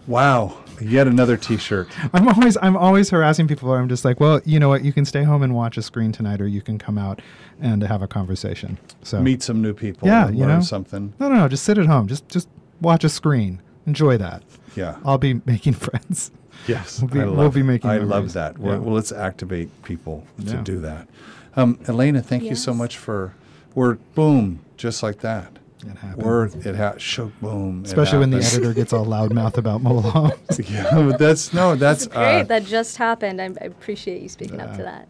Wow. 0.07 0.57
Yet 0.81 1.07
another 1.07 1.37
T-shirt. 1.37 1.89
I'm 2.13 2.27
always 2.29 2.57
I'm 2.61 2.77
always 2.77 3.11
harassing 3.11 3.47
people. 3.47 3.73
I'm 3.73 3.89
just 3.89 4.05
like, 4.05 4.19
well, 4.19 4.41
you 4.45 4.59
know 4.59 4.69
what? 4.69 4.83
You 4.85 4.93
can 4.93 5.05
stay 5.05 5.23
home 5.23 5.43
and 5.43 5.55
watch 5.55 5.77
a 5.77 5.83
screen 5.83 6.11
tonight, 6.11 6.41
or 6.41 6.47
you 6.47 6.63
can 6.63 6.79
come 6.79 6.99
out 6.99 7.21
and 7.61 7.83
have 7.83 8.03
a 8.03 8.09
conversation. 8.09 8.79
So 9.03 9.21
Meet 9.21 9.43
some 9.43 9.63
new 9.63 9.75
people. 9.75 10.09
Yeah, 10.09 10.29
and 10.29 10.37
you 10.39 10.45
learn 10.47 10.59
know. 10.59 10.65
something. 10.65 11.13
no, 11.21 11.29
no, 11.29 11.37
no. 11.37 11.49
Just 11.49 11.65
sit 11.65 11.79
at 11.79 11.87
home. 11.87 12.09
Just 12.09 12.29
just 12.29 12.49
watch 12.81 13.05
a 13.05 13.09
screen. 13.09 13.61
Enjoy 13.87 14.17
that. 14.17 14.43
Yeah. 14.75 14.97
I'll 15.05 15.19
be 15.19 15.41
making 15.45 15.73
friends. 15.87 16.31
Yes, 16.67 17.01
We'll 17.01 17.09
be- 17.11 17.21
I 17.21 17.25
we'll 17.25 17.35
love, 17.35 17.55
be 17.55 17.63
making 17.63 17.91
I 17.91 17.95
memories. 17.95 18.11
love 18.11 18.33
that. 18.35 18.59
Well, 18.59 18.75
Yeah. 18.75 18.79
well, 18.81 18.95
let's 18.95 19.13
activate 19.13 19.83
people 19.83 20.25
to 20.47 20.53
Yeah. 20.57 20.61
do 20.63 20.79
that. 20.81 21.09
Um, 21.57 21.79
Elena, 21.89 22.23
thank 22.23 22.45
you 22.45 22.55
so 22.55 22.73
much 22.75 22.97
for. 22.99 23.33
We're 23.75 23.95
boom, 24.15 24.61
just 24.77 25.03
like 25.03 25.21
that. 25.21 25.59
It 25.87 25.97
happened. 25.97 26.23
We're 26.23 26.45
it 26.47 26.77
ha- 26.77 26.95
show 26.99 27.33
boom. 27.41 27.83
Especially 27.87 28.19
when 28.19 28.31
the 28.31 28.39
editor 28.39 28.75
gets 28.75 28.93
all 28.93 29.07
loudmouth 29.07 29.57
about 29.57 29.83
mobile 29.89 30.33
yeah, 30.69 30.91
but 30.93 31.19
that's 31.19 31.55
no, 31.55 31.75
that's 31.75 32.07
Great, 32.07 32.41
uh, 32.41 32.45
that 32.45 32.65
just 32.67 32.99
happened. 32.99 33.41
I, 33.41 33.47
I 33.47 33.65
appreciate 33.65 34.21
you 34.23 34.29
speaking 34.29 34.61
up 34.61 34.77
to 34.77 34.83
that. 34.83 35.09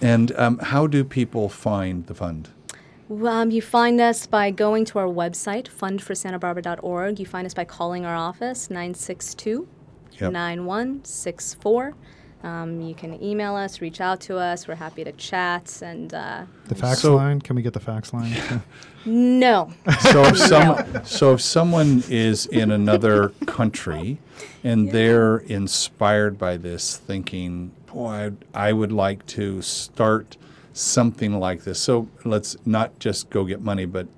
and 0.00 0.30
um, 0.38 0.58
how 0.58 0.86
do 0.86 1.02
people 1.04 1.48
find 1.48 2.06
the 2.06 2.14
fund? 2.14 2.50
Um, 3.10 3.50
you 3.50 3.60
find 3.60 4.00
us 4.00 4.26
by 4.26 4.50
going 4.52 4.84
to 4.86 4.98
our 5.00 5.06
website, 5.06 5.68
fundforsantabarbara.org. 5.68 7.18
You 7.18 7.26
find 7.26 7.44
us 7.46 7.52
by 7.54 7.64
calling 7.64 8.06
our 8.06 8.14
office, 8.16 8.70
962 8.70 9.66
Yep. 10.22 10.32
9164. 10.32 11.94
Um, 12.44 12.80
you 12.80 12.94
can 12.94 13.22
email 13.22 13.54
us, 13.54 13.80
reach 13.80 14.00
out 14.00 14.20
to 14.22 14.36
us. 14.36 14.66
We're 14.66 14.74
happy 14.74 15.04
to 15.04 15.12
chat. 15.12 15.80
And 15.80 16.12
uh, 16.12 16.44
The 16.66 16.74
fax 16.74 17.00
So- 17.00 17.14
line. 17.14 17.40
Can 17.40 17.54
we 17.56 17.62
get 17.62 17.72
the 17.72 17.80
fax 17.80 18.12
line? 18.12 18.32
no, 19.06 19.70
So 20.10 20.22
if 20.24 20.38
some, 20.48 21.04
so 21.04 21.34
if 21.34 21.40
someone 21.40 22.02
is 22.08 22.46
in 22.46 22.72
another 22.72 23.28
country 23.46 24.18
and 24.64 24.90
they're 24.90 25.38
inspired 25.38 26.36
by 26.38 26.56
this, 26.56 26.96
thinking, 26.96 27.70
"Boy, 27.86 28.32
I, 28.54 28.68
I 28.68 28.72
would 28.72 28.92
like 28.92 29.24
to 29.26 29.62
start 29.62 30.36
something 30.72 31.38
like 31.38 31.62
this." 31.64 31.78
So 31.78 32.08
let's 32.24 32.56
not 32.66 32.98
just 32.98 33.30
go 33.30 33.44
get 33.44 33.60
money, 33.60 33.84
but 33.86 34.08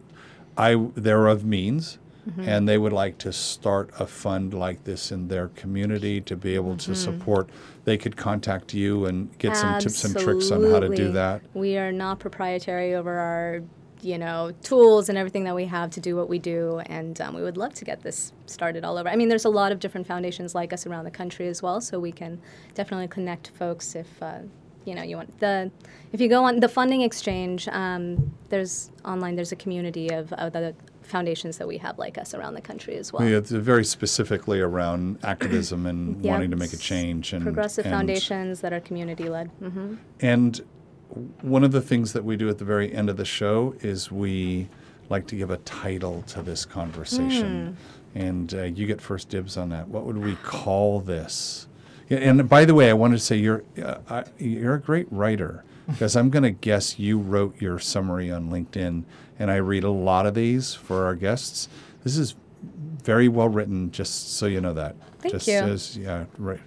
I 0.56 0.86
they're 0.94 1.26
of 1.26 1.44
means, 1.44 1.98
and 2.38 2.68
they 2.68 2.78
would 2.78 2.92
like 2.92 3.18
to 3.18 3.32
start 3.32 3.90
a 3.98 4.06
fund 4.06 4.54
like 4.54 4.84
this 4.84 5.12
in 5.12 5.28
their 5.28 5.48
community 5.48 6.20
to 6.22 6.36
be 6.36 6.54
able 6.54 6.76
to 6.78 6.94
support. 6.94 7.50
They 7.84 7.98
could 7.98 8.16
contact 8.16 8.72
you 8.72 9.06
and 9.06 9.36
get 9.38 9.56
some 9.56 9.78
tips 9.78 10.04
and 10.04 10.18
tricks 10.18 10.50
on 10.50 10.64
how 10.70 10.80
to 10.80 10.88
do 10.88 11.12
that. 11.12 11.42
We 11.54 11.76
are 11.76 11.92
not 11.92 12.18
proprietary 12.18 12.94
over 12.94 13.18
our, 13.18 13.62
you 14.00 14.18
know, 14.18 14.52
tools 14.62 15.08
and 15.08 15.18
everything 15.18 15.44
that 15.44 15.54
we 15.54 15.66
have 15.66 15.90
to 15.90 16.00
do 16.00 16.16
what 16.16 16.28
we 16.28 16.38
do, 16.38 16.80
and 16.86 17.20
um, 17.20 17.34
we 17.34 17.42
would 17.42 17.56
love 17.56 17.74
to 17.74 17.84
get 17.84 18.02
this 18.02 18.32
started 18.46 18.84
all 18.84 18.98
over. 18.98 19.08
I 19.08 19.16
mean, 19.16 19.28
there's 19.28 19.44
a 19.44 19.50
lot 19.50 19.72
of 19.72 19.80
different 19.80 20.06
foundations 20.06 20.54
like 20.54 20.72
us 20.72 20.86
around 20.86 21.04
the 21.04 21.10
country 21.10 21.48
as 21.48 21.62
well, 21.62 21.80
so 21.80 21.98
we 21.98 22.12
can 22.12 22.40
definitely 22.74 23.08
connect 23.08 23.48
folks 23.48 23.94
if. 23.94 24.22
Uh, 24.22 24.40
you 24.84 24.94
know, 24.94 25.02
you 25.02 25.16
want 25.16 25.40
the 25.40 25.70
if 26.12 26.20
you 26.20 26.28
go 26.28 26.44
on 26.44 26.60
the 26.60 26.68
funding 26.68 27.00
exchange. 27.00 27.68
Um, 27.68 28.34
there's 28.50 28.90
online. 29.02 29.34
There's 29.34 29.52
a 29.52 29.56
community 29.56 30.10
of 30.10 30.30
other 30.34 30.74
foundations 31.04 31.58
that 31.58 31.68
we 31.68 31.78
have 31.78 31.98
like 31.98 32.18
us 32.18 32.34
around 32.34 32.54
the 32.54 32.60
country 32.60 32.96
as 32.96 33.12
well. 33.12 33.24
Yeah, 33.28 33.36
it's 33.38 33.50
very 33.50 33.84
specifically 33.84 34.60
around 34.60 35.18
activism 35.22 35.86
and 35.86 36.16
Yeah, 36.24 36.32
wanting 36.32 36.50
to 36.50 36.56
make 36.56 36.72
a 36.72 36.76
change 36.76 37.32
and 37.32 37.42
Progressive 37.44 37.84
and, 37.86 37.92
foundations 37.94 38.60
that 38.60 38.72
are 38.72 38.80
community 38.80 39.28
led. 39.28 39.48
hmm 39.60 39.94
And 40.20 40.60
one 41.42 41.62
of 41.62 41.72
the 41.72 41.80
things 41.80 42.12
that 42.14 42.24
we 42.24 42.36
do 42.36 42.48
at 42.48 42.58
the 42.58 42.64
very 42.64 42.92
end 42.92 43.08
of 43.08 43.16
the 43.16 43.24
show 43.24 43.74
is 43.80 44.10
we 44.10 44.68
like 45.10 45.26
to 45.28 45.36
give 45.36 45.50
a 45.50 45.58
title 45.58 46.22
to 46.28 46.42
this 46.42 46.64
conversation, 46.64 47.76
Hmm. 48.14 48.18
and 48.18 48.54
uh, 48.54 48.62
you 48.64 48.86
get 48.86 49.00
first 49.00 49.28
dibs 49.28 49.56
on 49.56 49.68
that. 49.68 49.88
What 49.88 50.04
would 50.06 50.16
we 50.18 50.34
call 50.36 51.00
this? 51.00 51.68
And 52.10 52.48
by 52.48 52.64
the 52.64 52.74
way, 52.74 52.90
I 52.90 52.94
wanted 52.94 53.16
to 53.18 53.22
say 53.22 53.36
you're 53.36 53.62
uh, 53.82 53.98
I, 54.08 54.24
you're 54.38 54.74
a 54.74 54.80
great 54.80 55.06
writer 55.10 55.62
because 55.86 56.16
I'm 56.16 56.30
going 56.30 56.42
to 56.42 56.50
guess 56.50 56.98
you 56.98 57.18
wrote 57.18 57.60
your 57.60 57.78
summary 57.78 58.30
on 58.30 58.50
LinkedIn, 58.50 59.04
and 59.38 59.50
I 59.50 59.56
read 59.56 59.84
a 59.84 59.90
lot 59.90 60.26
of 60.26 60.34
these 60.34 60.74
for 60.74 61.04
our 61.06 61.14
guests. 61.14 61.68
This 62.02 62.16
is 62.16 62.34
very 63.02 63.28
well 63.28 63.48
written, 63.48 63.90
just 63.90 64.34
so 64.36 64.46
you 64.46 64.60
know 64.60 64.72
that. 64.74 64.96
Thank 65.20 65.34
just 65.34 65.46
you. 65.48 65.54
As, 65.54 65.96
yeah, 65.96 66.24
right. 66.38 66.60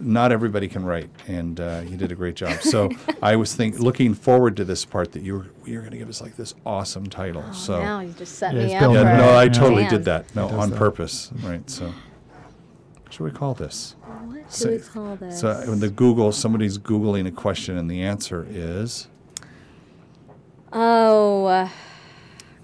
Not 0.00 0.32
everybody 0.32 0.66
can 0.66 0.84
write, 0.84 1.10
and 1.26 1.60
uh, 1.60 1.82
you 1.86 1.96
did 1.96 2.10
a 2.10 2.14
great 2.14 2.34
job. 2.34 2.62
So 2.62 2.88
I 3.22 3.36
was 3.36 3.54
think 3.54 3.78
looking 3.78 4.14
forward 4.14 4.56
to 4.56 4.64
this 4.64 4.84
part 4.84 5.12
that 5.12 5.22
you 5.22 5.34
were 5.38 5.46
you're 5.66 5.82
going 5.82 5.92
to 5.92 5.98
give 5.98 6.08
us 6.08 6.20
like 6.22 6.36
this 6.36 6.54
awesome 6.64 7.06
title. 7.06 7.52
so 7.52 7.74
Oh, 7.74 7.80
now 7.82 8.00
you 8.00 8.12
just 8.12 8.36
set 8.36 8.54
Yeah, 8.54 8.60
me 8.66 8.74
up. 8.76 8.92
yeah, 8.94 9.16
for 9.16 9.22
no. 9.22 9.38
I 9.38 9.48
totally 9.48 9.82
Man. 9.82 9.90
did 9.92 10.04
that. 10.06 10.34
No, 10.34 10.48
on 10.48 10.70
that. 10.70 10.78
purpose. 10.78 11.30
Right. 11.42 11.68
So 11.68 11.86
what 13.02 13.12
should 13.12 13.24
we 13.24 13.30
call 13.30 13.52
this? 13.54 13.94
What 14.04 14.50
So- 14.52 14.70
do 14.70 14.76
we 14.76 14.82
call 14.82 15.16
this? 15.16 15.40
So 15.40 15.54
when 15.66 15.80
the 15.80 15.90
Google, 15.90 16.32
somebody's 16.32 16.78
googling 16.78 17.26
a 17.26 17.30
question, 17.30 17.76
and 17.76 17.90
the 17.90 18.02
answer 18.02 18.46
is 18.48 19.08
oh, 20.72 21.44
uh, 21.44 21.68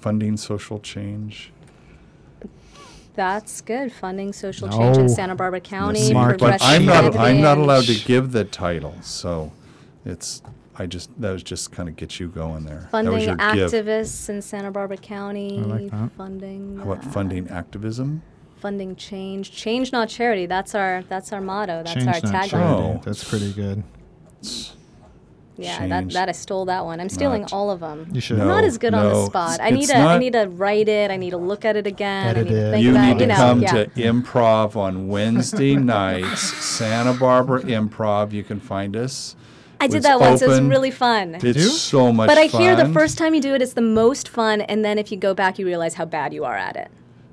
funding 0.05 0.37
social 0.37 0.79
change. 0.81 1.51
that's 3.15 3.63
good. 3.63 3.91
Funding 3.91 4.35
social 4.35 4.69
change 4.69 4.99
in 4.99 5.09
Santa 5.09 5.35
Barbara 5.35 5.63
County. 5.63 5.99
See, 5.99 6.11
Smart. 6.11 6.39
but 6.39 6.61
I'm 6.61 6.85
not. 6.85 7.17
I'm 7.17 7.41
not 7.41 7.57
allowed 7.57 7.85
to 7.85 7.95
give 7.95 8.33
the 8.33 8.45
title, 8.45 8.95
so 9.01 9.51
it's. 10.05 10.43
I 10.77 10.85
just 10.85 11.09
that 11.23 11.31
was 11.31 11.43
just 11.43 11.73
kind 11.73 11.89
of 11.89 11.97
get 11.97 12.21
you 12.21 12.29
going 12.29 12.67
there. 12.67 12.87
Funding 12.91 13.21
your 13.21 13.37
give. 13.37 13.71
activists 13.71 14.29
in 14.29 14.43
Santa 14.43 14.71
Barbara 14.71 14.99
County. 14.99 15.59
I 15.59 15.63
like 15.63 15.91
that. 15.91 16.11
Funding. 16.19 16.77
How 16.77 16.93
about 16.93 17.07
uh, 17.07 17.11
funding 17.11 17.49
activism? 17.49 18.23
Funding 18.61 18.97
change. 18.97 19.53
Change, 19.53 19.91
not 19.91 20.11
charity. 20.11 20.45
That's 20.45 20.75
our. 20.75 21.03
That's 21.09 21.33
our 21.33 21.41
motto. 21.41 21.83
That's 21.83 21.95
Change 21.95 22.09
our 22.09 22.21
tagline. 22.21 22.53
Oh. 22.53 23.01
That's 23.03 23.25
pretty 23.25 23.55
good. 23.55 23.83
Yeah, 25.57 25.87
that, 25.87 26.11
that 26.11 26.29
I 26.29 26.33
stole 26.33 26.65
that 26.65 26.85
one. 26.85 26.99
I'm 27.01 27.09
stealing 27.09 27.43
not- 27.43 27.53
all 27.53 27.71
of 27.71 27.81
them. 27.81 28.09
You 28.13 28.21
should. 28.21 28.41
I'm 28.41 28.49
not 28.49 28.65
as 28.65 28.77
good 28.77 28.93
on 28.93 29.09
the 29.09 29.27
spot. 29.27 29.61
I 29.63 29.71
need 29.71 29.87
to. 29.87 29.97
I 29.97 30.19
need 30.19 30.33
to 30.33 30.47
write 30.49 30.89
it. 30.89 31.11
I 31.11 31.17
need 31.17 31.31
to 31.31 31.37
look 31.37 31.65
at 31.65 31.77
it 31.77 31.87
again. 31.87 32.27
Edit 32.27 32.47
I 32.47 32.51
need 32.51 32.51
to 32.51 32.67
it. 32.67 32.71
think 32.73 32.85
You 32.85 32.91
about 32.91 33.03
need 33.07 33.11
it. 33.13 33.19
to 33.19 33.23
You 33.23 33.27
know, 33.29 33.35
come 33.37 33.63
yeah. 33.63 33.73
to 33.73 33.87
improv 33.91 34.77
on 34.77 35.09
Wednesday 35.09 35.77
nights, 35.97 36.41
Santa 36.43 37.13
Barbara 37.15 37.63
Improv. 37.63 38.33
You 38.33 38.43
can 38.43 38.59
find 38.59 38.97
us. 38.97 39.37
I 39.81 39.87
did 39.87 40.03
that 40.05 40.19
once. 40.19 40.41
It 40.41 40.49
was 40.49 40.61
really 40.63 40.91
fun. 40.91 41.35
It's 41.35 41.43
do? 41.43 41.61
so 41.61 42.13
much 42.13 42.27
But 42.29 42.39
I 42.39 42.49
fun. 42.49 42.61
hear 42.63 42.75
the 42.77 42.93
first 42.93 43.19
time 43.19 43.35
you 43.35 43.41
do 43.41 43.55
it, 43.55 43.61
it's 43.63 43.75
the 43.75 43.81
most 43.83 44.29
fun, 44.29 44.61
and 44.63 44.85
then 44.85 44.99
if 44.99 45.13
you 45.13 45.19
go 45.19 45.35
back, 45.35 45.59
you 45.59 45.67
realize 45.67 45.95
how 45.95 46.05
bad 46.05 46.33
you 46.33 46.45
are 46.45 46.57
at 46.57 46.75
it. 46.77 46.91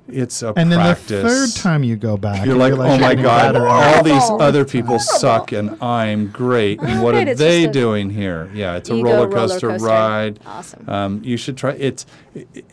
It's 0.08 0.42
a 0.42 0.52
practice. 0.52 0.62
And 0.62 0.72
then 0.72 0.96
the 1.22 1.28
third 1.28 1.54
time 1.62 1.84
you 1.84 1.96
go 1.96 2.16
back, 2.16 2.44
You're 2.44 2.54
you 2.56 2.60
like, 2.60 2.72
realize 2.72 2.98
oh 2.98 3.00
my 3.00 3.14
God, 3.14 3.52
better. 3.54 3.66
all 3.66 4.02
these 4.02 4.30
other 4.42 4.64
people 4.64 4.98
suck 4.98 5.52
and 5.52 5.80
I'm 5.82 6.28
great. 6.28 6.80
And 6.82 7.02
what 7.02 7.14
Right, 7.14 7.28
are 7.28 7.34
they 7.34 7.66
doing 7.68 8.10
here? 8.10 8.50
Yeah, 8.52 8.76
it's 8.76 8.90
a 8.90 8.94
ego 8.94 9.04
roller 9.10 9.28
roller 9.28 9.48
coaster 9.48 9.68
coaster. 9.68 9.86
ride. 9.86 10.40
Awesome. 10.44 10.88
Um, 10.88 11.20
you 11.24 11.36
should 11.36 11.56
try 11.56 11.72
it's 11.72 12.04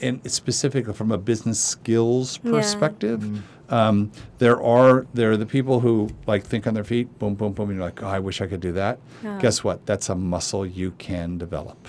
and 0.02 0.20
it's 0.24 0.34
specifically 0.34 0.94
from 0.94 1.12
a 1.12 1.18
business 1.18 1.60
skills 1.60 2.40
Yeah. 2.44 2.52
perspective. 2.52 3.44
Um, 3.70 4.12
there 4.40 4.60
are 4.64 5.06
there 5.14 5.32
are 5.32 5.38
the 5.38 5.46
people 5.46 5.80
who 5.82 6.10
like 6.26 6.44
think 6.44 6.66
on 6.66 6.74
their 6.74 6.84
feet, 6.84 7.20
boom, 7.20 7.36
boom, 7.36 7.54
boom, 7.54 7.70
and 7.70 7.78
you're 7.78 7.86
like, 7.86 8.02
oh, 8.02 8.08
I 8.08 8.18
wish 8.20 8.42
I 8.42 8.48
could 8.48 8.60
do 8.62 8.72
that. 8.72 8.98
Yeah. 9.24 9.38
Guess 9.40 9.64
what? 9.64 9.86
That's 9.86 10.10
a 10.10 10.16
muscle 10.16 10.66
you 10.66 10.92
can 10.98 11.38
develop. 11.38 11.88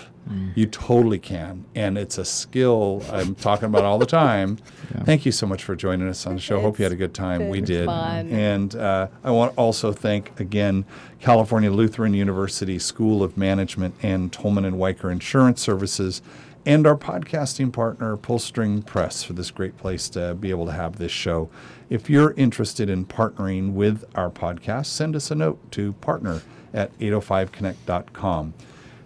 You 0.55 0.65
totally 0.65 1.19
can, 1.19 1.65
and 1.75 1.97
it's 1.97 2.17
a 2.17 2.23
skill 2.23 3.03
I'm 3.11 3.35
talking 3.35 3.65
about 3.65 3.83
all 3.83 3.97
the 3.99 4.05
time. 4.23 4.59
Yeah. 4.93 5.03
Thank 5.03 5.25
you 5.25 5.31
so 5.31 5.45
much 5.45 5.63
for 5.63 5.75
joining 5.75 6.07
us 6.07 6.25
on 6.25 6.35
the 6.35 6.41
show. 6.41 6.61
Hope 6.61 6.79
you 6.79 6.83
had 6.83 6.91
a 6.93 6.95
good 6.97 7.13
time. 7.13 7.49
we 7.49 7.59
did, 7.59 7.85
fun. 7.87 8.29
and 8.29 8.73
uh, 8.75 9.07
I 9.23 9.31
want 9.31 9.53
to 9.53 9.59
also 9.59 9.91
thank 9.91 10.39
again 10.39 10.85
California 11.19 11.69
Lutheran 11.71 12.13
University 12.13 12.79
School 12.79 13.23
of 13.23 13.35
Management 13.35 13.95
and 14.01 14.31
Tolman 14.31 14.63
and 14.63 14.77
Wiker 14.77 15.11
Insurance 15.11 15.59
Services, 15.61 16.21
and 16.65 16.87
our 16.87 16.95
podcasting 16.95 17.73
partner 17.73 18.15
Pullstring 18.15 18.85
Press 18.85 19.23
for 19.23 19.33
this 19.33 19.51
great 19.51 19.75
place 19.77 20.07
to 20.09 20.35
be 20.35 20.49
able 20.49 20.65
to 20.67 20.71
have 20.71 20.97
this 20.97 21.11
show. 21.11 21.49
If 21.89 22.09
you're 22.09 22.31
interested 22.37 22.89
in 22.89 23.05
partnering 23.05 23.73
with 23.73 24.05
our 24.15 24.29
podcast, 24.29 24.85
send 24.85 25.13
us 25.15 25.29
a 25.29 25.35
note 25.35 25.71
to 25.71 25.91
partner 25.93 26.41
at 26.73 26.97
805connect.com. 26.99 28.53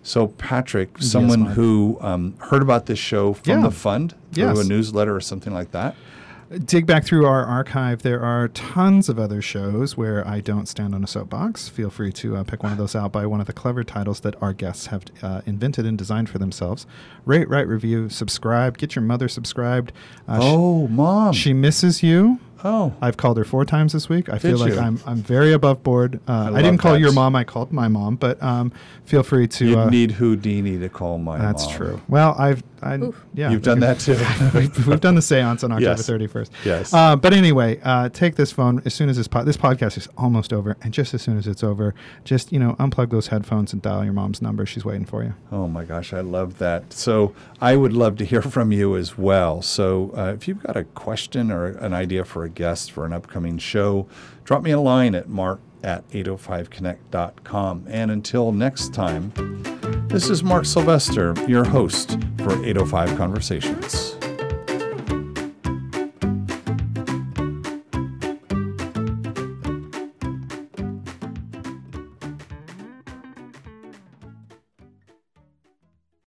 So, 0.05 0.27
Patrick, 0.27 1.01
someone 1.01 1.41
Mike. 1.41 1.53
who 1.53 1.97
um, 1.99 2.35
heard 2.37 2.61
about 2.61 2.85
this 2.85 2.99
show 2.99 3.33
from 3.33 3.49
Yeah. 3.49 3.61
the 3.61 3.71
fund 3.71 4.13
through 4.33 4.43
Yes. 4.45 4.59
a 4.59 4.67
newsletter 4.69 5.15
or 5.15 5.19
something 5.19 5.51
like 5.51 5.71
that, 5.71 5.95
dig 6.63 6.85
back 6.85 7.03
through 7.03 7.25
our 7.25 7.43
archive. 7.43 8.03
There 8.03 8.21
are 8.21 8.47
tons 8.49 9.09
of 9.09 9.17
other 9.17 9.41
shows 9.41 9.97
where 9.97 10.25
I 10.27 10.41
don't 10.41 10.67
stand 10.67 10.93
on 10.93 11.03
a 11.03 11.07
soapbox. 11.07 11.69
Feel 11.69 11.89
free 11.89 12.11
to 12.13 12.35
uh, 12.37 12.43
pick 12.43 12.61
one 12.61 12.71
of 12.71 12.77
those 12.77 12.95
out 12.95 13.11
by 13.11 13.25
one 13.25 13.41
of 13.41 13.47
the 13.47 13.53
clever 13.53 13.83
titles 13.83 14.19
that 14.19 14.35
our 14.43 14.53
guests 14.53 14.85
have 14.87 15.05
uh, 15.23 15.41
invented 15.47 15.87
and 15.87 15.97
designed 15.97 16.29
for 16.29 16.37
themselves. 16.37 16.85
Rate, 17.25 17.49
write, 17.49 17.67
review, 17.67 18.07
subscribe. 18.09 18.77
Get 18.77 18.95
your 18.95 19.03
mother 19.03 19.27
subscribed. 19.27 19.91
Uh, 20.27 20.37
oh, 20.39 20.87
mom. 20.87 21.33
she 21.33 21.51
misses 21.51 22.03
you. 22.03 22.39
Oh. 22.65 22.93
I've 22.99 23.15
called 23.15 23.37
her 23.37 23.45
four 23.45 23.63
times 23.63 23.93
this 23.93 24.09
week. 24.09 24.27
I 24.27 24.39
feel 24.39 24.57
like 24.57 24.73
you? 24.73 24.79
I'm 24.79 24.99
I'm 25.05 25.17
very 25.17 25.53
above 25.53 25.83
board. 25.83 26.19
Uh, 26.27 26.31
I, 26.31 26.49
love 26.49 26.63
didn't 26.63 26.79
call 26.79 26.93
that. 26.93 26.99
your 26.99 27.13
mom. 27.13 27.35
I 27.35 27.43
called 27.43 27.71
my 27.71 27.87
mom. 27.87 28.15
But 28.15 28.41
um, 28.41 28.73
feel 29.05 29.21
free 29.21 29.47
to. 29.47 29.65
You 29.67 29.79
uh, 29.79 29.89
need 29.89 30.11
Houdini 30.11 30.79
to 30.79 30.89
call 30.89 31.19
my 31.19 31.37
mom. 31.37 31.45
that's 31.45 31.67
mom. 31.67 31.75
true. 31.75 32.01
Well, 32.09 32.35
I've 32.39 32.63
I 32.85 32.99
yeah. 33.33 33.49
You've 33.49 33.63
done 33.63 33.79
that 33.79 33.99
too. 33.99 34.13
we've, 34.57 34.87
we've 34.87 35.01
done 35.01 35.15
the 35.15 35.21
seance 35.21 35.63
on 35.63 35.71
October 35.73 35.89
Yes. 35.91 36.07
31st. 36.09 36.49
Yes. 36.63 36.93
Uh, 36.93 37.15
but 37.15 37.33
anyway, 37.33 37.79
uh, 37.83 38.09
take 38.09 38.35
this 38.35 38.51
phone 38.51 38.81
as 38.85 38.93
soon 38.93 39.09
as 39.09 39.17
this 39.17 39.27
po- 39.27 39.43
this 39.43 39.57
podcast 39.57 39.97
is 39.97 40.07
almost 40.17 40.53
over, 40.53 40.77
and 40.83 40.93
just 40.93 41.13
as 41.15 41.21
soon 41.23 41.37
as 41.37 41.47
it's 41.47 41.63
over, 41.63 41.95
just 42.23 42.51
you 42.51 42.59
know 42.59 42.75
unplug 42.79 43.09
those 43.09 43.27
headphones 43.27 43.73
and 43.73 43.81
dial 43.81 44.03
your 44.03 44.13
mom's 44.13 44.41
number. 44.41 44.65
She's 44.65 44.85
waiting 44.85 45.05
for 45.05 45.23
you. 45.23 45.33
Oh 45.51 45.67
my 45.67 45.83
gosh, 45.83 46.13
I 46.13 46.21
love 46.21 46.59
that. 46.59 46.93
So 46.93 47.33
I 47.59 47.75
would 47.75 47.93
love 47.93 48.17
to 48.17 48.25
hear 48.25 48.41
from 48.43 48.71
you 48.71 48.95
as 48.95 49.17
well. 49.17 49.61
So 49.63 50.11
uh, 50.15 50.33
if 50.35 50.47
you've 50.47 50.61
got 50.61 50.77
a 50.77 50.83
question 50.83 51.51
or 51.51 51.65
an 51.65 51.93
idea 51.93 52.23
for 52.23 52.43
a 52.43 52.49
guest 52.49 52.91
for 52.91 53.05
an 53.05 53.13
upcoming 53.13 53.57
show, 53.57 54.07
drop 54.43 54.61
me 54.61 54.69
a 54.71 54.79
line 54.79 55.15
at 55.15 55.27
mark 55.27 55.59
at 55.83 56.07
805connect.com. 56.09 57.85
And 57.89 58.11
until 58.11 58.51
next 58.51 58.93
time, 58.93 59.31
this 60.15 60.29
is 60.29 60.43
Mark 60.43 60.63
Sylvester, 60.63 61.35
your 61.45 61.65
host 61.65 62.17
for 62.37 62.53
805 62.65 63.17
Conversations. 63.17 64.15